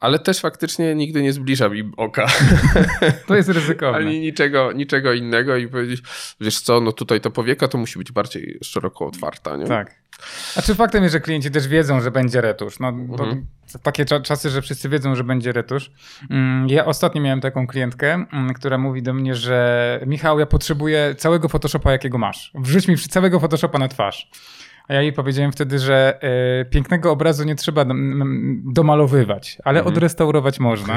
ale 0.00 0.18
też 0.18 0.40
faktycznie 0.40 0.94
nigdy 0.94 1.22
nie 1.22 1.32
zbliża 1.32 1.68
mi 1.68 1.92
oka. 1.96 2.26
To 3.26 3.36
jest 3.36 3.48
ryzykowne. 3.48 3.98
Ani 3.98 4.20
niczego, 4.20 4.72
niczego 4.72 5.12
innego 5.12 5.56
i 5.56 5.68
powiedzieć, 5.68 6.02
wiesz 6.40 6.60
co, 6.60 6.80
no 6.80 6.92
tutaj 6.92 7.20
to 7.20 7.30
powieka 7.30 7.68
to 7.68 7.78
musi 7.78 7.98
być 7.98 8.12
bardziej 8.12 8.58
szeroko 8.62 9.06
otwarta, 9.06 9.56
nie? 9.56 9.66
Tak. 9.66 10.00
A 10.56 10.62
czy 10.62 10.74
faktem 10.74 11.02
jest, 11.02 11.12
że 11.12 11.20
klienci 11.20 11.50
też 11.50 11.68
wiedzą, 11.68 12.00
że 12.00 12.10
będzie 12.10 12.40
retusz? 12.40 12.78
No, 12.78 12.88
mhm. 12.88 13.46
Takie 13.82 14.04
czasy, 14.04 14.50
że 14.50 14.62
wszyscy 14.62 14.88
wiedzą, 14.88 15.14
że 15.14 15.24
będzie 15.24 15.52
retusz. 15.52 15.90
Mm, 16.30 16.68
ja 16.68 16.84
ostatnio 16.84 17.22
miałem 17.22 17.40
taką 17.40 17.66
klientkę, 17.66 18.12
mm, 18.32 18.54
która 18.54 18.78
mówi 18.78 19.02
do 19.02 19.14
mnie, 19.14 19.34
że 19.34 20.00
Michał, 20.06 20.38
ja 20.38 20.46
potrzebuję 20.46 21.14
całego 21.18 21.48
Photoshopa, 21.48 21.92
jakiego 21.92 22.18
masz. 22.18 22.52
Wrzuć 22.54 22.88
mi 22.88 22.98
całego 22.98 23.40
Photoshopa 23.40 23.78
na 23.78 23.88
twarz. 23.88 24.30
A 24.90 24.94
ja 24.94 25.02
jej 25.02 25.12
powiedziałem 25.12 25.52
wtedy, 25.52 25.78
że 25.78 26.18
y, 26.62 26.64
pięknego 26.64 27.12
obrazu 27.12 27.44
nie 27.44 27.54
trzeba 27.54 27.84
domalowywać, 28.64 29.58
ale 29.64 29.78
mhm. 29.78 29.94
odrestaurować 29.94 30.60
można. 30.60 30.96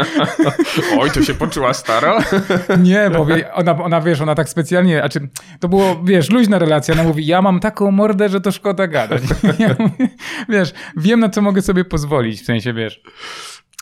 Oj, 1.00 1.10
to 1.10 1.22
się 1.22 1.34
poczuła 1.34 1.74
stara? 1.74 2.18
nie, 2.82 3.10
bo 3.10 3.26
ona, 3.54 3.84
ona, 3.84 4.00
wiesz, 4.00 4.20
ona 4.20 4.34
tak 4.34 4.48
specjalnie, 4.48 5.02
a 5.02 5.08
czy 5.08 5.28
to 5.60 5.68
było, 5.68 6.00
wiesz, 6.04 6.30
luźna 6.30 6.58
relacja. 6.58 6.94
Ona 6.94 7.02
mówi, 7.02 7.26
ja 7.26 7.42
mam 7.42 7.60
taką 7.60 7.90
mordę, 7.90 8.28
że 8.28 8.40
to 8.40 8.52
szkoda 8.52 8.86
gadać. 8.86 9.22
Ja 9.58 9.76
mówię, 9.78 10.08
wiesz, 10.48 10.72
wiem 10.96 11.20
na 11.20 11.28
co 11.28 11.42
mogę 11.42 11.62
sobie 11.62 11.84
pozwolić, 11.84 12.40
w 12.40 12.44
sensie, 12.44 12.72
wiesz. 12.72 13.00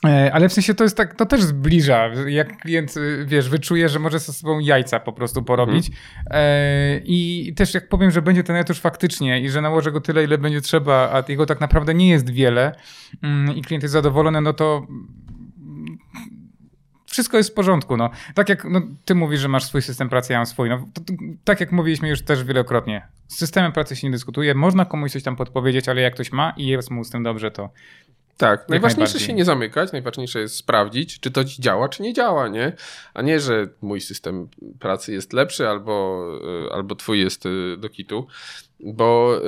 E, 0.04 0.32
ale 0.32 0.48
w 0.48 0.52
sensie 0.52 0.74
to 0.74 0.84
jest 0.84 0.96
tak, 0.96 1.14
to 1.14 1.26
też 1.26 1.42
zbliża. 1.42 2.10
Jak 2.26 2.58
klient, 2.58 2.96
y, 2.96 3.24
wiesz, 3.26 3.48
wyczuje, 3.48 3.88
że 3.88 3.98
może 3.98 4.18
ze 4.18 4.32
sobą 4.32 4.58
jajca 4.58 5.00
po 5.00 5.12
prostu 5.12 5.42
porobić. 5.42 5.86
Mhm. 5.86 7.02
I 7.04 7.52
też 7.56 7.74
jak 7.74 7.88
powiem, 7.88 8.10
że 8.10 8.22
będzie 8.22 8.44
ten 8.44 8.56
etusz 8.56 8.80
faktycznie 8.80 9.40
i 9.40 9.50
że 9.50 9.60
nałożę 9.60 9.92
go 9.92 10.00
tyle, 10.00 10.24
ile 10.24 10.38
będzie 10.38 10.60
trzeba, 10.60 11.10
a 11.12 11.22
jego 11.28 11.46
tak 11.46 11.60
naprawdę 11.60 11.94
nie 11.94 12.08
jest 12.08 12.30
wiele 12.30 12.72
mm, 13.22 13.56
i 13.56 13.62
klient 13.62 13.82
jest 13.82 13.92
zadowolony, 13.92 14.40
no 14.40 14.52
to 14.52 14.86
wszystko 17.06 17.36
jest 17.36 17.50
w 17.50 17.54
porządku. 17.54 17.96
No. 17.96 18.10
Tak 18.34 18.48
jak 18.48 18.64
no, 18.64 18.80
ty 19.04 19.14
mówisz, 19.14 19.40
że 19.40 19.48
masz 19.48 19.64
swój 19.64 19.82
system 19.82 20.08
pracy, 20.08 20.32
ja 20.32 20.38
mam 20.38 20.46
swój. 20.46 20.68
No, 20.68 20.88
to, 20.94 21.00
to, 21.00 21.12
tak 21.44 21.60
jak 21.60 21.72
mówiliśmy 21.72 22.08
już 22.08 22.22
też 22.22 22.44
wielokrotnie. 22.44 23.08
Z 23.28 23.38
systemem 23.38 23.72
pracy 23.72 23.96
się 23.96 24.06
nie 24.06 24.10
dyskutuje, 24.10 24.54
można 24.54 24.84
komuś 24.84 25.12
coś 25.12 25.22
tam 25.22 25.36
podpowiedzieć, 25.36 25.88
ale 25.88 26.00
jak 26.00 26.14
ktoś 26.14 26.32
ma 26.32 26.54
i 26.56 26.66
jest 26.66 26.90
mu 26.90 27.04
z 27.04 27.10
tym 27.10 27.22
dobrze, 27.22 27.50
to 27.50 27.70
tak, 28.36 28.68
najważniejsze 28.68 29.20
się 29.20 29.32
nie 29.32 29.44
zamykać, 29.44 29.92
najważniejsze 29.92 30.40
jest 30.40 30.56
sprawdzić, 30.56 31.20
czy 31.20 31.30
to 31.30 31.44
działa, 31.44 31.88
czy 31.88 32.02
nie 32.02 32.12
działa, 32.12 32.48
nie? 32.48 32.72
A 33.14 33.22
nie, 33.22 33.40
że 33.40 33.68
mój 33.80 34.00
system 34.00 34.48
pracy 34.80 35.12
jest 35.12 35.32
lepszy 35.32 35.68
albo, 35.68 36.26
e, 36.68 36.74
albo 36.74 36.94
twój 36.94 37.20
jest 37.20 37.46
e, 37.46 37.76
do 37.76 37.88
kitu, 37.88 38.26
bo 38.80 39.38
e, 39.38 39.40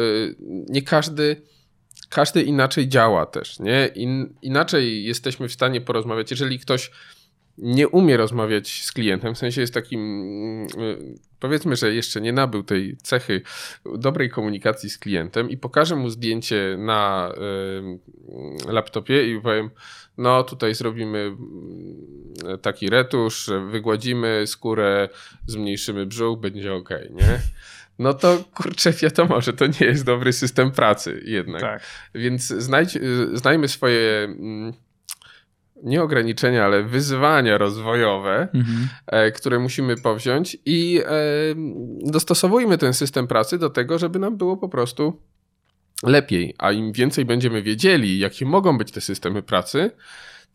nie 0.68 0.82
każdy 0.82 1.42
każdy 2.08 2.42
inaczej 2.42 2.88
działa 2.88 3.26
też, 3.26 3.58
nie? 3.58 3.86
In, 3.94 4.34
inaczej 4.42 5.04
jesteśmy 5.04 5.48
w 5.48 5.52
stanie 5.52 5.80
porozmawiać. 5.80 6.30
Jeżeli 6.30 6.58
ktoś 6.58 6.90
nie 7.58 7.88
umie 7.88 8.16
rozmawiać 8.16 8.82
z 8.82 8.92
klientem, 8.92 9.34
w 9.34 9.38
sensie 9.38 9.60
jest 9.60 9.74
takim, 9.74 10.00
mm, 10.76 11.14
powiedzmy, 11.40 11.76
że 11.76 11.94
jeszcze 11.94 12.20
nie 12.20 12.32
nabył 12.32 12.62
tej 12.62 12.96
cechy 12.96 13.42
dobrej 13.98 14.30
komunikacji 14.30 14.90
z 14.90 14.98
klientem 14.98 15.50
i 15.50 15.56
pokażę 15.56 15.96
mu 15.96 16.10
zdjęcie 16.10 16.76
na 16.78 17.32
laptopie 18.68 19.34
i 19.34 19.40
powiem, 19.40 19.70
no 20.18 20.44
tutaj 20.44 20.74
zrobimy 20.74 21.18
mm, 21.18 22.58
taki 22.62 22.90
retusz, 22.90 23.50
wygładzimy 23.70 24.42
skórę, 24.46 25.08
zmniejszymy 25.46 26.06
brzuch, 26.06 26.40
będzie 26.40 26.74
ok, 26.74 26.90
nie? 27.10 27.40
No 27.98 28.14
to 28.14 28.44
kurczę, 28.54 28.92
wiadomo, 28.92 29.40
że 29.40 29.52
to 29.52 29.66
nie 29.66 29.86
jest 29.86 30.04
dobry 30.04 30.32
system 30.32 30.70
pracy 30.70 31.22
jednak. 31.24 31.60
Tak. 31.60 31.82
Więc 32.14 32.46
znajdź, 32.46 32.98
znajmy 33.32 33.68
swoje 33.68 34.24
mm, 34.24 34.72
nie 35.86 36.02
ograniczenia, 36.02 36.64
ale 36.64 36.82
wyzwania 36.82 37.58
rozwojowe, 37.58 38.48
mhm. 38.54 38.88
E, 39.06 39.32
które 39.32 39.58
musimy 39.58 39.96
powziąć 39.96 40.56
i 40.64 41.00
e, 41.04 41.10
dostosowujmy 42.00 42.78
ten 42.78 42.94
system 42.94 43.26
pracy 43.26 43.58
do 43.58 43.70
tego, 43.70 43.98
żeby 43.98 44.18
nam 44.18 44.36
było 44.36 44.56
po 44.56 44.68
prostu 44.68 45.20
lepiej. 46.02 46.54
A 46.58 46.72
im 46.72 46.92
więcej 46.92 47.24
będziemy 47.24 47.62
wiedzieli, 47.62 48.18
jakie 48.18 48.46
mogą 48.46 48.78
być 48.78 48.92
te 48.92 49.00
systemy 49.00 49.42
pracy, 49.42 49.90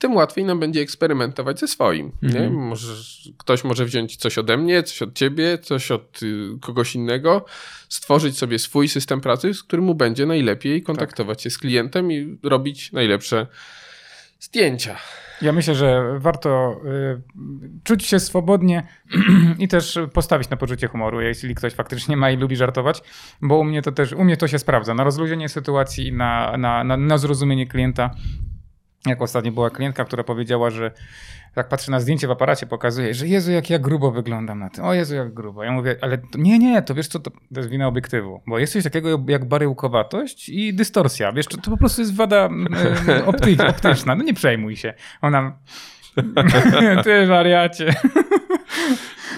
tym 0.01 0.15
łatwiej 0.15 0.45
nam 0.45 0.59
będzie 0.59 0.81
eksperymentować 0.81 1.59
ze 1.59 1.67
swoim. 1.67 2.11
Mhm. 2.23 2.43
Nie? 2.43 2.49
Może, 2.59 2.93
ktoś 3.37 3.63
może 3.63 3.85
wziąć 3.85 4.15
coś 4.15 4.37
ode 4.37 4.57
mnie, 4.57 4.83
coś 4.83 5.01
od 5.01 5.13
ciebie, 5.13 5.57
coś 5.57 5.91
od 5.91 6.23
y, 6.23 6.49
kogoś 6.61 6.95
innego, 6.95 7.45
stworzyć 7.89 8.37
sobie 8.37 8.59
swój 8.59 8.87
system 8.87 9.21
pracy, 9.21 9.53
z 9.53 9.63
którym 9.63 9.85
mu 9.85 9.95
będzie 9.95 10.25
najlepiej 10.25 10.83
kontaktować 10.83 11.37
tak. 11.37 11.43
się 11.43 11.49
z 11.49 11.57
klientem 11.57 12.11
i 12.11 12.37
robić 12.43 12.91
najlepsze 12.91 13.47
zdjęcia. 14.41 14.95
Ja 15.41 15.51
myślę, 15.51 15.75
że 15.75 16.19
warto 16.19 16.81
y, 16.85 17.21
czuć 17.83 18.05
się 18.05 18.19
swobodnie 18.19 18.87
i 19.59 19.67
też 19.67 19.99
postawić 20.13 20.49
na 20.49 20.57
poczucie 20.57 20.87
humoru, 20.87 21.21
jeśli 21.21 21.55
ktoś 21.55 21.73
faktycznie 21.73 22.17
ma 22.17 22.31
i 22.31 22.37
lubi 22.37 22.55
żartować, 22.55 23.01
bo 23.41 23.57
u 23.57 23.63
mnie 23.63 23.81
to 23.81 23.91
też, 23.91 24.13
u 24.13 24.23
mnie 24.23 24.37
to 24.37 24.47
się 24.47 24.59
sprawdza. 24.59 24.93
Na 24.93 25.03
rozluźnienie 25.03 25.49
sytuacji, 25.49 26.13
na, 26.13 26.57
na, 26.57 26.83
na, 26.83 26.97
na 26.97 27.17
zrozumienie 27.17 27.67
klienta. 27.67 28.15
Jak 29.05 29.21
ostatnio 29.21 29.51
była 29.51 29.69
klientka, 29.69 30.05
która 30.05 30.23
powiedziała, 30.23 30.69
że 30.69 30.91
jak 31.55 31.69
patrzy 31.69 31.91
na 31.91 31.99
zdjęcie 31.99 32.27
w 32.27 32.31
aparacie, 32.31 32.65
pokazuje, 32.65 33.13
że 33.13 33.27
Jezu, 33.27 33.51
jak 33.51 33.69
ja 33.69 33.79
grubo 33.79 34.11
wyglądam 34.11 34.59
na 34.59 34.69
tym. 34.69 34.83
O 34.85 34.93
Jezu, 34.93 35.15
jak 35.15 35.33
grubo. 35.33 35.63
Ja 35.63 35.71
mówię, 35.71 35.95
ale 36.01 36.17
to, 36.17 36.37
nie, 36.37 36.59
nie, 36.59 36.81
to 36.81 36.95
wiesz 36.95 37.07
co, 37.07 37.19
to, 37.19 37.31
to 37.31 37.59
jest 37.59 37.69
wina 37.69 37.87
obiektywu. 37.87 38.41
Bo 38.47 38.59
jest 38.59 38.73
coś 38.73 38.83
takiego 38.83 39.23
jak 39.27 39.45
baryłkowatość 39.45 40.49
i 40.49 40.73
dystorsja. 40.73 41.31
Wiesz, 41.31 41.45
to, 41.45 41.57
to 41.57 41.71
po 41.71 41.77
prostu 41.77 42.01
jest 42.01 42.15
wada 42.15 42.49
e, 43.07 43.25
opty, 43.29 43.57
optyczna. 43.67 44.15
No 44.15 44.23
nie 44.23 44.33
przejmuj 44.33 44.75
się. 44.75 44.93
Ona... 45.21 45.57
Ty 47.03 47.27
wariacie. 47.27 47.93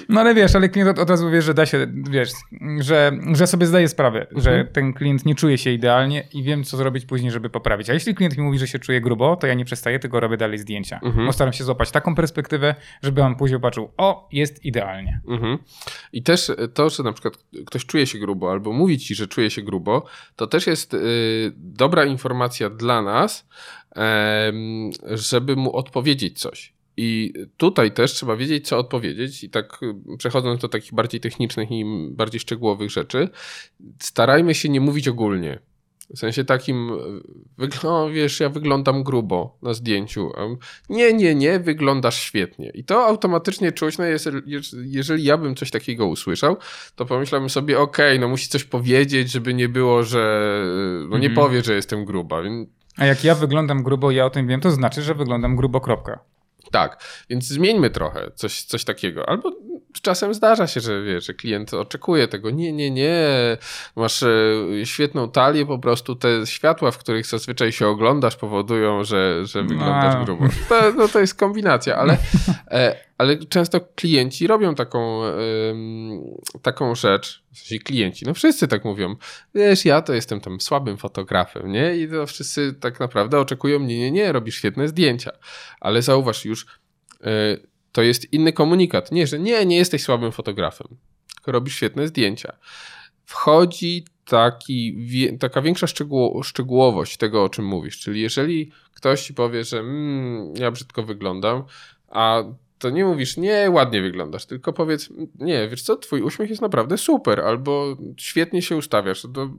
No 0.09 0.21
ale 0.21 0.35
wiesz, 0.35 0.55
ale 0.55 0.69
klient 0.69 0.99
od, 0.99 1.09
razu 1.09 1.29
wie, 1.29 1.41
że 1.41 1.53
da 1.53 1.65
się, 1.65 1.87
wiesz, 2.09 2.29
że, 2.79 3.11
że 3.33 3.47
sobie 3.47 3.65
zdaje 3.65 3.89
sprawę, 3.89 4.19
mhm. 4.19 4.41
że 4.41 4.65
ten 4.65 4.93
klient 4.93 5.25
nie 5.25 5.35
czuje 5.35 5.57
się 5.57 5.71
idealnie 5.71 6.27
i 6.33 6.43
wiem, 6.43 6.63
co 6.63 6.77
zrobić 6.77 7.05
później, 7.05 7.31
żeby 7.31 7.49
poprawić. 7.49 7.89
A 7.89 7.93
jeśli 7.93 8.15
klient 8.15 8.37
mi 8.37 8.43
mówi, 8.43 8.59
że 8.59 8.67
się 8.67 8.79
czuje 8.79 9.01
grubo, 9.01 9.35
to 9.35 9.47
ja 9.47 9.53
nie 9.53 9.65
przestaję, 9.65 9.99
tylko 9.99 10.19
robię 10.19 10.37
dalej 10.37 10.57
zdjęcia. 10.57 10.99
Mhm. 11.03 11.25
Bo 11.25 11.33
staram 11.33 11.53
się 11.53 11.63
złapać 11.63 11.91
taką 11.91 12.15
perspektywę, 12.15 12.75
żeby 13.03 13.23
on 13.23 13.35
później 13.35 13.59
patrzył, 13.59 13.91
o, 13.97 14.29
jest 14.31 14.65
idealnie. 14.65 15.21
Mhm. 15.27 15.57
I 16.13 16.23
też 16.23 16.51
to, 16.73 16.89
że 16.89 17.03
na 17.03 17.13
przykład 17.13 17.37
ktoś 17.65 17.85
czuje 17.85 18.07
się 18.07 18.19
grubo 18.19 18.51
albo 18.51 18.73
mówi 18.73 18.99
ci, 18.99 19.15
że 19.15 19.27
czuje 19.27 19.49
się 19.49 19.61
grubo, 19.61 20.05
to 20.35 20.47
też 20.47 20.67
jest 20.67 20.93
y, 20.93 20.99
dobra 21.55 22.05
informacja 22.05 22.69
dla 22.69 23.01
nas, 23.01 23.47
żeby 25.15 25.55
mu 25.55 25.75
odpowiedzieć 25.75 26.39
coś. 26.39 26.73
I 26.97 27.33
tutaj 27.57 27.91
też 27.91 28.13
trzeba 28.13 28.35
wiedzieć, 28.35 28.67
co 28.67 28.77
odpowiedzieć, 28.77 29.43
i 29.43 29.49
tak 29.49 29.79
y, 29.83 30.17
przechodząc 30.17 30.61
do 30.61 30.67
takich 30.67 30.93
bardziej 30.93 31.21
technicznych 31.21 31.71
i 31.71 31.85
bardziej 32.11 32.39
szczegółowych 32.39 32.91
rzeczy, 32.91 33.29
starajmy 33.99 34.55
się 34.55 34.69
nie 34.69 34.81
mówić 34.81 35.07
ogólnie. 35.07 35.59
W 36.15 36.19
sensie 36.19 36.43
takim, 36.43 36.91
y, 37.59 37.67
no 37.83 38.09
wiesz, 38.09 38.39
ja 38.39 38.49
wyglądam 38.49 39.03
grubo 39.03 39.57
na 39.61 39.73
zdjęciu. 39.73 40.31
Nie, 40.89 41.13
nie, 41.13 41.35
nie, 41.35 41.59
wyglądasz 41.59 42.21
świetnie. 42.21 42.71
I 42.73 42.83
to 42.83 43.05
automatycznie 43.05 43.71
czuć, 43.71 43.97
no 43.97 44.05
jeżeli, 44.05 44.41
jeżeli 44.71 45.23
ja 45.23 45.37
bym 45.37 45.55
coś 45.55 45.71
takiego 45.71 46.07
usłyszał, 46.07 46.57
to 46.95 47.05
pomyślałbym 47.05 47.49
sobie, 47.49 47.79
okej, 47.79 48.11
okay, 48.11 48.19
no 48.19 48.27
musi 48.27 48.47
coś 48.47 48.63
powiedzieć, 48.63 49.31
żeby 49.31 49.53
nie 49.53 49.69
było, 49.69 50.03
że 50.03 50.63
no 51.09 51.17
nie 51.17 51.27
mm. 51.27 51.35
powie, 51.35 51.63
że 51.63 51.75
jestem 51.75 52.05
gruba. 52.05 52.41
A 52.97 53.05
jak 53.05 53.23
ja 53.23 53.35
wyglądam 53.35 53.83
grubo 53.83 54.11
ja 54.11 54.25
o 54.25 54.29
tym 54.29 54.47
wiem, 54.47 54.61
to 54.61 54.71
znaczy, 54.71 55.01
że 55.01 55.15
wyglądam 55.15 55.55
grubo, 55.55 55.81
kropka. 55.81 56.19
Tak, 56.71 57.03
więc 57.29 57.47
zmieńmy 57.47 57.89
trochę 57.89 58.31
coś, 58.35 58.63
coś 58.63 58.83
takiego. 58.83 59.29
Albo 59.29 59.51
czasem 60.01 60.33
zdarza 60.33 60.67
się, 60.67 60.81
że 60.81 61.03
wiesz, 61.03 61.25
że 61.25 61.33
klient 61.33 61.73
oczekuje 61.73 62.27
tego. 62.27 62.49
Nie, 62.49 62.73
nie, 62.73 62.91
nie. 62.91 63.27
Masz 63.95 64.23
e, 64.23 64.29
świetną 64.83 65.31
talię, 65.31 65.65
po 65.65 65.79
prostu 65.79 66.15
te 66.15 66.47
światła, 66.47 66.91
w 66.91 66.97
których 66.97 67.25
zazwyczaj 67.25 67.71
się 67.71 67.87
oglądasz, 67.87 68.35
powodują, 68.35 69.03
że, 69.03 69.45
że 69.45 69.63
wyglądasz 69.63 70.15
no. 70.15 70.25
grubo. 70.25 70.45
To, 70.69 70.93
no, 70.97 71.07
to 71.07 71.19
jest 71.19 71.35
kombinacja, 71.35 71.95
ale, 71.95 72.17
e, 72.71 72.95
ale 73.17 73.37
często 73.37 73.79
klienci 73.95 74.47
robią 74.47 74.75
taką, 74.75 75.21
taką 76.61 76.95
rzecz. 76.95 77.43
W 77.53 77.57
sensie 77.57 77.83
klienci, 77.83 78.25
no 78.25 78.33
wszyscy 78.33 78.67
tak 78.67 78.85
mówią. 78.85 79.15
Wiesz, 79.55 79.85
ja 79.85 80.01
to 80.01 80.13
jestem 80.13 80.41
tam 80.41 80.61
słabym 80.61 80.97
fotografem, 80.97 81.71
nie? 81.71 81.97
I 81.97 82.09
to 82.09 82.27
wszyscy 82.27 82.73
tak 82.73 82.99
naprawdę 82.99 83.39
oczekują 83.39 83.79
mnie, 83.79 83.99
nie, 83.99 84.11
nie, 84.11 84.31
robisz 84.31 84.55
świetne 84.55 84.87
zdjęcia. 84.87 85.31
Ale 85.79 86.01
zauważ 86.01 86.45
już, 86.45 86.65
e, 87.23 87.27
to 87.93 88.01
jest 88.01 88.33
inny 88.33 88.53
komunikat. 88.53 89.11
Nie, 89.11 89.27
że 89.27 89.39
nie, 89.39 89.65
nie 89.65 89.77
jesteś 89.77 90.03
słabym 90.03 90.31
fotografem, 90.31 90.87
tylko 91.35 91.51
robisz 91.51 91.75
świetne 91.75 92.07
zdjęcia. 92.07 92.53
Wchodzi 93.25 94.05
taki, 94.25 94.97
taka 95.39 95.61
większa 95.61 95.87
szczegół, 95.87 96.43
szczegółowość 96.43 97.17
tego, 97.17 97.43
o 97.43 97.49
czym 97.49 97.65
mówisz. 97.65 97.99
Czyli 97.99 98.21
jeżeli 98.21 98.71
ktoś 98.93 99.23
ci 99.23 99.33
powie, 99.33 99.63
że 99.63 99.79
mm, 99.79 100.53
ja 100.55 100.71
brzydko 100.71 101.03
wyglądam, 101.03 101.63
a 102.07 102.43
to 102.79 102.89
nie 102.89 103.05
mówisz, 103.05 103.37
nie, 103.37 103.69
ładnie 103.71 104.01
wyglądasz, 104.01 104.45
tylko 104.45 104.73
powiedz, 104.73 105.09
nie, 105.39 105.67
wiesz 105.69 105.81
co, 105.81 105.95
twój 105.95 106.21
uśmiech 106.21 106.49
jest 106.49 106.61
naprawdę 106.61 106.97
super, 106.97 107.39
albo 107.39 107.97
świetnie 108.17 108.61
się 108.61 108.77
ustawiasz, 108.77 109.21
to 109.33 109.49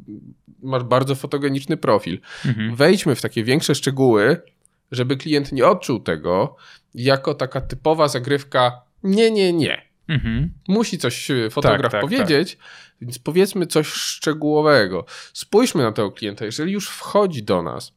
masz 0.62 0.82
bardzo 0.82 1.14
fotogeniczny 1.14 1.76
profil. 1.76 2.18
Mhm. 2.46 2.76
Wejdźmy 2.76 3.14
w 3.14 3.22
takie 3.22 3.44
większe 3.44 3.74
szczegóły, 3.74 4.42
żeby 4.90 5.16
klient 5.16 5.52
nie 5.52 5.66
odczuł 5.66 6.00
tego 6.00 6.56
jako 6.94 7.34
taka 7.34 7.60
typowa 7.60 8.08
zagrywka 8.08 8.82
nie, 9.02 9.30
nie, 9.30 9.52
nie. 9.52 9.82
Mhm. 10.08 10.52
Musi 10.68 10.98
coś 10.98 11.30
e, 11.30 11.50
fotograf 11.50 11.92
tak, 11.92 11.92
tak, 11.92 12.00
powiedzieć, 12.00 12.56
tak. 12.56 12.66
więc 13.00 13.18
powiedzmy 13.18 13.66
coś 13.66 13.86
szczegółowego. 13.86 15.04
Spójrzmy 15.32 15.82
na 15.82 15.92
tego 15.92 16.12
klienta, 16.12 16.44
jeżeli 16.44 16.72
już 16.72 16.88
wchodzi 16.88 17.42
do 17.42 17.62
nas, 17.62 17.94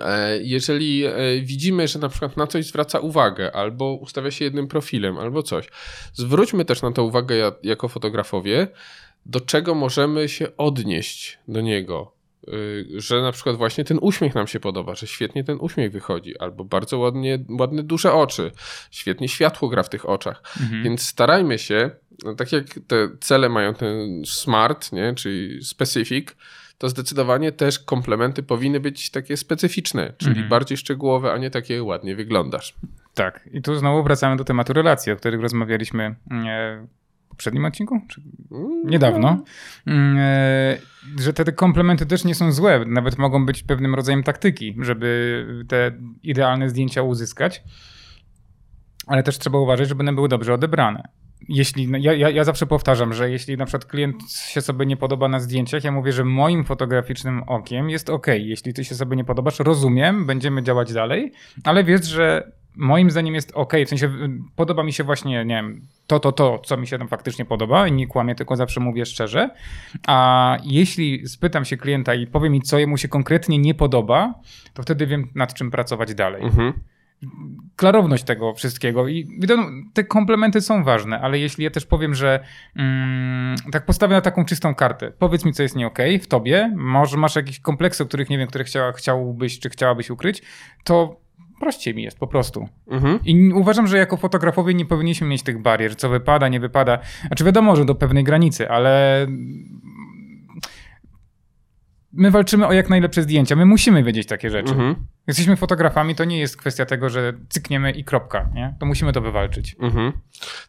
e, 0.00 0.38
jeżeli 0.42 1.04
e, 1.04 1.12
widzimy, 1.42 1.88
że 1.88 1.98
na 1.98 2.08
przykład 2.08 2.36
na 2.36 2.46
coś 2.46 2.66
zwraca 2.66 2.98
uwagę, 2.98 3.56
albo 3.56 3.94
ustawia 3.94 4.30
się 4.30 4.44
jednym 4.44 4.68
profilem, 4.68 5.18
albo 5.18 5.42
coś, 5.42 5.68
zwróćmy 6.12 6.64
też 6.64 6.82
na 6.82 6.92
to 6.92 7.04
uwagę 7.04 7.52
jako 7.62 7.88
fotografowie, 7.88 8.68
do 9.26 9.40
czego 9.40 9.74
możemy 9.74 10.28
się 10.28 10.56
odnieść 10.56 11.38
do 11.48 11.60
niego, 11.60 12.14
że 12.96 13.22
na 13.22 13.32
przykład 13.32 13.56
właśnie 13.56 13.84
ten 13.84 13.98
uśmiech 14.00 14.34
nam 14.34 14.46
się 14.46 14.60
podoba, 14.60 14.94
że 14.94 15.06
świetnie 15.06 15.44
ten 15.44 15.58
uśmiech 15.60 15.92
wychodzi, 15.92 16.38
albo 16.38 16.64
bardzo 16.64 16.98
ładnie, 16.98 17.38
ładne 17.48 17.82
duże 17.82 18.12
oczy, 18.12 18.50
świetnie 18.90 19.28
światło 19.28 19.68
gra 19.68 19.82
w 19.82 19.88
tych 19.88 20.08
oczach. 20.08 20.42
Mhm. 20.60 20.82
Więc 20.82 21.02
starajmy 21.02 21.58
się, 21.58 21.90
no 22.24 22.34
tak 22.34 22.52
jak 22.52 22.64
te 22.86 23.08
cele 23.20 23.48
mają 23.48 23.74
ten 23.74 24.22
smart, 24.26 24.92
nie, 24.92 25.14
czyli 25.14 25.64
specific, 25.64 26.28
to 26.78 26.88
zdecydowanie 26.88 27.52
też 27.52 27.78
komplementy 27.78 28.42
powinny 28.42 28.80
być 28.80 29.10
takie 29.10 29.36
specyficzne, 29.36 30.12
czyli 30.18 30.30
mhm. 30.30 30.48
bardziej 30.48 30.78
szczegółowe, 30.78 31.32
a 31.32 31.38
nie 31.38 31.50
takie 31.50 31.82
ładnie 31.82 32.16
wyglądasz. 32.16 32.74
Tak, 33.14 33.48
i 33.52 33.62
tu 33.62 33.74
znowu 33.74 34.02
wracamy 34.02 34.36
do 34.36 34.44
tematu 34.44 34.72
relacji, 34.72 35.12
o 35.12 35.16
których 35.16 35.40
rozmawialiśmy 35.40 36.14
mm, 36.30 36.88
poprzednim 37.34 37.64
odcinku? 37.64 38.00
Czy 38.08 38.20
mm, 38.52 38.82
niedawno. 38.84 39.44
Mm, 39.86 40.16
e, 40.18 40.78
że 41.18 41.32
te 41.32 41.52
komplementy 41.52 42.06
też 42.06 42.24
nie 42.24 42.34
są 42.34 42.52
złe, 42.52 42.84
nawet 42.86 43.18
mogą 43.18 43.46
być 43.46 43.62
pewnym 43.62 43.94
rodzajem 43.94 44.22
taktyki, 44.22 44.76
żeby 44.80 45.46
te 45.68 45.92
idealne 46.22 46.68
zdjęcia 46.68 47.02
uzyskać. 47.02 47.62
Ale 49.06 49.22
też 49.22 49.38
trzeba 49.38 49.58
uważać, 49.58 49.88
żeby 49.88 50.00
one 50.00 50.12
były 50.12 50.28
dobrze 50.28 50.54
odebrane. 50.54 51.08
Jeśli, 51.48 51.88
no, 51.88 51.98
ja, 51.98 52.12
ja, 52.12 52.30
ja 52.30 52.44
zawsze 52.44 52.66
powtarzam, 52.66 53.12
że 53.12 53.30
jeśli 53.30 53.56
na 53.56 53.66
przykład 53.66 53.84
klient 53.84 54.32
się 54.32 54.60
sobie 54.60 54.86
nie 54.86 54.96
podoba 54.96 55.28
na 55.28 55.40
zdjęciach, 55.40 55.84
ja 55.84 55.92
mówię, 55.92 56.12
że 56.12 56.24
moim 56.24 56.64
fotograficznym 56.64 57.42
okiem 57.42 57.90
jest 57.90 58.10
ok. 58.10 58.26
Jeśli 58.26 58.74
ty 58.74 58.84
się 58.84 58.94
sobie 58.94 59.16
nie 59.16 59.24
podobasz, 59.24 59.58
rozumiem, 59.58 60.26
będziemy 60.26 60.62
działać 60.62 60.92
dalej, 60.92 61.32
ale 61.64 61.84
wiesz, 61.84 62.06
że 62.06 62.52
moim 62.76 63.10
zdaniem 63.10 63.34
jest 63.34 63.52
ok, 63.54 63.72
w 63.86 63.88
sensie 63.88 64.10
podoba 64.56 64.82
mi 64.82 64.92
się 64.92 65.04
właśnie, 65.04 65.44
nie 65.44 65.54
wiem, 65.54 65.80
to, 66.06 66.20
to, 66.20 66.32
to, 66.32 66.58
co 66.58 66.76
mi 66.76 66.86
się 66.86 66.98
tam 66.98 67.08
faktycznie 67.08 67.44
podoba 67.44 67.88
i 67.88 67.92
nie 67.92 68.06
kłamię, 68.06 68.34
tylko 68.34 68.56
zawsze 68.56 68.80
mówię 68.80 69.06
szczerze. 69.06 69.50
A 70.06 70.58
jeśli 70.64 71.28
spytam 71.28 71.64
się 71.64 71.76
klienta 71.76 72.14
i 72.14 72.26
powie 72.26 72.50
mi, 72.50 72.62
co 72.62 72.78
jemu 72.78 72.96
się 72.96 73.08
konkretnie 73.08 73.58
nie 73.58 73.74
podoba, 73.74 74.34
to 74.74 74.82
wtedy 74.82 75.06
wiem, 75.06 75.28
nad 75.34 75.54
czym 75.54 75.70
pracować 75.70 76.14
dalej. 76.14 76.42
Mhm. 76.42 76.72
Klarowność 77.76 78.24
tego 78.24 78.54
wszystkiego 78.54 79.08
i 79.08 79.38
wiadomo, 79.40 79.68
te 79.92 80.04
komplementy 80.04 80.60
są 80.60 80.84
ważne, 80.84 81.20
ale 81.20 81.38
jeśli 81.38 81.64
ja 81.64 81.70
też 81.70 81.86
powiem, 81.86 82.14
że 82.14 82.44
mm, 82.76 83.56
tak 83.72 83.86
postawię 83.86 84.14
na 84.14 84.20
taką 84.20 84.44
czystą 84.44 84.74
kartę, 84.74 85.12
powiedz 85.18 85.44
mi, 85.44 85.52
co 85.52 85.62
jest 85.62 85.76
nie 85.76 85.86
okay 85.86 86.18
w 86.18 86.28
tobie, 86.28 86.72
może 86.76 87.16
masz 87.16 87.36
jakieś 87.36 87.60
kompleksy, 87.60 88.02
o 88.02 88.06
których 88.06 88.30
nie 88.30 88.38
wiem, 88.38 88.48
które 88.48 88.64
chciała, 88.64 88.92
chciałbyś 88.92 89.58
czy 89.58 89.70
chciałabyś 89.70 90.10
ukryć, 90.10 90.42
to 90.84 91.23
prościej 91.64 91.94
mi 91.94 92.02
jest 92.02 92.18
po 92.18 92.26
prostu. 92.26 92.68
Mhm. 92.86 93.18
I 93.24 93.52
uważam, 93.52 93.86
że 93.86 93.98
jako 93.98 94.16
fotografowie 94.16 94.74
nie 94.74 94.84
powinniśmy 94.84 95.26
mieć 95.26 95.42
tych 95.42 95.62
barier, 95.62 95.96
co 95.96 96.08
wypada, 96.08 96.48
nie 96.48 96.60
wypada. 96.60 96.98
Znaczy 97.26 97.44
wiadomo, 97.44 97.76
że 97.76 97.84
do 97.84 97.94
pewnej 97.94 98.24
granicy, 98.24 98.70
ale 98.70 99.26
my 102.12 102.30
walczymy 102.30 102.66
o 102.66 102.72
jak 102.72 102.90
najlepsze 102.90 103.22
zdjęcia. 103.22 103.56
My 103.56 103.64
musimy 103.64 104.02
wiedzieć 104.02 104.26
takie 104.28 104.50
rzeczy. 104.50 104.72
Mhm. 104.72 104.94
Jesteśmy 105.26 105.56
fotografami, 105.56 106.14
to 106.14 106.24
nie 106.24 106.38
jest 106.38 106.56
kwestia 106.56 106.86
tego, 106.86 107.08
że 107.08 107.32
cykniemy 107.48 107.90
i 107.90 108.04
kropka, 108.04 108.50
nie? 108.54 108.74
To 108.80 108.86
musimy 108.86 109.12
to 109.12 109.20
wywalczyć. 109.20 109.76
Mhm. 109.80 110.12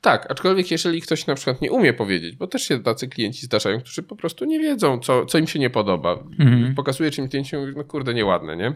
Tak, 0.01 0.31
aczkolwiek 0.31 0.71
jeżeli 0.71 1.01
ktoś 1.01 1.27
na 1.27 1.35
przykład 1.35 1.61
nie 1.61 1.71
umie 1.71 1.93
powiedzieć, 1.93 2.35
bo 2.35 2.47
też 2.47 2.67
się 2.67 2.79
tacy 2.79 3.07
klienci 3.07 3.45
zdarzają, 3.45 3.79
którzy 3.79 4.03
po 4.03 4.15
prostu 4.15 4.45
nie 4.45 4.59
wiedzą, 4.59 4.99
co, 4.99 5.25
co 5.25 5.37
im 5.37 5.47
się 5.47 5.59
nie 5.59 5.69
podoba. 5.69 6.11
Mhm. 6.39 6.75
Pokazuje 6.75 7.11
czym 7.11 7.27
zdjęcie, 7.27 7.57
no 7.75 7.83
kurde, 7.83 8.13
nieładne, 8.13 8.57
nie? 8.57 8.75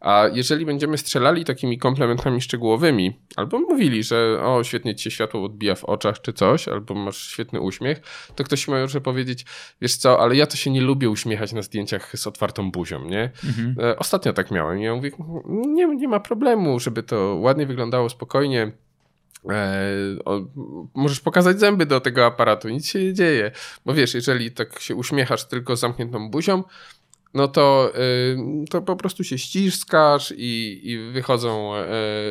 A 0.00 0.24
jeżeli 0.32 0.66
będziemy 0.66 0.98
strzelali 0.98 1.44
takimi 1.44 1.78
komplementami 1.78 2.40
szczegółowymi, 2.40 3.18
albo 3.36 3.58
mówili, 3.58 4.02
że 4.02 4.40
o, 4.42 4.64
świetnie 4.64 4.94
ci 4.94 5.04
się 5.04 5.10
światło 5.10 5.44
odbija 5.44 5.74
w 5.74 5.84
oczach 5.84 6.20
czy 6.20 6.32
coś, 6.32 6.68
albo 6.68 6.94
masz 6.94 7.28
świetny 7.28 7.60
uśmiech, 7.60 8.00
to 8.34 8.44
ktoś 8.44 8.68
może 8.68 9.00
powiedzieć, 9.00 9.44
wiesz 9.80 9.96
co, 9.96 10.20
ale 10.20 10.36
ja 10.36 10.46
to 10.46 10.56
się 10.56 10.70
nie 10.70 10.80
lubię 10.80 11.10
uśmiechać 11.10 11.52
na 11.52 11.62
zdjęciach 11.62 12.18
z 12.18 12.26
otwartą 12.26 12.70
buzią, 12.70 13.04
nie? 13.04 13.30
Mhm. 13.44 13.74
E, 13.80 13.96
ostatnio 13.96 14.32
tak 14.32 14.50
miałem 14.50 14.78
i 14.78 14.82
ja 14.82 14.94
mówię, 14.94 15.10
nie, 15.48 15.86
nie 15.86 16.08
ma 16.08 16.20
problemu, 16.20 16.80
żeby 16.80 17.02
to 17.02 17.36
ładnie 17.40 17.66
wyglądało, 17.66 18.08
spokojnie. 18.08 18.72
E, 19.50 19.92
o, 20.24 20.40
możesz 20.94 21.20
pokazać 21.20 21.60
zęby 21.60 21.86
do 21.86 22.00
tego 22.00 22.26
aparatu, 22.26 22.68
nic 22.68 22.86
się 22.86 23.04
nie 23.04 23.14
dzieje. 23.14 23.50
Bo 23.86 23.94
wiesz, 23.94 24.14
jeżeli 24.14 24.50
tak 24.50 24.80
się 24.80 24.94
uśmiechasz 24.94 25.44
tylko 25.44 25.76
z 25.76 25.80
zamkniętą 25.80 26.30
buzią, 26.30 26.62
no 27.38 27.48
to, 27.48 27.92
to 28.70 28.82
po 28.82 28.96
prostu 28.96 29.24
się 29.24 29.38
ściskasz 29.38 30.34
i, 30.36 30.80
i 30.82 30.98
wychodzą, 31.12 31.74
e, 31.74 31.86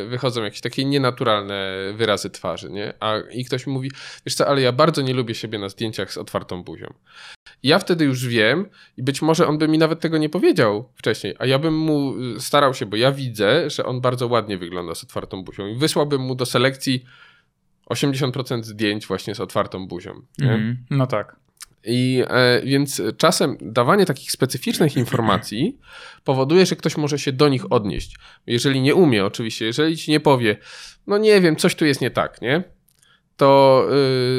wychodzą 0.07 0.43
jakieś 0.43 0.61
takie 0.61 0.85
nienaturalne 0.85 1.73
wyrazy 1.95 2.29
twarzy, 2.29 2.69
nie? 2.69 2.93
A, 2.99 3.17
I 3.31 3.45
ktoś 3.45 3.67
mi 3.67 3.73
mówi, 3.73 3.91
wiesz 4.25 4.35
co, 4.35 4.47
ale 4.47 4.61
ja 4.61 4.71
bardzo 4.71 5.01
nie 5.01 5.13
lubię 5.13 5.35
siebie 5.35 5.59
na 5.59 5.69
zdjęciach 5.69 6.13
z 6.13 6.17
otwartą 6.17 6.63
buzią. 6.63 6.93
Ja 7.63 7.79
wtedy 7.79 8.05
już 8.05 8.27
wiem 8.27 8.65
i 8.97 9.03
być 9.03 9.21
może 9.21 9.47
on 9.47 9.57
by 9.57 9.67
mi 9.67 9.77
nawet 9.77 9.99
tego 9.99 10.17
nie 10.17 10.29
powiedział 10.29 10.89
wcześniej, 10.95 11.35
a 11.39 11.45
ja 11.45 11.59
bym 11.59 11.77
mu 11.77 12.13
starał 12.39 12.73
się, 12.73 12.85
bo 12.85 12.95
ja 12.95 13.11
widzę, 13.11 13.69
że 13.69 13.85
on 13.85 14.01
bardzo 14.01 14.27
ładnie 14.27 14.57
wygląda 14.57 14.95
z 14.95 15.03
otwartą 15.03 15.43
buzią 15.43 15.67
i 15.67 15.75
wysłałbym 15.75 16.21
mu 16.21 16.35
do 16.35 16.45
selekcji 16.45 17.05
80% 17.89 18.63
zdjęć 18.63 19.07
właśnie 19.07 19.35
z 19.35 19.39
otwartą 19.39 19.87
buzią. 19.87 20.21
Mm, 20.41 20.77
no 20.89 21.07
tak. 21.07 21.46
I 21.87 22.23
e, 22.27 22.61
więc 22.63 23.01
czasem 23.17 23.57
dawanie 23.61 24.05
takich 24.05 24.31
specyficznych 24.31 24.97
informacji 24.97 25.77
powoduje, 26.23 26.65
że 26.65 26.75
ktoś 26.75 26.97
może 26.97 27.19
się 27.19 27.31
do 27.31 27.49
nich 27.49 27.71
odnieść. 27.71 28.15
Jeżeli 28.47 28.81
nie 28.81 28.95
umie, 28.95 29.25
oczywiście, 29.25 29.65
jeżeli 29.65 29.97
ci 29.97 30.11
nie 30.11 30.19
powie, 30.19 30.57
no 31.07 31.17
nie 31.17 31.41
wiem, 31.41 31.55
coś 31.55 31.75
tu 31.75 31.85
jest 31.85 32.01
nie 32.01 32.11
tak, 32.11 32.41
nie? 32.41 32.63
To, 33.37 33.83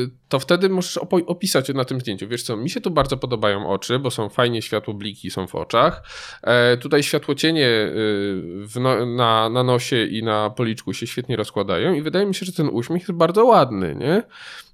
y, 0.04 0.10
to 0.28 0.38
wtedy 0.38 0.68
możesz 0.68 0.98
opisać 1.26 1.68
na 1.68 1.84
tym 1.84 2.00
zdjęciu. 2.00 2.28
Wiesz 2.28 2.42
co, 2.42 2.56
mi 2.56 2.70
się 2.70 2.80
tu 2.80 2.90
bardzo 2.90 3.16
podobają 3.16 3.70
oczy, 3.70 3.98
bo 3.98 4.10
są 4.10 4.28
fajnie 4.28 4.62
światłobliki 4.62 5.30
są 5.30 5.46
w 5.46 5.54
oczach. 5.54 6.02
E, 6.42 6.76
tutaj 6.76 7.02
światłocienie 7.02 7.68
y, 7.68 8.80
no, 8.80 9.06
na, 9.06 9.48
na 9.48 9.62
nosie 9.62 10.04
i 10.04 10.22
na 10.22 10.50
policzku 10.50 10.92
się 10.94 11.06
świetnie 11.06 11.36
rozkładają 11.36 11.94
i 11.94 12.02
wydaje 12.02 12.26
mi 12.26 12.34
się, 12.34 12.46
że 12.46 12.52
ten 12.52 12.68
uśmiech 12.68 13.02
jest 13.02 13.12
bardzo 13.12 13.44
ładny, 13.44 13.94
nie? 13.94 14.22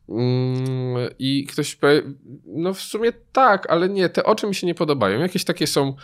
Mm, 0.08 1.08
I 1.18 1.46
ktoś 1.46 1.74
powie, 1.74 2.02
no 2.46 2.74
w 2.74 2.80
sumie 2.80 3.12
tak, 3.32 3.70
ale 3.70 3.88
nie, 3.88 4.08
te 4.08 4.24
oczy 4.24 4.46
mi 4.46 4.54
się 4.54 4.66
nie 4.66 4.74
podobają. 4.74 5.20
Jakieś 5.20 5.44
takie 5.44 5.66
są 5.66 5.94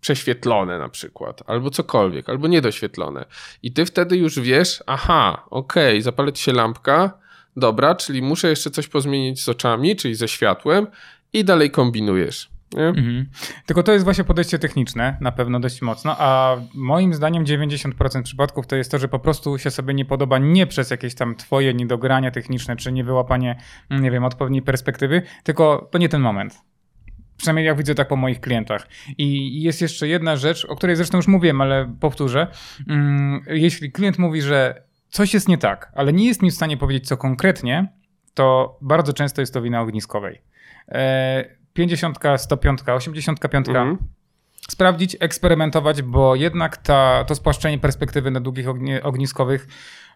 prześwietlone 0.00 0.78
na 0.78 0.88
przykład, 0.88 1.42
albo 1.46 1.70
cokolwiek, 1.70 2.28
albo 2.28 2.48
niedoświetlone. 2.48 3.24
I 3.62 3.72
ty 3.72 3.86
wtedy 3.86 4.16
już 4.16 4.40
wiesz, 4.40 4.82
aha, 4.86 5.46
okej, 5.50 5.94
okay, 5.94 6.02
zapalę 6.02 6.32
ci 6.32 6.42
się 6.42 6.52
lampka, 6.52 7.18
dobra, 7.56 7.94
czyli 7.94 8.22
muszę 8.22 8.48
jeszcze 8.48 8.70
coś 8.70 8.88
pozmienić 8.88 9.42
z 9.42 9.48
oczami, 9.48 9.96
czyli 9.96 10.14
ze 10.14 10.28
światłem 10.28 10.86
i 11.32 11.44
dalej 11.44 11.70
kombinujesz. 11.70 12.50
Mhm. 12.76 13.26
Tylko 13.66 13.82
to 13.82 13.92
jest 13.92 14.04
właśnie 14.04 14.24
podejście 14.24 14.58
techniczne, 14.58 15.16
na 15.20 15.32
pewno 15.32 15.60
dość 15.60 15.82
mocno, 15.82 16.16
a 16.18 16.56
moim 16.74 17.14
zdaniem 17.14 17.44
90% 17.44 18.22
przypadków 18.22 18.66
to 18.66 18.76
jest 18.76 18.90
to, 18.90 18.98
że 18.98 19.08
po 19.08 19.18
prostu 19.18 19.58
się 19.58 19.70
sobie 19.70 19.94
nie 19.94 20.04
podoba 20.04 20.38
nie 20.38 20.66
przez 20.66 20.90
jakieś 20.90 21.14
tam 21.14 21.36
twoje 21.36 21.74
niedogrania 21.74 22.30
techniczne, 22.30 22.76
czy 22.76 22.92
niewyłapanie, 22.92 23.56
nie 23.90 24.10
wiem, 24.10 24.24
odpowiedniej 24.24 24.62
perspektywy, 24.62 25.22
tylko 25.42 25.88
to 25.90 25.98
nie 25.98 26.08
ten 26.08 26.20
moment. 26.20 26.62
Przynajmniej 27.36 27.66
jak 27.66 27.76
widzę 27.76 27.94
tak 27.94 28.08
po 28.08 28.16
moich 28.16 28.40
klientach. 28.40 28.88
I 29.18 29.62
jest 29.62 29.80
jeszcze 29.82 30.08
jedna 30.08 30.36
rzecz, 30.36 30.64
o 30.64 30.76
której 30.76 30.96
zresztą 30.96 31.18
już 31.18 31.26
mówiłem, 31.26 31.60
ale 31.60 31.96
powtórzę. 32.00 32.46
Mm, 32.88 33.40
jeśli 33.46 33.92
klient 33.92 34.18
mówi, 34.18 34.42
że 34.42 34.82
coś 35.08 35.34
jest 35.34 35.48
nie 35.48 35.58
tak, 35.58 35.92
ale 35.94 36.12
nie 36.12 36.26
jest 36.26 36.42
mi 36.42 36.50
w 36.50 36.54
stanie 36.54 36.76
powiedzieć 36.76 37.08
co 37.08 37.16
konkretnie, 37.16 37.92
to 38.34 38.78
bardzo 38.80 39.12
często 39.12 39.42
jest 39.42 39.54
to 39.54 39.62
wina 39.62 39.80
ogniskowej 39.80 40.42
e, 40.88 41.59
50, 41.72 42.18
105, 42.36 42.80
85. 42.86 43.68
Mhm. 43.68 43.98
Sprawdzić, 44.70 45.16
eksperymentować, 45.20 46.02
bo 46.02 46.34
jednak 46.34 46.76
ta, 46.76 47.24
to 47.24 47.34
spłaszczenie 47.34 47.78
perspektywy 47.78 48.30
na 48.30 48.40
długich 48.40 48.66
ogniskowych 49.02 49.66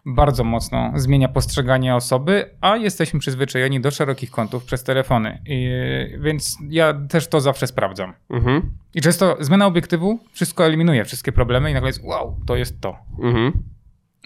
bardzo 0.05 0.43
mocno 0.43 0.91
zmienia 0.95 1.27
postrzeganie 1.27 1.95
osoby, 1.95 2.49
a 2.61 2.77
jesteśmy 2.77 3.19
przyzwyczajeni 3.19 3.81
do 3.81 3.91
szerokich 3.91 4.31
kątów 4.31 4.65
przez 4.65 4.83
telefony. 4.83 5.41
I, 5.45 5.69
więc 6.19 6.57
ja 6.69 6.93
też 7.09 7.27
to 7.27 7.41
zawsze 7.41 7.67
sprawdzam. 7.67 8.13
Mhm. 8.29 8.73
I 8.93 9.01
często 9.01 9.37
zmiana 9.39 9.65
obiektywu 9.65 10.19
wszystko 10.31 10.65
eliminuje, 10.65 11.05
wszystkie 11.05 11.31
problemy 11.31 11.71
i 11.71 11.73
nagle 11.73 11.89
jest 11.89 12.03
wow, 12.03 12.39
to 12.45 12.55
jest 12.55 12.81
to. 12.81 12.97
Mhm. 13.23 13.51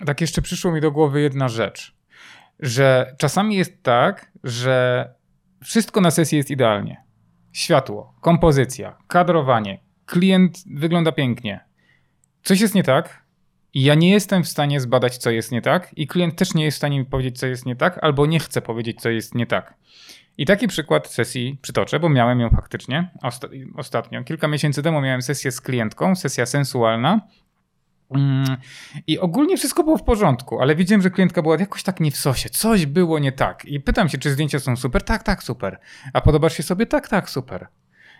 Tak 0.05 0.21
jeszcze 0.21 0.41
przyszło 0.41 0.71
mi 0.71 0.82
do 0.82 0.91
głowy 0.91 1.21
jedna 1.21 1.47
rzecz, 1.47 1.95
że 2.59 3.15
czasami 3.17 3.55
jest 3.55 3.84
tak, 3.84 4.32
że 4.43 5.09
wszystko 5.63 6.01
na 6.01 6.11
sesji 6.11 6.38
jest 6.38 6.51
idealnie 6.51 7.09
światło, 7.52 8.14
kompozycja, 8.22 8.97
kadrowanie, 9.08 9.80
klient 10.06 10.58
wygląda 10.74 11.12
pięknie. 11.12 11.60
coś 12.43 12.62
jest 12.62 12.76
nie 12.76 12.84
tak 12.84 13.30
ja 13.74 13.95
nie 13.95 14.10
jestem 14.10 14.43
w 14.43 14.47
stanie 14.47 14.80
zbadać, 14.80 15.18
co 15.18 15.30
jest 15.30 15.52
nie 15.52 15.62
tak 15.62 15.93
i 15.97 16.08
klient 16.08 16.36
też 16.36 16.54
nie 16.54 16.66
jest 16.66 16.76
w 16.76 16.78
stanie 16.78 17.00
mi 17.00 17.06
powiedzieć, 17.06 17.39
co 17.39 17.47
jest 17.47 17.66
nie 17.66 17.76
tak, 17.76 18.00
albo 18.02 18.26
nie 18.26 18.39
chce 18.39 18.62
powiedzieć, 18.62 19.02
co 19.02 19.10
jest 19.10 19.36
nie 19.36 19.45
tak. 19.45 19.74
I 20.38 20.45
taki 20.45 20.68
przykład 20.68 21.08
sesji 21.08 21.58
przytoczę, 21.62 22.00
bo 22.00 22.10
miałem 22.10 22.39
ją 22.39 22.50
faktycznie 22.50 23.10
osta 23.22 23.47
ostatnio. 23.78 24.24
Kilka 24.24 24.47
miesięcy 24.47 24.84
temu 24.84 25.02
miałem 25.02 25.22
sesję 25.22 25.52
z 25.52 25.62
klientką, 25.62 26.16
sesja 26.16 26.45
sensualna. 26.45 27.22
Mm, 28.16 28.57
I 29.07 29.20
ogólnie 29.20 29.57
wszystko 29.57 29.84
było 29.84 29.97
w 29.97 30.03
porządku, 30.03 30.62
ale 30.62 30.76
widziałem, 30.76 31.01
że 31.01 31.10
klientka 31.10 31.41
była 31.41 31.57
jakoś 31.57 31.84
tak 31.84 31.99
nie 31.99 32.12
w 32.12 32.18
sosie. 32.18 32.49
Coś 32.49 32.86
było 32.86 33.20
nie 33.20 33.32
tak. 33.32 33.66
I 33.66 33.80
pytam 33.80 34.10
się, 34.10 34.18
czy 34.18 34.32
zdjęcia 34.32 34.60
są 34.60 34.76
super? 34.76 35.03
Tak, 35.03 35.24
tak, 35.24 35.43
super. 35.43 35.80
A 36.14 36.22
podobasz 36.22 36.57
się 36.57 36.64
sobie? 36.64 36.86
Tak, 36.86 37.07
tak, 37.07 37.30
super. 37.30 37.68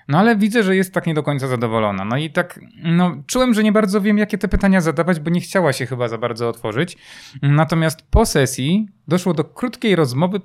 No 0.08 0.18
ale 0.18 0.36
widzę, 0.36 0.64
że 0.64 0.76
jest 0.76 0.94
tak 0.94 1.08
nie 1.08 1.14
do 1.14 1.24
końca 1.24 1.48
zadowolona. 1.48 2.06
No 2.06 2.18
i 2.18 2.30
tak, 2.30 2.60
no 2.84 3.16
czułem, 3.28 3.54
że 3.54 3.64
nie 3.64 3.72
bardzo 3.72 4.02
wiem, 4.02 4.18
jakie 4.18 4.38
te 4.38 4.48
pytania 4.48 4.82
zadawać, 4.82 5.20
bo 5.20 5.30
nie 5.30 5.42
chciała 5.42 5.74
się 5.74 5.86
chyba 5.86 6.08
za 6.08 6.18
bardzo 6.18 6.50
otworzyć. 6.50 6.98
Natomiast 7.42 8.02
po 8.12 8.26
sesji 8.26 8.88
doszło 9.08 9.34
do 9.34 9.44
krótkiej 9.44 9.96
rozmowy, 9.96 10.40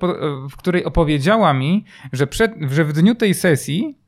w 0.51 0.57
której 0.57 0.85
opowiedziała 0.85 1.55
mi, 1.55 1.85
że, 2.13 2.27
przed, 2.27 2.53
że 2.71 2.85
w 2.85 2.93
dniu 2.93 3.15
tej 3.15 3.35
sesji 3.35 3.99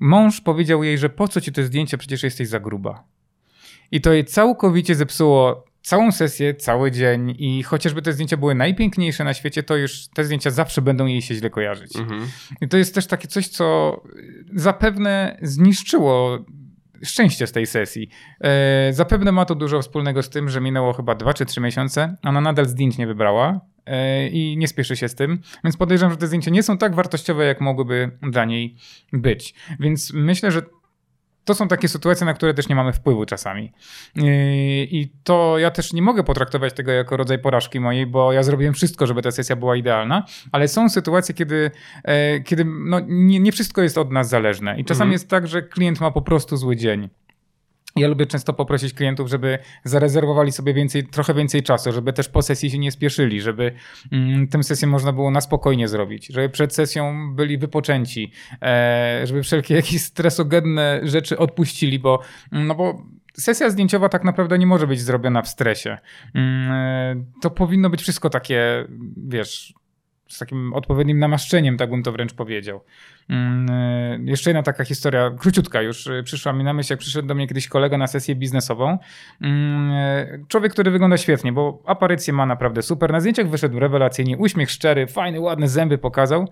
mąż 0.00 0.40
powiedział 0.40 0.84
jej, 0.84 0.98
że 0.98 1.08
po 1.08 1.28
co 1.28 1.40
ci 1.40 1.52
te 1.52 1.64
zdjęcia, 1.64 1.98
przecież 1.98 2.22
jesteś 2.22 2.48
za 2.48 2.60
gruba. 2.60 3.04
I 3.90 4.00
to 4.00 4.12
jej 4.12 4.24
całkowicie 4.24 4.94
zepsuło 4.94 5.68
całą 5.82 6.12
sesję, 6.12 6.54
cały 6.54 6.90
dzień 6.90 7.34
i 7.38 7.62
chociażby 7.62 8.02
te 8.02 8.12
zdjęcia 8.12 8.36
były 8.36 8.54
najpiękniejsze 8.54 9.24
na 9.24 9.34
świecie, 9.34 9.62
to 9.62 9.76
już 9.76 10.08
te 10.08 10.24
zdjęcia 10.24 10.50
zawsze 10.50 10.82
będą 10.82 11.06
jej 11.06 11.22
się 11.22 11.34
źle 11.34 11.50
kojarzyć. 11.50 11.96
Mhm. 11.96 12.28
I 12.60 12.68
to 12.68 12.76
jest 12.76 12.94
też 12.94 13.06
takie 13.06 13.28
coś, 13.28 13.48
co 13.48 14.00
zapewne 14.54 15.38
zniszczyło 15.42 16.38
szczęście 17.04 17.46
z 17.46 17.52
tej 17.52 17.66
sesji. 17.66 18.08
E, 18.40 18.92
zapewne 18.92 19.32
ma 19.32 19.44
to 19.44 19.54
dużo 19.54 19.82
wspólnego 19.82 20.22
z 20.22 20.30
tym, 20.30 20.48
że 20.48 20.60
minęło 20.60 20.92
chyba 20.92 21.14
2 21.14 21.34
czy 21.34 21.46
3 21.46 21.60
miesiące, 21.60 22.16
ona 22.22 22.40
nadal 22.40 22.66
zdjęć 22.66 22.98
nie 22.98 23.06
wybrała 23.06 23.60
e, 23.86 24.28
i 24.28 24.56
nie 24.56 24.68
spieszy 24.68 24.96
się 24.96 25.08
z 25.08 25.14
tym, 25.14 25.40
więc 25.64 25.76
podejrzewam, 25.76 26.12
że 26.12 26.16
te 26.16 26.26
zdjęcia 26.26 26.50
nie 26.50 26.62
są 26.62 26.78
tak 26.78 26.94
wartościowe, 26.94 27.44
jak 27.44 27.60
mogłyby 27.60 28.10
dla 28.22 28.44
niej 28.44 28.76
być. 29.12 29.54
Więc 29.80 30.12
myślę, 30.12 30.50
że 30.50 30.62
to 31.48 31.54
są 31.54 31.68
takie 31.68 31.88
sytuacje, 31.88 32.26
na 32.26 32.34
które 32.34 32.54
też 32.54 32.68
nie 32.68 32.74
mamy 32.74 32.92
wpływu 32.92 33.26
czasami. 33.26 33.72
Yy, 34.16 34.24
I 34.84 35.12
to 35.24 35.58
ja 35.58 35.70
też 35.70 35.92
nie 35.92 36.02
mogę 36.02 36.24
potraktować 36.24 36.72
tego 36.72 36.92
jako 36.92 37.16
rodzaj 37.16 37.38
porażki 37.38 37.80
mojej, 37.80 38.06
bo 38.06 38.32
ja 38.32 38.42
zrobiłem 38.42 38.74
wszystko, 38.74 39.06
żeby 39.06 39.22
ta 39.22 39.30
sesja 39.30 39.56
była 39.56 39.76
idealna, 39.76 40.24
ale 40.52 40.68
są 40.68 40.88
sytuacje, 40.88 41.34
kiedy, 41.34 41.70
e, 42.04 42.40
kiedy 42.40 42.64
no, 42.64 43.00
nie, 43.06 43.40
nie 43.40 43.52
wszystko 43.52 43.82
jest 43.82 43.98
od 43.98 44.12
nas 44.12 44.28
zależne. 44.28 44.80
I 44.80 44.84
czasami 44.84 45.08
mhm. 45.08 45.12
jest 45.12 45.28
tak, 45.28 45.46
że 45.46 45.62
klient 45.62 46.00
ma 46.00 46.10
po 46.10 46.22
prostu 46.22 46.56
zły 46.56 46.76
dzień. 46.76 47.08
Ja 48.00 48.08
lubię 48.08 48.26
często 48.26 48.52
poprosić 48.52 48.94
klientów, 48.94 49.28
żeby 49.28 49.58
zarezerwowali 49.84 50.52
sobie 50.52 50.74
więcej, 50.74 51.06
trochę 51.06 51.34
więcej 51.34 51.62
czasu, 51.62 51.92
żeby 51.92 52.12
też 52.12 52.28
po 52.28 52.42
sesji 52.42 52.70
się 52.70 52.78
nie 52.78 52.92
spieszyli, 52.92 53.40
żeby 53.40 53.72
mm, 54.12 54.48
tę 54.48 54.62
sesję 54.62 54.88
można 54.88 55.12
było 55.12 55.30
na 55.30 55.40
spokojnie 55.40 55.88
zrobić, 55.88 56.26
żeby 56.26 56.48
przed 56.48 56.74
sesją 56.74 57.34
byli 57.34 57.58
wypoczęci, 57.58 58.32
e, 58.62 59.20
żeby 59.24 59.42
wszelkie 59.42 59.74
jakieś 59.80 60.02
stresogenne 60.02 61.00
rzeczy 61.02 61.38
odpuścili, 61.38 61.98
bo, 61.98 62.20
mm, 62.52 62.66
no 62.66 62.74
bo 62.74 63.02
sesja 63.32 63.70
zdjęciowa 63.70 64.08
tak 64.08 64.24
naprawdę 64.24 64.58
nie 64.58 64.66
może 64.66 64.86
być 64.86 65.00
zrobiona 65.00 65.42
w 65.42 65.48
stresie. 65.48 65.98
Mm, 66.34 66.72
e, 66.72 67.24
to 67.42 67.50
powinno 67.50 67.90
być 67.90 68.02
wszystko 68.02 68.30
takie, 68.30 68.84
wiesz, 69.16 69.74
z 70.28 70.38
takim 70.38 70.72
odpowiednim 70.72 71.18
namaszczeniem, 71.18 71.76
tak 71.76 71.90
bym 71.90 72.02
to 72.02 72.12
wręcz 72.12 72.34
powiedział. 72.34 72.80
Mm, 73.28 73.70
y, 74.26 74.30
jeszcze 74.30 74.50
jedna 74.50 74.62
taka 74.62 74.84
historia, 74.84 75.30
króciutka 75.38 75.82
już 75.82 76.06
y, 76.06 76.22
przyszła 76.22 76.52
mi 76.52 76.64
na 76.64 76.72
myśl, 76.72 76.92
jak 76.92 77.00
przyszedł 77.00 77.28
do 77.28 77.34
mnie 77.34 77.48
kiedyś 77.48 77.68
kolega 77.68 77.98
na 77.98 78.06
sesję 78.06 78.34
biznesową. 78.34 78.98
Mm, 79.40 79.90
y, 79.90 80.44
człowiek, 80.48 80.72
który 80.72 80.90
wygląda 80.90 81.16
świetnie, 81.16 81.52
bo 81.52 81.82
aparycję 81.86 82.32
ma 82.32 82.46
naprawdę 82.46 82.82
super. 82.82 83.12
Na 83.12 83.20
zdjęciach 83.20 83.48
wyszedł 83.48 83.78
rewelacyjnie, 83.78 84.38
uśmiech 84.38 84.70
szczery, 84.70 85.06
fajny, 85.06 85.40
ładne 85.40 85.68
zęby 85.68 85.98
pokazał. 85.98 86.48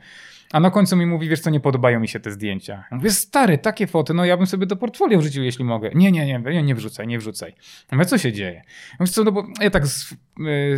A 0.53 0.61
na 0.61 0.71
końcu 0.71 0.97
mi 0.97 1.07
mówi, 1.07 1.29
wiesz 1.29 1.41
co, 1.41 1.51
nie 1.51 1.61
podobają 1.61 2.01
mi 2.01 2.09
się 2.09 2.21
te 2.21 2.31
zdjęcia. 2.31 2.85
Ja 2.91 2.97
mówię, 2.97 3.11
stary, 3.11 3.59
takie 3.59 3.87
foty, 3.87 4.15
no 4.15 4.25
ja 4.25 4.37
bym 4.37 4.47
sobie 4.47 4.67
do 4.67 4.77
portfolio 4.77 5.19
wrzucił, 5.19 5.45
jeśli 5.45 5.65
mogę. 5.65 5.91
Nie, 5.95 6.13
nie, 6.13 6.27
nie, 6.27 6.39
nie, 6.39 6.63
nie 6.63 6.75
wrzucaj, 6.75 7.07
nie 7.07 7.19
wrzucaj. 7.19 7.55
Ja 7.93 7.97
mówię, 7.97 8.07
co 8.07 8.19
się 8.19 8.33
dzieje? 8.33 8.63
Wiesz 9.01 9.11
co, 9.11 9.25
no 9.25 9.33
bo 9.33 9.47
ja 9.61 9.71
tak 9.71 9.87
z, 9.87 10.15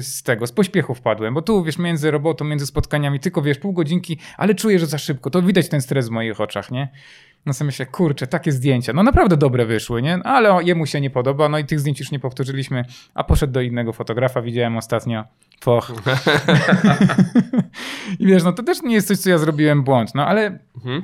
z 0.01 0.23
tego, 0.23 0.47
z 0.47 0.53
pośpiechu 0.53 0.95
wpadłem, 0.95 1.35
bo 1.35 1.43
tu, 1.43 1.65
wiesz, 1.65 1.79
między 1.79 2.11
robotą, 2.11 2.45
między 2.45 2.67
spotkaniami, 2.67 3.21
tylko, 3.21 3.43
wiesz, 3.43 3.59
pół 3.59 3.73
godzinki, 3.73 4.19
ale 4.37 4.55
czuję, 4.55 4.79
że 4.79 4.87
za 4.87 4.99
szybko. 4.99 5.31
To 5.31 5.43
widać 5.43 5.69
ten 5.69 5.81
stres 5.81 6.09
w 6.09 6.11
moich 6.11 6.41
oczach, 6.41 6.71
nie? 6.71 6.89
No 7.47 7.53
sobie 7.53 7.67
myślę, 7.67 7.87
kurczę, 7.87 8.27
takie 8.27 8.53
zdjęcia, 8.53 8.93
no 8.93 9.03
naprawdę 9.03 9.37
dobre 9.37 9.67
wyszły, 9.67 10.03
nie? 10.03 10.15
Ale 10.15 10.65
jemu 10.65 10.87
się 10.87 11.01
nie 11.01 11.11
podoba, 11.11 11.49
no 11.49 11.59
i 11.59 11.65
tych 11.65 11.81
zdjęć 11.81 12.01
już 12.01 12.11
nie 12.11 12.19
powtórzyliśmy, 12.19 12.85
a 13.15 13.25
poszedł 13.25 13.53
do 13.53 13.61
innego 13.61 13.93
fotografa, 13.93 14.43
widziałem 14.43 14.77
ostatnio, 14.77 15.25
foch. 15.61 15.93
I 18.21 18.27
wiesz, 18.27 18.45
no 18.45 18.53
to 18.53 18.63
też 18.63 18.83
nie 18.83 18.95
jest 18.95 19.09
coś, 19.09 19.19
co 19.19 19.31
ja 19.31 19.39
zrobiłem 19.39 19.85
błąd, 19.85 20.15
no 20.15 20.27
ale 20.27 20.59
mhm. 20.77 21.03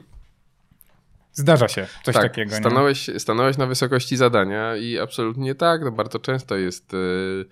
zdarza 1.32 1.68
się 1.68 1.86
coś 2.04 2.14
tak, 2.14 2.22
takiego. 2.22 2.56
Stanąłeś, 2.56 3.08
nie? 3.08 3.20
stanąłeś 3.20 3.56
na 3.56 3.66
wysokości 3.66 4.16
zadania 4.16 4.76
i 4.76 4.98
absolutnie 4.98 5.54
tak, 5.54 5.84
no 5.84 5.92
bardzo 5.92 6.18
często 6.18 6.56
jest... 6.56 6.92
Yy 6.92 7.48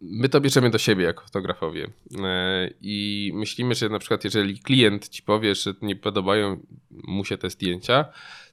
my 0.00 0.28
to 0.28 0.40
bierzemy 0.40 0.70
do 0.70 0.78
siebie 0.78 1.04
jako 1.04 1.24
fotografowie 1.24 1.90
e, 2.24 2.70
i 2.80 3.30
myślimy, 3.34 3.74
że 3.74 3.88
na 3.88 3.98
przykład 3.98 4.24
jeżeli 4.24 4.58
klient 4.58 5.08
ci 5.08 5.22
powie, 5.22 5.54
że 5.54 5.74
nie 5.82 5.96
podobają 5.96 6.60
mu 6.90 7.24
się 7.24 7.38
te 7.38 7.50
zdjęcia, 7.50 8.04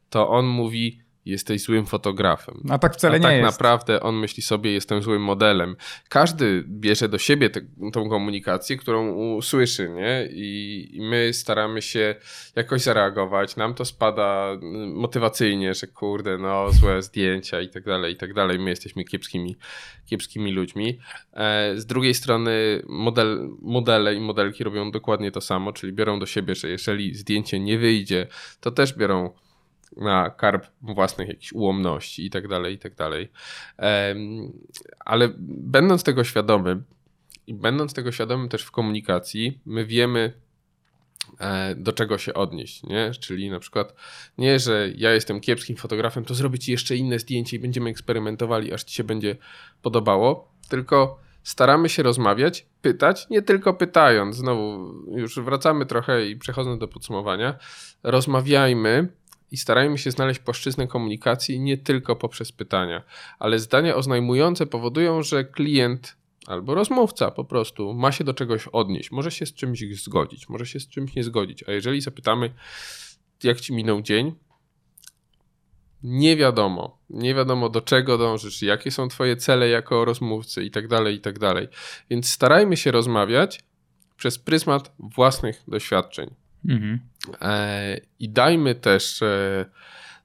to 0.10 0.30
on 0.30 0.46
mówi 0.46 1.02
jesteś 1.28 1.62
złym 1.62 1.86
fotografem. 1.86 2.62
A 2.70 2.78
tak 2.78 2.94
wcale 2.94 3.16
A 3.16 3.18
nie 3.18 3.24
tak 3.24 3.34
jest. 3.34 3.44
naprawdę 3.44 4.00
on 4.00 4.16
myśli 4.16 4.44
sobie, 4.44 4.72
jestem 4.72 5.02
złym 5.02 5.22
modelem. 5.22 5.76
Każdy 6.10 6.64
bierze 6.68 7.10
do 7.10 7.18
siebie 7.18 7.50
te, 7.50 7.62
tą 7.94 8.10
komunikację, 8.10 8.78
którą 8.78 9.12
usłyszy, 9.12 9.90
nie? 9.90 10.28
I, 10.32 10.90
I, 10.94 11.02
my 11.02 11.34
staramy 11.34 11.82
się 11.82 12.16
jakoś 12.56 12.82
zareagować. 12.82 13.56
Nam 13.56 13.74
to 13.74 13.86
spada 13.86 14.50
mm, 14.52 14.94
motywacyjnie, 14.94 15.74
że 15.74 15.88
kurde, 15.88 16.38
no 16.38 16.72
złe 16.72 17.02
zdjęcia 17.02 17.62
i 17.62 17.70
tak 17.70 17.84
dalej, 17.84 18.14
i 18.14 18.18
tak 18.18 18.34
dalej. 18.34 18.60
My 18.60 18.70
jesteśmy 18.70 19.04
kiepskimi, 19.04 19.56
kiepskimi 20.06 20.52
ludźmi. 20.52 21.00
E, 21.34 21.74
z 21.78 21.86
drugiej 21.86 22.14
strony 22.14 22.82
model, 22.88 23.50
modele 23.62 24.16
i 24.16 24.20
modelki 24.20 24.64
robią 24.64 24.92
dokładnie 24.92 25.32
to 25.32 25.42
samo, 25.42 25.74
czyli 25.74 25.94
biorą 25.94 26.20
do 26.20 26.26
siebie, 26.26 26.56
że 26.56 26.70
jeżeli 26.70 27.16
zdjęcie 27.16 27.60
nie 27.60 27.78
wyjdzie, 27.78 28.28
to 28.62 28.72
też 28.72 28.94
biorą 28.94 29.34
na 29.98 30.30
karb 30.30 30.66
własnych 30.82 31.28
jakichś 31.28 31.54
ułomności 31.54 32.26
i 32.26 32.30
tak 32.30 32.48
dalej, 32.48 32.76
i 32.76 32.78
tak 32.78 32.96
dalej. 32.96 33.32
Ale 35.00 35.30
będąc 35.48 36.04
tego 36.04 36.24
świadomym 36.24 36.84
i 37.48 37.54
będąc 37.54 37.94
tego 37.94 38.12
świadomym 38.12 38.50
też 38.50 38.64
w 38.64 38.72
komunikacji, 38.72 39.60
my 39.66 39.86
wiemy, 39.86 40.34
e, 41.40 41.76
do 41.76 41.94
czego 41.94 42.18
się 42.18 42.34
odnieść, 42.34 42.84
nie? 42.84 43.12
Czyli 43.20 43.50
na 43.50 43.60
przykład 43.60 43.94
nie, 44.38 44.60
że 44.60 44.90
ja 44.96 45.14
jestem 45.14 45.40
kiepskim 45.40 45.76
fotografem, 45.76 46.26
to 46.26 46.34
zrobię 46.34 46.60
ci 46.60 46.72
jeszcze 46.72 46.96
inne 46.96 47.20
zdjęcie 47.20 47.58
i 47.58 47.60
będziemy 47.60 47.90
eksperymentowali, 47.90 48.74
aż 48.74 48.84
ci 48.84 48.96
się 48.96 49.04
będzie 49.04 49.36
podobało, 49.82 50.52
tylko 50.70 51.20
staramy 51.44 51.90
się 51.90 52.04
rozmawiać, 52.04 52.66
pytać, 52.82 53.30
nie 53.30 53.42
tylko 53.42 53.74
pytając. 53.74 54.36
Znowu 54.36 54.94
już 55.18 55.40
wracamy 55.40 55.86
trochę 55.86 56.28
i 56.28 56.36
przechodząc 56.36 56.80
do 56.80 56.88
podsumowania. 56.88 57.56
Rozmawiajmy, 58.04 59.08
i 59.52 59.58
starajmy 59.58 59.98
się 59.98 60.12
znaleźć 60.12 60.40
płaszczyznę 60.40 60.88
komunikacji 60.88 61.60
nie 61.60 61.78
tylko 61.78 62.16
poprzez 62.16 62.52
pytania, 62.52 63.04
ale 63.40 63.60
zdania 63.60 63.96
oznajmujące 63.96 64.66
powodują, 64.66 65.24
że 65.24 65.44
klient 65.44 66.18
albo 66.48 66.76
rozmówca 66.76 67.32
po 67.32 67.46
prostu 67.46 67.94
ma 67.94 68.12
się 68.12 68.24
do 68.24 68.34
czegoś 68.34 68.68
odnieść, 68.68 69.12
może 69.12 69.32
się 69.32 69.46
z 69.46 69.54
czymś 69.54 69.80
zgodzić, 69.80 70.50
może 70.50 70.66
się 70.66 70.80
z 70.80 70.88
czymś 70.88 71.16
nie 71.16 71.24
zgodzić. 71.24 71.64
A 71.68 71.72
jeżeli 71.72 72.02
zapytamy, 72.02 72.54
jak 73.44 73.62
ci 73.62 73.74
minął 73.74 74.02
dzień, 74.02 74.36
nie 76.04 76.36
wiadomo, 76.36 76.98
nie 77.10 77.36
wiadomo 77.36 77.70
do 77.70 77.82
czego 77.82 78.18
dążysz, 78.18 78.62
jakie 78.62 78.92
są 78.92 79.08
twoje 79.08 79.36
cele 79.36 79.70
jako 79.70 80.06
rozmówcy 80.06 80.64
i 80.64 80.72
tak 80.72 80.88
dalej, 80.88 81.16
i 81.16 81.20
tak 81.20 81.40
dalej. 81.40 81.68
Więc 82.10 82.32
starajmy 82.32 82.78
się 82.78 82.92
rozmawiać 82.92 83.64
przez 84.18 84.40
pryzmat 84.40 84.92
własnych 85.00 85.64
doświadczeń. 85.68 86.30
Mhm. 86.66 87.00
E, 87.42 87.98
I 88.20 88.30
dajmy 88.30 88.76
też, 88.76 89.22
e, 89.22 89.66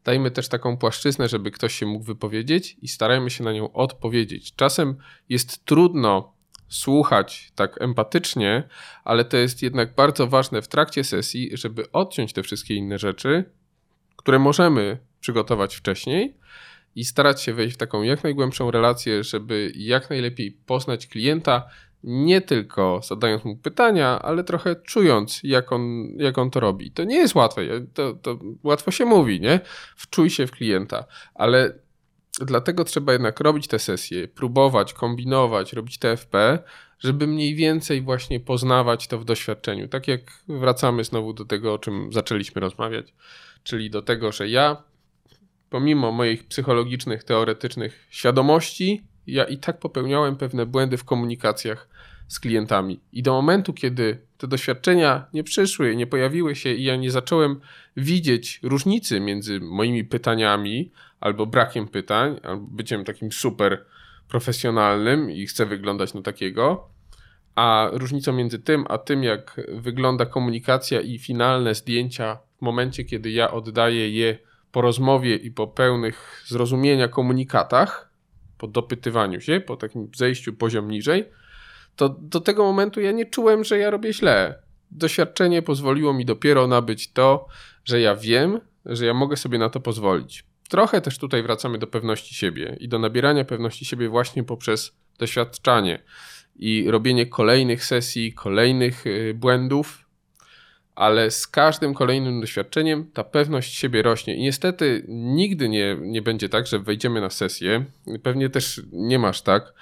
dajmy 0.05 0.31
też 0.31 0.49
taką 0.49 0.77
płaszczyznę, 0.77 1.29
żeby 1.29 1.51
ktoś 1.51 1.75
się 1.75 1.87
mógł 1.87 2.05
wypowiedzieć 2.05 2.77
i 2.83 2.89
starajmy 2.89 3.31
się 3.31 3.45
na 3.45 3.53
nią 3.53 3.73
odpowiedzieć. 3.73 4.55
Czasem 4.55 4.97
jest 5.29 5.65
trudno 5.65 6.33
słuchać 6.69 7.53
tak 7.55 7.83
empatycznie, 7.83 8.69
ale 9.05 9.25
to 9.25 9.37
jest 9.37 9.63
jednak 9.63 9.95
bardzo 9.95 10.27
ważne 10.27 10.63
w 10.63 10.69
trakcie 10.69 11.05
sesji, 11.05 11.51
żeby 11.53 11.93
odciąć 11.93 12.33
te 12.33 12.43
wszystkie 12.43 12.75
inne 12.75 12.99
rzeczy, 12.99 13.45
które 14.17 14.39
możemy 14.39 14.99
przygotować 15.21 15.77
wcześniej 15.77 16.37
i 16.97 17.05
starać 17.05 17.43
się 17.43 17.55
wejść 17.55 17.75
w 17.75 17.79
taką 17.79 18.03
jak 18.03 18.25
najgłębszą 18.25 18.71
relację, 18.71 19.25
żeby 19.25 19.73
jak 19.77 20.11
najlepiej 20.11 20.53
poznać 20.53 21.07
klienta, 21.07 21.69
nie 22.05 22.41
tylko 22.41 23.01
zadając 23.05 23.45
mu 23.45 23.57
pytania, 23.57 24.23
ale 24.23 24.45
trochę 24.45 24.77
czując, 24.77 25.41
jak 25.43 25.73
on, 25.73 26.09
jak 26.17 26.39
on 26.39 26.51
to 26.51 26.61
robi. 26.61 26.91
To 26.91 27.05
nie 27.05 27.17
jest 27.17 27.35
łatwe, 27.35 27.63
to, 27.95 28.15
to 28.15 28.39
łatwo 28.63 28.91
się 28.91 29.05
mówi, 29.05 29.41
nie? 29.41 29.61
Wczuj 29.97 30.31
się 30.31 30.47
w 30.47 30.51
klienta, 30.51 31.05
ale 31.35 31.79
dlatego 32.41 32.85
trzeba 32.85 33.13
jednak 33.13 33.41
robić 33.41 33.67
te 33.67 33.79
sesje, 33.79 34.29
próbować, 34.29 34.93
kombinować, 34.93 35.73
robić 35.73 35.99
TFP, 35.99 36.59
żeby 36.99 37.27
mniej 37.27 37.55
więcej 37.55 38.03
właśnie 38.03 38.41
poznawać 38.41 39.09
to 39.09 39.19
w 39.19 39.25
doświadczeniu. 39.25 39.89
Tak 39.89 40.09
jak 40.09 40.21
wracamy 40.49 41.05
znowu 41.05 41.33
do 41.33 41.45
tego, 41.45 41.75
o 41.75 41.79
czym 41.79 42.13
zaczęliśmy 42.13 42.61
rozmawiać, 42.61 43.15
czyli 43.63 43.91
do 43.91 44.03
tego, 44.03 44.33
że 44.33 44.49
ja, 44.49 44.83
pomimo 45.71 46.13
moich 46.13 46.47
psychologicznych, 46.47 47.25
teoretycznych 47.25 48.07
świadomości, 48.11 49.03
ja 49.27 49.45
i 49.45 49.59
tak 49.59 49.79
popełniałem 49.79 50.37
pewne 50.37 50.67
błędy 50.67 50.97
w 50.97 51.05
komunikacjach 51.05 51.89
z 52.33 52.41
klientami. 52.41 53.01
I 53.13 53.23
do 53.23 53.33
momentu, 53.33 53.73
kiedy 53.73 54.19
te 54.39 54.49
doświadczenia 54.49 55.27
nie 55.33 55.45
przyszły, 55.45 55.97
nie 55.97 56.07
pojawiły 56.07 56.57
się 56.57 56.73
i 56.73 56.85
ja 56.85 56.97
nie 56.97 57.11
zacząłem 57.11 57.61
widzieć 57.97 58.61
różnicy 58.63 59.21
między 59.21 59.61
moimi 59.61 60.05
pytaniami 60.05 60.93
albo 61.21 61.47
brakiem 61.47 61.89
pytań, 61.89 62.41
albo 62.43 62.67
byciem 62.67 63.05
takim 63.05 63.33
super 63.33 63.85
profesjonalnym 64.29 65.31
i 65.31 65.47
chcę 65.47 65.67
wyglądać 65.67 66.15
na 66.15 66.23
takiego, 66.23 66.89
a 67.55 67.89
różnicą 67.93 68.33
między 68.33 68.59
tym 68.59 68.85
a 68.89 68.99
tym, 68.99 69.23
jak 69.23 69.61
wygląda 69.69 70.27
komunikacja 70.27 71.01
i 71.01 71.19
finalne 71.19 71.75
zdjęcia 71.75 72.39
w 72.59 72.63
momencie, 72.63 73.05
kiedy 73.05 73.31
ja 73.31 73.51
oddaję 73.51 74.11
je 74.11 74.39
po 74.71 74.81
rozmowie 74.81 75.37
i 75.37 75.51
po 75.51 75.67
pełnych 75.67 76.43
zrozumienia 76.47 77.09
komunikatach, 77.09 78.11
po 78.59 78.67
dopytywaniu 78.67 79.41
się, 79.41 79.61
po 79.61 79.77
takim 79.77 80.09
zejściu 80.15 80.53
poziom 80.53 80.91
niżej, 80.91 81.25
to 81.97 82.09
do 82.09 82.41
tego 82.41 82.65
momentu 82.65 83.01
ja 83.01 83.13
nie 83.13 83.27
czułem, 83.27 83.65
że 83.65 83.79
ja 83.79 83.91
robię 83.91 84.13
źle. 84.13 84.63
Doświadczenie 84.91 85.63
pozwoliło 85.63 86.13
mi 86.13 86.25
dopiero 86.25 86.67
nabyć 86.67 87.13
to, 87.13 87.47
że 87.85 88.01
ja 88.01 88.17
wiem, 88.17 88.61
że 88.87 89.07
ja 89.07 89.15
mogę 89.15 89.37
sobie 89.37 89.59
na 89.59 89.71
to 89.71 89.81
pozwolić. 89.81 90.45
Trochę 90.69 91.01
też 91.01 91.19
tutaj 91.19 91.43
wracamy 91.43 91.79
do 91.79 91.87
pewności 91.87 92.35
siebie 92.35 92.77
i 92.81 92.89
do 92.89 92.99
nabierania 92.99 93.45
pewności 93.45 93.85
siebie 93.85 94.09
właśnie 94.09 94.45
poprzez 94.45 94.93
doświadczanie 95.19 96.03
i 96.57 96.91
robienie 96.91 97.27
kolejnych 97.27 97.85
sesji, 97.85 98.33
kolejnych 98.33 99.07
y, 99.07 99.35
błędów, 99.35 100.02
ale 100.95 101.31
z 101.31 101.47
każdym 101.47 101.95
kolejnym 101.95 102.41
doświadczeniem 102.41 103.11
ta 103.15 103.25
pewność 103.25 103.75
siebie 103.75 104.03
rośnie. 104.03 104.37
I 104.37 104.43
niestety 104.43 105.05
nigdy 105.09 105.69
nie, 105.69 105.97
nie 106.01 106.23
będzie 106.23 106.49
tak, 106.49 106.67
że 106.67 106.79
wejdziemy 106.79 107.21
na 107.21 107.31
sesję. 107.31 107.85
Pewnie 108.23 108.51
też 108.51 108.83
nie 108.93 109.19
masz 109.19 109.43
tak, 109.43 109.73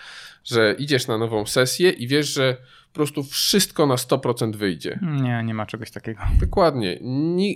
że 0.45 0.75
idziesz 0.79 1.07
na 1.07 1.19
nową 1.19 1.47
sesję 1.47 1.91
i 1.91 2.09
wiesz, 2.09 2.35
że 2.35 2.57
po 2.93 2.95
prostu 2.95 3.23
wszystko 3.23 3.87
na 3.87 3.95
100% 3.95 4.57
wyjdzie. 4.57 4.99
Nie, 5.23 5.43
nie 5.45 5.55
ma 5.55 5.67
czegoś 5.67 5.91
takiego. 5.91 6.23
Dokładnie. 6.41 6.99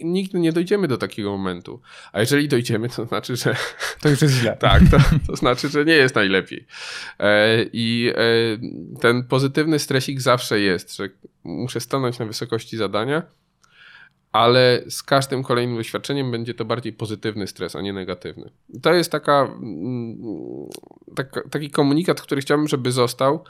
Nigdy 0.05 0.39
nie 0.39 0.53
dojdziemy 0.53 0.89
do 0.89 0.99
takiego 0.99 1.31
momentu. 1.31 1.81
A 2.13 2.21
jeżeli 2.21 2.49
dojdziemy, 2.49 2.89
to 2.89 3.07
znaczy, 3.07 3.37
że. 3.37 3.57
To 4.03 4.09
już 4.09 4.23
jest 4.23 4.35
źle. 4.35 4.57
tak, 4.57 4.83
to, 4.91 4.97
to 5.27 5.37
znaczy, 5.37 5.69
że 5.69 5.85
nie 5.85 5.93
jest 5.93 6.15
najlepiej. 6.15 6.67
E, 7.19 7.65
I 7.73 8.13
e, 8.15 8.99
ten 9.01 9.25
pozytywny 9.25 9.79
stresik 9.79 10.21
zawsze 10.21 10.61
jest, 10.61 10.97
że 10.97 11.09
muszę 11.45 11.81
stanąć 11.81 12.19
na 12.19 12.27
wysokości 12.27 12.77
zadania, 12.77 13.23
ale 14.35 14.83
z 14.89 15.03
każdym 15.03 15.43
kolejnym 15.43 15.77
doświadczeniem 15.77 16.31
będzie 16.31 16.55
to 16.55 16.65
bardziej 16.65 16.93
pozytywny 16.93 17.47
stres, 17.47 17.77
a 17.77 17.81
nie 17.81 17.93
negatywny. 17.93 18.51
To 18.83 18.95
jest 18.95 19.13
taka, 19.13 19.49
taka 21.17 21.49
taki 21.49 21.71
komunikat, 21.71 22.23
który 22.23 22.41
chciałbym, 22.41 22.69
żeby 22.69 22.93
został, 22.93 23.45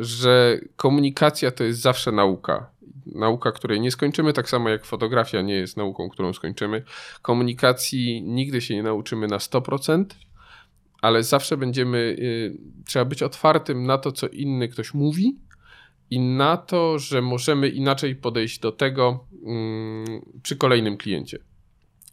że 0.00 0.60
komunikacja 0.76 1.50
to 1.50 1.64
jest 1.64 1.80
zawsze 1.80 2.12
nauka. 2.12 2.70
Nauka, 3.06 3.52
której 3.52 3.80
nie 3.80 3.90
skończymy, 3.90 4.32
tak 4.32 4.48
samo 4.48 4.68
jak 4.68 4.84
fotografia 4.84 5.42
nie 5.42 5.54
jest 5.54 5.76
nauką, 5.76 6.08
którą 6.08 6.32
skończymy. 6.32 6.82
Komunikacji 7.22 8.22
nigdy 8.22 8.60
się 8.60 8.74
nie 8.74 8.82
nauczymy 8.82 9.26
na 9.26 9.38
100%, 9.38 10.04
ale 11.02 11.22
zawsze 11.22 11.56
będziemy, 11.56 11.98
y, 11.98 12.56
trzeba 12.86 13.04
być 13.04 13.22
otwartym 13.22 13.86
na 13.86 13.98
to, 13.98 14.12
co 14.12 14.28
inny 14.28 14.68
ktoś 14.68 14.94
mówi, 14.94 15.36
i 16.12 16.20
na 16.20 16.56
to, 16.56 16.98
że 16.98 17.22
możemy 17.22 17.68
inaczej 17.68 18.16
podejść 18.16 18.58
do 18.58 18.72
tego 18.72 19.26
mm, 19.46 20.40
przy 20.42 20.56
kolejnym 20.56 20.96
kliencie. 20.96 21.38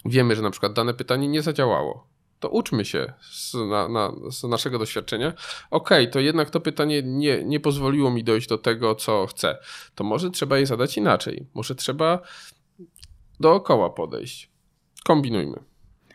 Wiemy, 0.06 0.36
że 0.36 0.42
na 0.42 0.52
przykład 0.52 0.74
dane 0.74 0.94
pytanie 0.94 1.28
nie 1.28 1.42
zadziałało. 1.42 2.08
To 2.40 2.50
uczmy 2.50 2.86
się 2.86 3.14
z, 3.32 3.54
na, 3.54 3.90
na, 3.90 4.12
z 4.32 4.44
naszego 4.44 4.80
doświadczenia. 4.80 5.34
Ok, 5.72 5.90
to 6.12 6.20
jednak 6.20 6.50
to 6.50 6.60
pytanie 6.60 7.04
nie, 7.04 7.44
nie 7.44 7.60
pozwoliło 7.60 8.12
mi 8.12 8.24
dojść 8.24 8.48
do 8.48 8.58
tego, 8.58 8.96
co 8.96 9.28
chcę. 9.28 9.58
To 9.96 10.04
może 10.04 10.30
trzeba 10.30 10.58
je 10.58 10.66
zadać 10.66 10.98
inaczej. 10.98 11.46
Może 11.54 11.76
trzeba 11.76 12.20
dookoła 13.40 13.90
podejść. 13.90 14.52
Kombinujmy. 15.04 15.64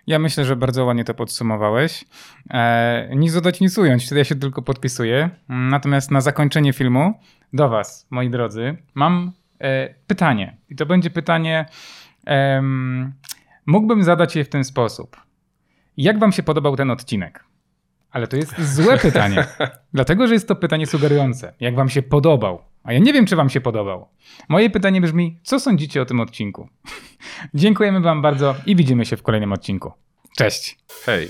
Ja 0.07 0.19
myślę, 0.19 0.45
że 0.45 0.57
bardzo 0.57 0.85
ładnie 0.85 1.05
to 1.05 1.15
podsumowałeś. 1.15 2.05
E, 2.51 3.11
nic 3.17 3.35
dodać, 3.35 3.61
nic 3.61 3.79
ująć, 3.79 4.11
ja 4.11 4.25
się 4.25 4.35
tylko 4.35 4.63
podpisuję. 4.63 5.31
Natomiast 5.49 6.11
na 6.11 6.21
zakończenie 6.21 6.73
filmu 6.73 7.15
do 7.53 7.69
Was, 7.69 8.07
moi 8.11 8.31
drodzy, 8.31 8.77
mam 8.95 9.33
e, 9.61 9.95
pytanie. 10.07 10.57
I 10.71 10.77
to 10.77 10.87
będzie 10.87 11.11
pytanie, 11.11 11.67
e, 12.27 12.63
mógłbym 13.67 14.05
zadać 14.05 14.37
je 14.37 14.45
w 14.45 14.49
ten 14.49 14.65
sposób. 14.65 15.17
Jak 15.97 16.19
Wam 16.19 16.33
się 16.33 16.43
podobał 16.43 16.77
ten 16.77 16.91
odcinek? 16.91 17.45
Ale 18.11 18.27
to 18.27 18.37
jest 18.37 18.75
złe 18.75 18.99
pytanie, 18.99 19.47
dlatego 19.95 20.27
że 20.27 20.35
jest 20.35 20.49
to 20.49 20.57
pytanie 20.57 20.87
sugerujące. 20.87 21.53
Jak 21.61 21.75
Wam 21.75 21.89
się 21.89 22.03
podobał? 22.03 22.63
A 22.85 22.93
ja 22.93 22.99
nie 22.99 23.13
wiem, 23.13 23.27
czy 23.27 23.37
Wam 23.37 23.51
się 23.51 23.61
podobał. 23.61 24.09
Moje 24.49 24.71
pytanie 24.71 25.01
brzmi: 25.01 25.39
co 25.43 25.61
sądzicie 25.61 26.03
o 26.03 26.05
tym 26.05 26.21
odcinku? 26.21 26.69
Dziękujemy 27.55 28.01
Wam 28.01 28.23
bardzo 28.23 28.55
i 28.67 28.77
widzimy 28.77 29.07
się 29.07 29.17
w 29.17 29.23
kolejnym 29.23 29.53
odcinku. 29.53 29.93
Cześć. 30.37 30.79
Hej. 31.05 31.29